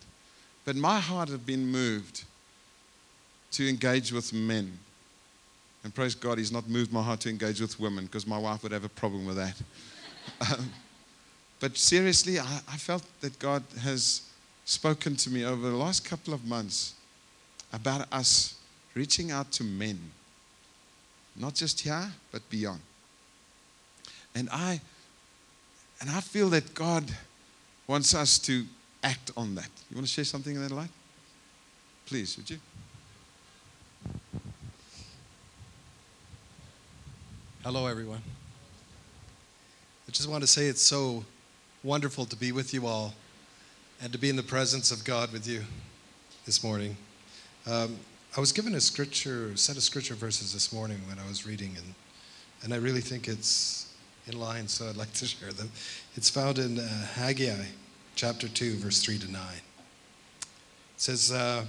But 0.64 0.74
my 0.74 0.98
heart 0.98 1.28
has 1.28 1.38
been 1.38 1.66
moved 1.66 2.24
to 3.52 3.68
engage 3.68 4.12
with 4.12 4.32
men. 4.32 4.76
And 5.84 5.94
praise 5.94 6.16
God, 6.16 6.38
He's 6.38 6.52
not 6.52 6.68
moved 6.68 6.92
my 6.92 7.02
heart 7.02 7.20
to 7.20 7.30
engage 7.30 7.60
with 7.60 7.78
women 7.78 8.06
because 8.06 8.26
my 8.26 8.38
wife 8.38 8.64
would 8.64 8.72
have 8.72 8.84
a 8.84 8.88
problem 8.88 9.24
with 9.24 9.36
that. 9.36 9.54
Um, 10.40 10.70
but 11.62 11.78
seriously, 11.78 12.40
I, 12.40 12.60
I 12.68 12.76
felt 12.76 13.04
that 13.20 13.38
God 13.38 13.62
has 13.82 14.22
spoken 14.64 15.14
to 15.14 15.30
me 15.30 15.44
over 15.44 15.70
the 15.70 15.76
last 15.76 16.04
couple 16.04 16.34
of 16.34 16.44
months 16.44 16.94
about 17.72 18.12
us 18.12 18.58
reaching 18.94 19.30
out 19.30 19.52
to 19.52 19.62
men, 19.62 19.96
not 21.36 21.54
just 21.54 21.78
here, 21.78 22.10
but 22.32 22.42
beyond. 22.50 22.80
And 24.34 24.48
I, 24.50 24.80
and 26.00 26.10
I 26.10 26.20
feel 26.20 26.50
that 26.50 26.74
God 26.74 27.04
wants 27.86 28.12
us 28.12 28.40
to 28.40 28.64
act 29.04 29.30
on 29.36 29.54
that. 29.54 29.70
You 29.88 29.94
want 29.94 30.08
to 30.08 30.12
share 30.12 30.24
something 30.24 30.56
in 30.56 30.62
that 30.62 30.72
light? 30.72 30.90
Please, 32.06 32.36
would 32.38 32.50
you? 32.50 32.58
Hello, 37.62 37.86
everyone. 37.86 38.22
I 40.08 40.10
just 40.10 40.28
want 40.28 40.42
to 40.42 40.48
say 40.48 40.66
it's 40.66 40.82
so 40.82 41.24
wonderful 41.84 42.24
to 42.26 42.36
be 42.36 42.52
with 42.52 42.72
you 42.72 42.86
all 42.86 43.12
and 44.00 44.12
to 44.12 44.18
be 44.18 44.30
in 44.30 44.36
the 44.36 44.42
presence 44.42 44.92
of 44.92 45.04
God 45.04 45.32
with 45.32 45.48
you 45.48 45.64
this 46.46 46.62
morning. 46.62 46.96
Um, 47.66 47.98
I 48.36 48.40
was 48.40 48.52
given 48.52 48.74
a 48.76 48.80
scripture, 48.80 49.56
set 49.56 49.76
of 49.76 49.82
scripture 49.82 50.14
verses 50.14 50.52
this 50.52 50.72
morning 50.72 51.00
when 51.08 51.18
I 51.18 51.26
was 51.26 51.44
reading, 51.44 51.74
and, 51.76 51.94
and 52.62 52.72
I 52.72 52.76
really 52.76 53.00
think 53.00 53.26
it's 53.26 53.92
in 54.28 54.38
line, 54.38 54.68
so 54.68 54.88
I'd 54.88 54.96
like 54.96 55.12
to 55.14 55.26
share 55.26 55.52
them. 55.52 55.70
It's 56.14 56.30
found 56.30 56.58
in 56.58 56.78
uh, 56.78 57.06
Haggai 57.14 57.64
chapter 58.14 58.48
2, 58.48 58.76
verse 58.76 59.02
3 59.02 59.18
to 59.18 59.32
9. 59.32 59.42
It 59.42 60.48
says, 60.96 61.32
uh, 61.32 61.64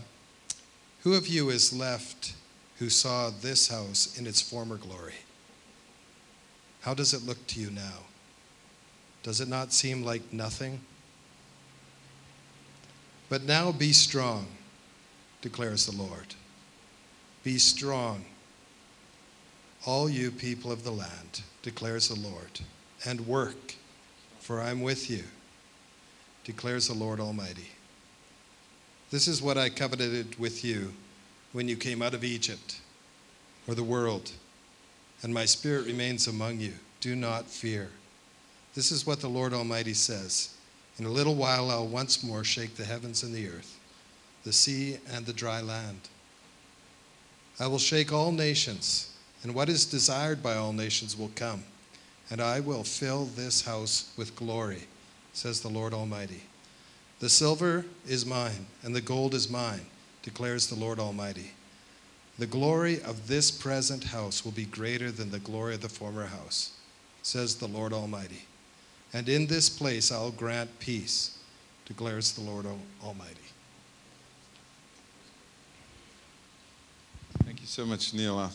Who 1.01 1.15
of 1.15 1.27
you 1.27 1.49
is 1.49 1.73
left 1.73 2.33
who 2.77 2.89
saw 2.89 3.31
this 3.31 3.69
house 3.69 4.17
in 4.19 4.27
its 4.27 4.41
former 4.41 4.77
glory? 4.77 5.15
How 6.81 6.93
does 6.93 7.13
it 7.13 7.25
look 7.25 7.47
to 7.47 7.59
you 7.59 7.71
now? 7.71 8.03
Does 9.23 9.39
it 9.39 9.47
not 9.47 9.71
seem 9.71 10.03
like 10.03 10.33
nothing? 10.33 10.81
But 13.29 13.43
now 13.43 13.71
be 13.71 13.93
strong, 13.93 14.47
declares 15.41 15.85
the 15.85 15.95
Lord. 15.97 16.35
Be 17.43 17.57
strong, 17.57 18.25
all 19.85 20.09
you 20.09 20.29
people 20.29 20.71
of 20.71 20.83
the 20.83 20.91
land, 20.91 21.41
declares 21.61 22.09
the 22.09 22.19
Lord, 22.19 22.61
and 23.05 23.27
work, 23.27 23.75
for 24.39 24.61
I 24.61 24.69
am 24.69 24.81
with 24.81 25.09
you, 25.09 25.23
declares 26.43 26.87
the 26.87 26.93
Lord 26.93 27.19
Almighty. 27.19 27.71
This 29.09 29.27
is 29.27 29.41
what 29.41 29.57
I 29.57 29.69
coveted 29.69 30.37
with 30.37 30.63
you 30.63 30.93
when 31.53 31.67
you 31.67 31.75
came 31.75 32.01
out 32.01 32.13
of 32.13 32.23
Egypt 32.23 32.81
or 33.67 33.75
the 33.75 33.83
world, 33.83 34.31
and 35.21 35.33
my 35.33 35.45
spirit 35.45 35.85
remains 35.85 36.27
among 36.27 36.59
you. 36.59 36.73
Do 36.99 37.15
not 37.15 37.47
fear. 37.47 37.89
This 38.75 38.91
is 38.91 39.05
what 39.05 39.19
the 39.19 39.29
Lord 39.29 39.53
Almighty 39.53 39.93
says 39.93 40.55
In 40.97 41.05
a 41.05 41.09
little 41.09 41.35
while 41.35 41.69
I'll 41.69 41.87
once 41.87 42.23
more 42.23 42.43
shake 42.43 42.75
the 42.75 42.85
heavens 42.85 43.21
and 43.21 43.33
the 43.33 43.47
earth, 43.47 43.79
the 44.43 44.53
sea 44.53 44.97
and 45.11 45.25
the 45.25 45.33
dry 45.33 45.61
land. 45.61 46.09
I 47.59 47.67
will 47.67 47.79
shake 47.79 48.11
all 48.11 48.31
nations, 48.31 49.15
and 49.43 49.53
what 49.53 49.69
is 49.69 49.85
desired 49.85 50.41
by 50.41 50.55
all 50.55 50.73
nations 50.73 51.15
will 51.15 51.31
come, 51.35 51.63
and 52.31 52.41
I 52.41 52.59
will 52.59 52.83
fill 52.83 53.25
this 53.25 53.61
house 53.61 54.11
with 54.17 54.35
glory, 54.35 54.87
says 55.33 55.61
the 55.61 55.69
Lord 55.69 55.93
Almighty. 55.93 56.41
The 57.19 57.29
silver 57.29 57.85
is 58.07 58.25
mine, 58.25 58.65
and 58.81 58.95
the 58.95 59.01
gold 59.01 59.35
is 59.35 59.51
mine, 59.51 59.85
declares 60.23 60.65
the 60.65 60.75
Lord 60.75 60.99
Almighty. 60.99 61.51
The 62.39 62.47
glory 62.47 63.01
of 63.03 63.27
this 63.27 63.51
present 63.51 64.05
house 64.05 64.43
will 64.43 64.51
be 64.51 64.65
greater 64.65 65.11
than 65.11 65.29
the 65.29 65.37
glory 65.37 65.75
of 65.75 65.81
the 65.81 65.89
former 65.89 66.25
house, 66.25 66.71
says 67.21 67.55
the 67.55 67.67
Lord 67.67 67.93
Almighty. 67.93 68.47
And 69.13 69.29
in 69.29 69.47
this 69.47 69.69
place 69.69 70.11
I'll 70.11 70.31
grant 70.31 70.79
peace, 70.79 71.37
declares 71.85 72.33
the 72.33 72.41
Lord 72.41 72.65
Almighty. 73.03 73.37
Thank 77.45 77.61
you 77.61 77.67
so 77.67 77.85
much, 77.85 78.13
Neil. 78.13 78.39
I'm 78.39 78.49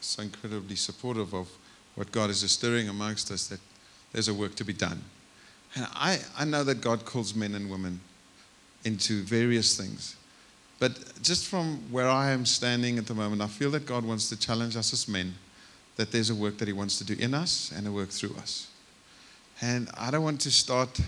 so 0.00 0.22
incredibly 0.22 0.76
supportive 0.76 1.34
of 1.34 1.48
what 1.94 2.12
God 2.12 2.30
is 2.30 2.48
stirring 2.50 2.88
amongst 2.88 3.30
us 3.30 3.48
that 3.48 3.60
there's 4.12 4.28
a 4.28 4.34
work 4.34 4.54
to 4.56 4.64
be 4.64 4.72
done. 4.72 5.02
And 5.74 5.86
I, 5.94 6.18
I 6.38 6.44
know 6.44 6.64
that 6.64 6.80
God 6.80 7.04
calls 7.04 7.34
men 7.34 7.54
and 7.54 7.70
women 7.70 8.00
into 8.84 9.22
various 9.22 9.76
things. 9.76 10.16
But 10.78 11.22
just 11.22 11.46
from 11.46 11.78
where 11.90 12.08
I 12.08 12.30
am 12.30 12.44
standing 12.44 12.98
at 12.98 13.06
the 13.06 13.14
moment, 13.14 13.40
I 13.40 13.46
feel 13.46 13.70
that 13.70 13.86
God 13.86 14.04
wants 14.04 14.28
to 14.30 14.38
challenge 14.38 14.76
us 14.76 14.92
as 14.92 15.06
men 15.08 15.34
that 15.96 16.10
there's 16.10 16.30
a 16.30 16.34
work 16.34 16.58
that 16.58 16.66
He 16.66 16.74
wants 16.74 16.98
to 16.98 17.04
do 17.04 17.14
in 17.22 17.34
us 17.34 17.72
and 17.74 17.86
a 17.86 17.92
work 17.92 18.08
through 18.08 18.34
us. 18.36 18.71
And 19.62 19.88
I 19.96 20.10
don't 20.10 20.24
want 20.24 20.40
to 20.40 20.50
start 20.50 21.00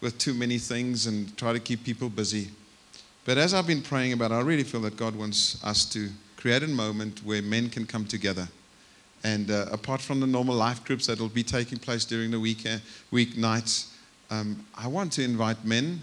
with 0.00 0.18
too 0.18 0.34
many 0.34 0.58
things 0.58 1.06
and 1.06 1.34
try 1.38 1.52
to 1.52 1.60
keep 1.60 1.84
people 1.84 2.08
busy. 2.08 2.48
But 3.24 3.38
as 3.38 3.54
I've 3.54 3.68
been 3.68 3.82
praying 3.82 4.14
about 4.14 4.32
I 4.32 4.40
really 4.40 4.64
feel 4.64 4.80
that 4.80 4.96
God 4.96 5.14
wants 5.14 5.62
us 5.62 5.84
to 5.92 6.08
create 6.36 6.64
a 6.64 6.68
moment 6.68 7.22
where 7.24 7.40
men 7.40 7.70
can 7.70 7.86
come 7.86 8.04
together. 8.04 8.48
And 9.22 9.50
uh, 9.50 9.66
apart 9.70 10.00
from 10.00 10.18
the 10.18 10.26
normal 10.26 10.56
life 10.56 10.84
groups 10.84 11.06
that 11.06 11.20
will 11.20 11.28
be 11.28 11.44
taking 11.44 11.78
place 11.78 12.04
during 12.04 12.32
the 12.32 12.40
week, 12.40 12.66
uh, 12.66 12.78
week 13.12 13.36
nights, 13.36 13.94
um, 14.30 14.64
I 14.76 14.88
want 14.88 15.12
to 15.12 15.22
invite 15.22 15.64
men 15.64 16.00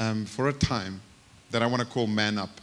um, 0.00 0.26
for 0.26 0.48
a 0.48 0.52
time 0.52 1.00
that 1.50 1.62
I 1.62 1.66
want 1.66 1.80
to 1.80 1.86
call 1.86 2.06
Man 2.06 2.36
Up. 2.36 2.60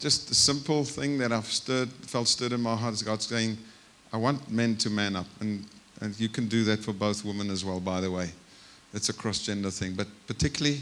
Just 0.00 0.30
a 0.30 0.34
simple 0.34 0.84
thing 0.84 1.18
that 1.18 1.30
I've 1.30 1.46
stirred, 1.46 1.90
felt 1.90 2.28
stirred 2.28 2.52
in 2.52 2.60
my 2.62 2.74
heart 2.74 2.94
is 2.94 3.02
God's 3.02 3.26
saying, 3.26 3.58
I 4.12 4.16
want 4.16 4.50
men 4.50 4.76
to 4.76 4.90
man 4.90 5.16
up. 5.16 5.26
And, 5.40 5.66
and 6.02 6.18
you 6.18 6.28
can 6.28 6.48
do 6.48 6.64
that 6.64 6.80
for 6.80 6.92
both 6.92 7.24
women 7.24 7.48
as 7.48 7.64
well, 7.64 7.78
by 7.78 8.00
the 8.00 8.10
way. 8.10 8.28
It's 8.92 9.08
a 9.08 9.12
cross 9.12 9.38
gender 9.38 9.70
thing. 9.70 9.94
But 9.94 10.08
particularly 10.26 10.80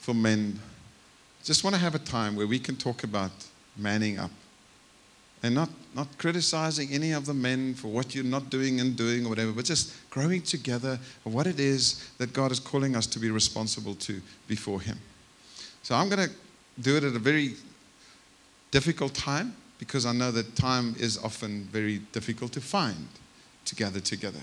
for 0.00 0.14
men, 0.14 0.58
just 1.44 1.62
want 1.62 1.76
to 1.76 1.80
have 1.80 1.94
a 1.94 2.00
time 2.00 2.34
where 2.34 2.48
we 2.48 2.58
can 2.58 2.74
talk 2.74 3.04
about 3.04 3.30
manning 3.76 4.18
up 4.18 4.32
and 5.44 5.54
not, 5.54 5.70
not 5.94 6.08
criticizing 6.18 6.88
any 6.90 7.12
of 7.12 7.24
the 7.24 7.34
men 7.34 7.74
for 7.74 7.86
what 7.86 8.16
you're 8.16 8.24
not 8.24 8.50
doing 8.50 8.80
and 8.80 8.96
doing 8.96 9.24
or 9.26 9.28
whatever, 9.28 9.52
but 9.52 9.64
just 9.64 9.94
growing 10.10 10.42
together 10.42 10.98
of 11.24 11.32
what 11.32 11.46
it 11.46 11.60
is 11.60 12.10
that 12.18 12.32
God 12.32 12.50
is 12.50 12.58
calling 12.58 12.96
us 12.96 13.06
to 13.06 13.20
be 13.20 13.30
responsible 13.30 13.94
to 13.94 14.20
before 14.48 14.80
Him. 14.80 14.98
So 15.84 15.94
I'm 15.94 16.08
going 16.08 16.28
to 16.28 16.34
do 16.80 16.96
it 16.96 17.04
at 17.04 17.14
a 17.14 17.18
very 17.20 17.54
difficult 18.72 19.14
time 19.14 19.54
because 19.78 20.04
I 20.04 20.12
know 20.12 20.32
that 20.32 20.56
time 20.56 20.96
is 20.98 21.16
often 21.16 21.68
very 21.70 21.98
difficult 22.12 22.52
to 22.54 22.60
find 22.60 23.06
to 23.64 23.74
gather 23.74 24.00
together. 24.00 24.40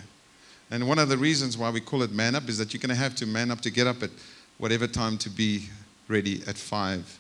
And 0.71 0.87
one 0.87 0.99
of 0.99 1.09
the 1.09 1.17
reasons 1.17 1.57
why 1.57 1.69
we 1.69 1.81
call 1.81 2.03
it 2.03 2.11
man 2.11 2.35
up 2.35 2.47
is 2.47 2.57
that 2.59 2.73
you're 2.73 2.81
going 2.81 2.95
to 2.95 3.01
have 3.01 3.15
to 3.15 3.25
man 3.25 3.51
up 3.51 3.61
to 3.61 3.71
get 3.71 3.87
up 3.87 4.03
at 4.03 4.11
whatever 4.57 4.87
time 4.87 5.17
to 5.19 5.29
be 5.29 5.69
ready 6.07 6.43
at 6.47 6.57
5 6.57 7.19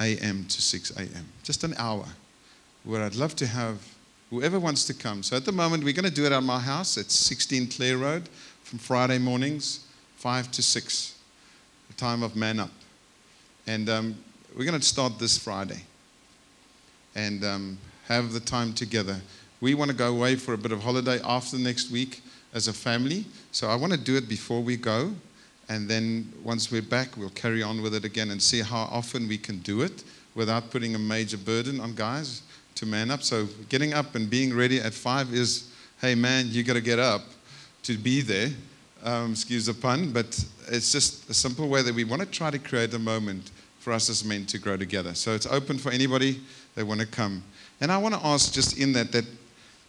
a.m. 0.00 0.44
to 0.46 0.62
6 0.62 0.90
a.m. 0.96 1.26
Just 1.42 1.64
an 1.64 1.74
hour 1.78 2.06
where 2.84 3.02
I'd 3.02 3.14
love 3.14 3.34
to 3.36 3.46
have 3.46 3.78
whoever 4.30 4.58
wants 4.58 4.84
to 4.86 4.94
come. 4.94 5.22
So 5.22 5.36
at 5.36 5.44
the 5.44 5.52
moment, 5.52 5.84
we're 5.84 5.92
going 5.92 6.04
to 6.04 6.10
do 6.10 6.26
it 6.26 6.32
at 6.32 6.42
my 6.42 6.58
house. 6.58 6.96
It's 6.96 7.14
16 7.14 7.68
Clare 7.68 7.96
Road 7.96 8.28
from 8.62 8.78
Friday 8.78 9.18
mornings, 9.18 9.86
5 10.16 10.50
to 10.52 10.62
6, 10.62 11.18
the 11.88 11.94
time 11.94 12.22
of 12.22 12.36
man 12.36 12.60
up. 12.60 12.70
And 13.66 13.88
um, 13.88 14.16
we're 14.56 14.64
going 14.64 14.78
to 14.78 14.86
start 14.86 15.18
this 15.18 15.38
Friday 15.38 15.82
and 17.14 17.44
um, 17.44 17.78
have 18.08 18.32
the 18.32 18.40
time 18.40 18.72
together. 18.72 19.20
We 19.64 19.72
want 19.72 19.90
to 19.90 19.96
go 19.96 20.14
away 20.14 20.36
for 20.36 20.52
a 20.52 20.58
bit 20.58 20.72
of 20.72 20.82
holiday 20.82 21.20
after 21.24 21.56
next 21.56 21.90
week 21.90 22.20
as 22.52 22.68
a 22.68 22.72
family. 22.74 23.24
So 23.50 23.66
I 23.66 23.76
want 23.76 23.94
to 23.94 23.98
do 23.98 24.14
it 24.14 24.28
before 24.28 24.60
we 24.60 24.76
go. 24.76 25.14
And 25.70 25.88
then 25.88 26.30
once 26.42 26.70
we're 26.70 26.82
back, 26.82 27.16
we'll 27.16 27.30
carry 27.30 27.62
on 27.62 27.80
with 27.80 27.94
it 27.94 28.04
again 28.04 28.30
and 28.30 28.42
see 28.42 28.60
how 28.60 28.82
often 28.92 29.26
we 29.26 29.38
can 29.38 29.60
do 29.60 29.80
it 29.80 30.04
without 30.34 30.70
putting 30.70 30.94
a 30.94 30.98
major 30.98 31.38
burden 31.38 31.80
on 31.80 31.94
guys 31.94 32.42
to 32.74 32.84
man 32.84 33.10
up. 33.10 33.22
So 33.22 33.48
getting 33.70 33.94
up 33.94 34.14
and 34.16 34.28
being 34.28 34.54
ready 34.54 34.82
at 34.82 34.92
five 34.92 35.32
is, 35.32 35.72
hey 35.98 36.14
man, 36.14 36.48
you 36.50 36.62
got 36.62 36.74
to 36.74 36.82
get 36.82 36.98
up 36.98 37.22
to 37.84 37.96
be 37.96 38.20
there. 38.20 38.50
Um, 39.02 39.30
excuse 39.30 39.64
the 39.64 39.72
pun, 39.72 40.12
but 40.12 40.26
it's 40.68 40.92
just 40.92 41.30
a 41.30 41.34
simple 41.34 41.70
way 41.70 41.80
that 41.80 41.94
we 41.94 42.04
want 42.04 42.20
to 42.20 42.28
try 42.28 42.50
to 42.50 42.58
create 42.58 42.92
a 42.92 42.98
moment 42.98 43.50
for 43.78 43.94
us 43.94 44.10
as 44.10 44.26
men 44.26 44.44
to 44.44 44.58
grow 44.58 44.76
together. 44.76 45.14
So 45.14 45.34
it's 45.34 45.46
open 45.46 45.78
for 45.78 45.90
anybody 45.90 46.42
that 46.74 46.86
want 46.86 47.00
to 47.00 47.06
come. 47.06 47.42
And 47.80 47.90
I 47.90 47.96
want 47.96 48.14
to 48.14 48.26
ask 48.26 48.52
just 48.52 48.78
in 48.78 48.92
that 48.92 49.10
that 49.12 49.24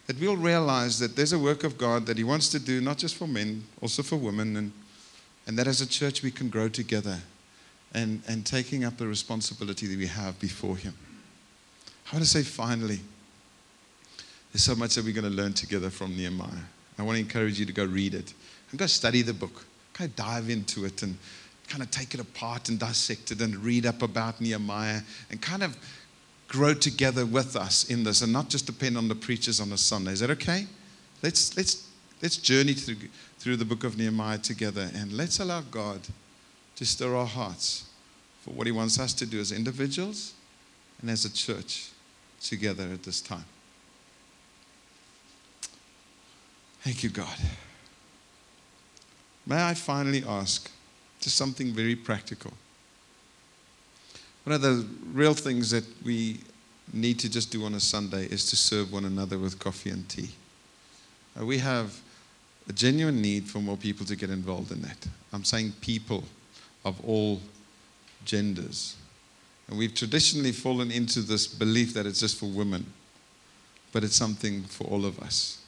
that 0.06 0.18
we'll 0.20 0.36
realize 0.36 0.98
that 0.98 1.16
there's 1.16 1.32
a 1.32 1.38
work 1.38 1.64
of 1.64 1.78
God 1.78 2.06
that 2.06 2.16
He 2.16 2.24
wants 2.24 2.48
to 2.50 2.58
do, 2.58 2.80
not 2.80 2.98
just 2.98 3.16
for 3.16 3.26
men, 3.26 3.64
also 3.80 4.02
for 4.02 4.16
women, 4.16 4.56
and, 4.56 4.72
and 5.46 5.58
that 5.58 5.66
as 5.66 5.80
a 5.80 5.86
church 5.86 6.22
we 6.22 6.30
can 6.30 6.48
grow 6.48 6.68
together 6.68 7.18
and, 7.94 8.22
and 8.28 8.46
taking 8.46 8.84
up 8.84 8.96
the 8.96 9.06
responsibility 9.06 9.86
that 9.86 9.98
we 9.98 10.06
have 10.06 10.38
before 10.38 10.76
Him. 10.76 10.94
I 12.10 12.16
want 12.16 12.24
to 12.24 12.30
say 12.30 12.42
finally, 12.42 13.00
there's 14.52 14.62
so 14.62 14.74
much 14.74 14.94
that 14.94 15.04
we're 15.04 15.14
going 15.14 15.30
to 15.30 15.42
learn 15.42 15.52
together 15.52 15.90
from 15.90 16.16
Nehemiah. 16.16 16.48
I 16.98 17.02
want 17.02 17.16
to 17.16 17.22
encourage 17.22 17.58
you 17.58 17.66
to 17.66 17.72
go 17.72 17.84
read 17.84 18.14
it 18.14 18.32
and 18.70 18.78
go 18.78 18.86
study 18.86 19.22
the 19.22 19.34
book. 19.34 19.64
Of 19.98 20.14
dive 20.14 20.50
into 20.50 20.84
it 20.84 21.02
and 21.02 21.16
kind 21.68 21.82
of 21.82 21.90
take 21.90 22.12
it 22.12 22.20
apart 22.20 22.68
and 22.68 22.78
dissect 22.78 23.30
it 23.30 23.40
and 23.40 23.56
read 23.56 23.86
up 23.86 24.02
about 24.02 24.40
Nehemiah 24.42 25.00
and 25.30 25.40
kind 25.40 25.62
of 25.62 25.74
grow 26.56 26.72
together 26.72 27.26
with 27.26 27.54
us 27.54 27.90
in 27.90 28.02
this 28.02 28.22
and 28.22 28.32
not 28.32 28.48
just 28.48 28.64
depend 28.64 28.96
on 28.96 29.08
the 29.08 29.14
preachers 29.14 29.60
on 29.60 29.70
a 29.72 29.76
Sunday. 29.76 30.12
Is 30.12 30.20
that 30.20 30.30
okay? 30.30 30.66
Let's, 31.22 31.54
let's, 31.54 31.86
let's 32.22 32.38
journey 32.38 32.72
through, 32.72 32.96
through 33.38 33.56
the 33.56 33.64
book 33.66 33.84
of 33.84 33.98
Nehemiah 33.98 34.38
together 34.38 34.88
and 34.94 35.12
let's 35.12 35.38
allow 35.38 35.60
God 35.60 36.00
to 36.76 36.86
stir 36.86 37.14
our 37.14 37.26
hearts 37.26 37.90
for 38.40 38.52
what 38.52 38.66
He 38.66 38.72
wants 38.72 38.98
us 38.98 39.12
to 39.14 39.26
do 39.26 39.38
as 39.38 39.52
individuals 39.52 40.32
and 41.02 41.10
as 41.10 41.26
a 41.26 41.32
church 41.32 41.90
together 42.40 42.84
at 42.90 43.02
this 43.02 43.20
time. 43.20 43.44
Thank 46.80 47.02
you, 47.02 47.10
God. 47.10 47.36
May 49.46 49.62
I 49.62 49.74
finally 49.74 50.24
ask 50.26 50.70
just 51.20 51.36
something 51.36 51.72
very 51.74 51.96
practical? 51.96 52.54
One 54.46 54.54
of 54.54 54.62
the 54.62 54.86
real 55.12 55.34
things 55.34 55.72
that 55.72 55.84
we 56.04 56.38
need 56.92 57.18
to 57.18 57.28
just 57.28 57.50
do 57.50 57.64
on 57.64 57.74
a 57.74 57.80
Sunday 57.80 58.26
is 58.26 58.48
to 58.50 58.56
serve 58.56 58.92
one 58.92 59.04
another 59.04 59.40
with 59.40 59.58
coffee 59.58 59.90
and 59.90 60.08
tea. 60.08 60.28
Uh, 61.36 61.44
we 61.44 61.58
have 61.58 61.98
a 62.68 62.72
genuine 62.72 63.20
need 63.20 63.48
for 63.48 63.58
more 63.58 63.76
people 63.76 64.06
to 64.06 64.14
get 64.14 64.30
involved 64.30 64.70
in 64.70 64.82
that. 64.82 65.08
I'm 65.32 65.42
saying 65.42 65.72
people 65.80 66.22
of 66.84 67.04
all 67.04 67.40
genders. 68.24 68.94
And 69.66 69.76
we've 69.76 69.96
traditionally 69.96 70.52
fallen 70.52 70.92
into 70.92 71.22
this 71.22 71.48
belief 71.48 71.92
that 71.94 72.06
it's 72.06 72.20
just 72.20 72.38
for 72.38 72.46
women, 72.46 72.86
but 73.92 74.04
it's 74.04 74.14
something 74.14 74.62
for 74.62 74.84
all 74.84 75.04
of 75.04 75.18
us. 75.18 75.60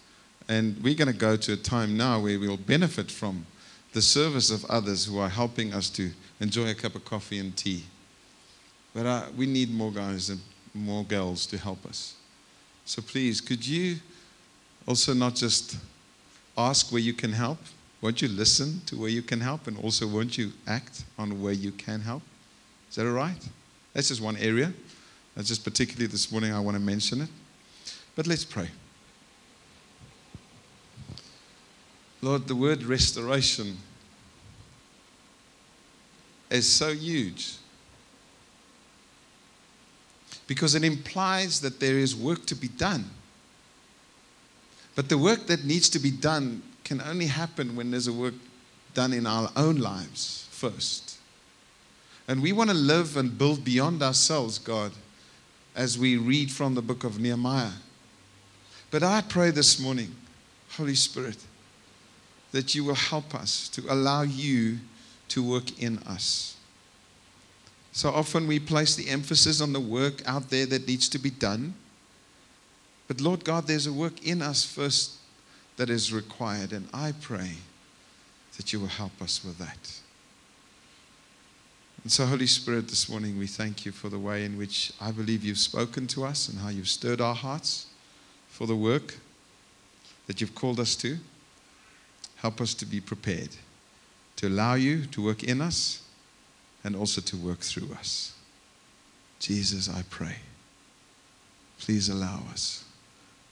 And 0.48 0.80
we're 0.84 0.94
going 0.94 1.12
to 1.12 1.18
go 1.18 1.36
to 1.36 1.54
a 1.54 1.56
time 1.56 1.96
now 1.96 2.20
where 2.20 2.38
we'll 2.38 2.56
benefit 2.56 3.10
from 3.10 3.44
the 3.92 4.02
service 4.02 4.52
of 4.52 4.64
others 4.66 5.04
who 5.04 5.18
are 5.18 5.28
helping 5.28 5.74
us 5.74 5.90
to 5.90 6.12
enjoy 6.38 6.70
a 6.70 6.74
cup 6.76 6.94
of 6.94 7.04
coffee 7.04 7.40
and 7.40 7.56
tea. 7.56 7.82
But 8.98 9.06
uh, 9.06 9.22
we 9.36 9.46
need 9.46 9.72
more 9.72 9.92
guys 9.92 10.28
and 10.28 10.40
more 10.74 11.04
girls 11.04 11.46
to 11.46 11.56
help 11.56 11.86
us. 11.86 12.16
So 12.84 13.00
please, 13.00 13.40
could 13.40 13.64
you 13.64 13.98
also 14.88 15.14
not 15.14 15.36
just 15.36 15.76
ask 16.56 16.90
where 16.90 17.00
you 17.00 17.12
can 17.12 17.32
help, 17.32 17.58
Won't 18.00 18.20
you 18.22 18.26
listen 18.26 18.80
to 18.86 18.96
where 18.96 19.08
you 19.08 19.22
can 19.22 19.40
help 19.40 19.68
and 19.68 19.78
also 19.78 20.08
won't 20.08 20.36
you 20.36 20.50
act 20.66 21.04
on 21.16 21.40
where 21.40 21.52
you 21.52 21.70
can 21.70 22.00
help? 22.00 22.24
Is 22.90 22.96
that 22.96 23.06
all 23.06 23.12
right? 23.12 23.48
That's 23.94 24.08
just 24.08 24.20
one 24.20 24.36
area. 24.36 24.72
That's 25.36 25.46
just 25.46 25.62
particularly 25.62 26.08
this 26.08 26.32
morning 26.32 26.52
I 26.52 26.58
want 26.58 26.76
to 26.76 26.82
mention 26.82 27.20
it. 27.20 27.28
But 28.16 28.26
let's 28.26 28.44
pray. 28.44 28.68
Lord, 32.20 32.48
the 32.48 32.56
word 32.56 32.82
restoration 32.82 33.76
is 36.50 36.68
so 36.68 36.92
huge 36.92 37.58
because 40.48 40.74
it 40.74 40.82
implies 40.82 41.60
that 41.60 41.78
there 41.78 41.98
is 41.98 42.16
work 42.16 42.44
to 42.46 42.56
be 42.56 42.66
done. 42.66 43.04
But 44.96 45.08
the 45.08 45.18
work 45.18 45.46
that 45.46 45.64
needs 45.64 45.88
to 45.90 46.00
be 46.00 46.10
done 46.10 46.62
can 46.82 47.00
only 47.02 47.26
happen 47.26 47.76
when 47.76 47.92
there's 47.92 48.08
a 48.08 48.12
work 48.12 48.34
done 48.94 49.12
in 49.12 49.26
our 49.26 49.50
own 49.54 49.76
lives 49.76 50.48
first. 50.50 51.18
And 52.26 52.42
we 52.42 52.52
want 52.52 52.70
to 52.70 52.76
live 52.76 53.16
and 53.16 53.38
build 53.38 53.64
beyond 53.64 54.02
ourselves, 54.02 54.58
God, 54.58 54.92
as 55.76 55.98
we 55.98 56.16
read 56.16 56.50
from 56.50 56.74
the 56.74 56.82
book 56.82 57.04
of 57.04 57.20
Nehemiah. 57.20 57.70
But 58.90 59.02
I 59.02 59.20
pray 59.20 59.50
this 59.50 59.78
morning, 59.78 60.14
Holy 60.70 60.94
Spirit, 60.94 61.36
that 62.52 62.74
you 62.74 62.84
will 62.84 62.94
help 62.94 63.34
us 63.34 63.68
to 63.68 63.84
allow 63.88 64.22
you 64.22 64.78
to 65.28 65.42
work 65.42 65.78
in 65.80 65.98
us. 65.98 66.57
So 67.92 68.10
often 68.10 68.46
we 68.46 68.60
place 68.60 68.94
the 68.94 69.08
emphasis 69.08 69.60
on 69.60 69.72
the 69.72 69.80
work 69.80 70.22
out 70.26 70.50
there 70.50 70.66
that 70.66 70.86
needs 70.86 71.08
to 71.10 71.18
be 71.18 71.30
done. 71.30 71.74
But 73.08 73.20
Lord 73.20 73.44
God, 73.44 73.66
there's 73.66 73.86
a 73.86 73.92
work 73.92 74.26
in 74.26 74.42
us 74.42 74.64
first 74.64 75.16
that 75.76 75.88
is 75.90 76.12
required. 76.12 76.72
And 76.72 76.88
I 76.92 77.12
pray 77.20 77.52
that 78.56 78.72
you 78.72 78.80
will 78.80 78.88
help 78.88 79.22
us 79.22 79.44
with 79.44 79.58
that. 79.58 80.00
And 82.02 82.12
so, 82.12 82.26
Holy 82.26 82.46
Spirit, 82.46 82.88
this 82.88 83.08
morning 83.08 83.38
we 83.38 83.46
thank 83.46 83.84
you 83.84 83.92
for 83.92 84.08
the 84.08 84.18
way 84.18 84.44
in 84.44 84.56
which 84.56 84.92
I 85.00 85.10
believe 85.10 85.44
you've 85.44 85.58
spoken 85.58 86.06
to 86.08 86.24
us 86.24 86.48
and 86.48 86.58
how 86.58 86.68
you've 86.68 86.88
stirred 86.88 87.20
our 87.20 87.34
hearts 87.34 87.86
for 88.48 88.66
the 88.66 88.76
work 88.76 89.16
that 90.26 90.40
you've 90.40 90.54
called 90.54 90.78
us 90.78 90.94
to. 90.96 91.18
Help 92.36 92.60
us 92.60 92.74
to 92.74 92.86
be 92.86 93.00
prepared 93.00 93.50
to 94.36 94.46
allow 94.46 94.74
you 94.74 95.04
to 95.06 95.24
work 95.24 95.42
in 95.42 95.60
us 95.60 96.02
and 96.84 96.94
also 96.96 97.20
to 97.20 97.36
work 97.36 97.60
through 97.60 97.92
us. 97.94 98.34
Jesus, 99.38 99.88
I 99.88 100.02
pray. 100.10 100.36
Please 101.78 102.08
allow 102.08 102.42
us 102.50 102.84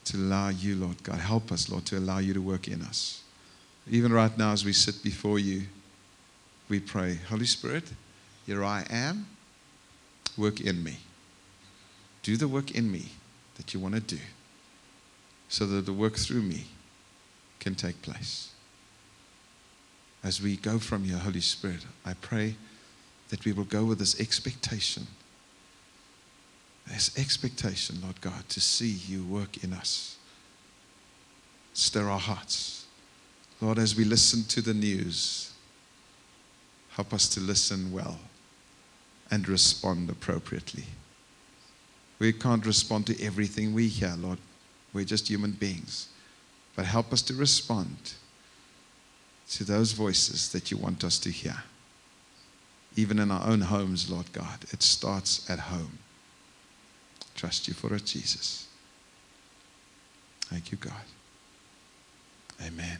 to 0.06 0.16
allow 0.16 0.48
you, 0.48 0.76
Lord 0.76 1.02
God. 1.02 1.18
Help 1.18 1.52
us, 1.52 1.68
Lord, 1.68 1.84
to 1.86 1.98
allow 1.98 2.18
you 2.18 2.32
to 2.34 2.40
work 2.40 2.68
in 2.68 2.82
us. 2.82 3.22
Even 3.88 4.12
right 4.12 4.36
now, 4.36 4.52
as 4.52 4.64
we 4.64 4.72
sit 4.72 5.02
before 5.02 5.38
you, 5.38 5.62
we 6.68 6.80
pray, 6.80 7.18
Holy 7.28 7.46
Spirit, 7.46 7.84
here 8.46 8.64
I 8.64 8.84
am. 8.90 9.26
Work 10.36 10.60
in 10.60 10.82
me. 10.82 10.98
Do 12.22 12.36
the 12.36 12.48
work 12.48 12.72
in 12.72 12.90
me 12.90 13.06
that 13.56 13.72
you 13.72 13.80
want 13.80 13.94
to 13.94 14.00
do 14.00 14.18
so 15.48 15.66
that 15.66 15.86
the 15.86 15.92
work 15.92 16.16
through 16.16 16.42
me 16.42 16.64
can 17.60 17.74
take 17.74 18.00
place. 18.02 18.50
As 20.24 20.42
we 20.42 20.56
go 20.56 20.78
from 20.78 21.04
your 21.04 21.18
Holy 21.18 21.40
Spirit, 21.40 21.86
I 22.04 22.14
pray 22.14 22.56
that 23.28 23.44
we 23.44 23.52
will 23.52 23.64
go 23.64 23.84
with 23.84 23.98
this 23.98 24.20
expectation 24.20 25.06
This 26.86 27.18
expectation, 27.18 28.00
Lord 28.02 28.20
God, 28.20 28.48
to 28.50 28.60
see 28.60 28.90
you 28.90 29.24
work 29.24 29.64
in 29.64 29.72
us. 29.72 30.16
Stir 31.72 32.08
our 32.08 32.20
hearts. 32.20 32.86
Lord, 33.60 33.78
as 33.78 33.96
we 33.96 34.04
listen 34.04 34.44
to 34.44 34.60
the 34.60 34.74
news, 34.74 35.52
help 36.90 37.12
us 37.12 37.28
to 37.30 37.40
listen 37.40 37.92
well 37.92 38.18
and 39.30 39.48
respond 39.48 40.08
appropriately. 40.10 40.84
We 42.18 42.32
can't 42.32 42.64
respond 42.64 43.06
to 43.08 43.22
everything 43.22 43.74
we 43.74 43.88
hear, 43.88 44.14
Lord. 44.16 44.38
We're 44.92 45.04
just 45.04 45.28
human 45.28 45.52
beings. 45.52 46.08
But 46.76 46.86
help 46.86 47.12
us 47.12 47.22
to 47.22 47.34
respond 47.34 48.14
to 49.50 49.64
those 49.64 49.92
voices 49.92 50.50
that 50.52 50.70
you 50.70 50.76
want 50.76 51.04
us 51.04 51.18
to 51.20 51.30
hear. 51.30 51.64
Even 52.96 53.18
in 53.18 53.30
our 53.30 53.46
own 53.46 53.60
homes, 53.60 54.10
Lord 54.10 54.32
God, 54.32 54.64
it 54.72 54.82
starts 54.82 55.48
at 55.50 55.58
home. 55.58 55.98
Trust 57.34 57.68
you 57.68 57.74
for 57.74 57.94
it, 57.94 58.06
Jesus. 58.06 58.66
Thank 60.46 60.72
you, 60.72 60.78
God. 60.78 60.92
Amen. 62.64 62.98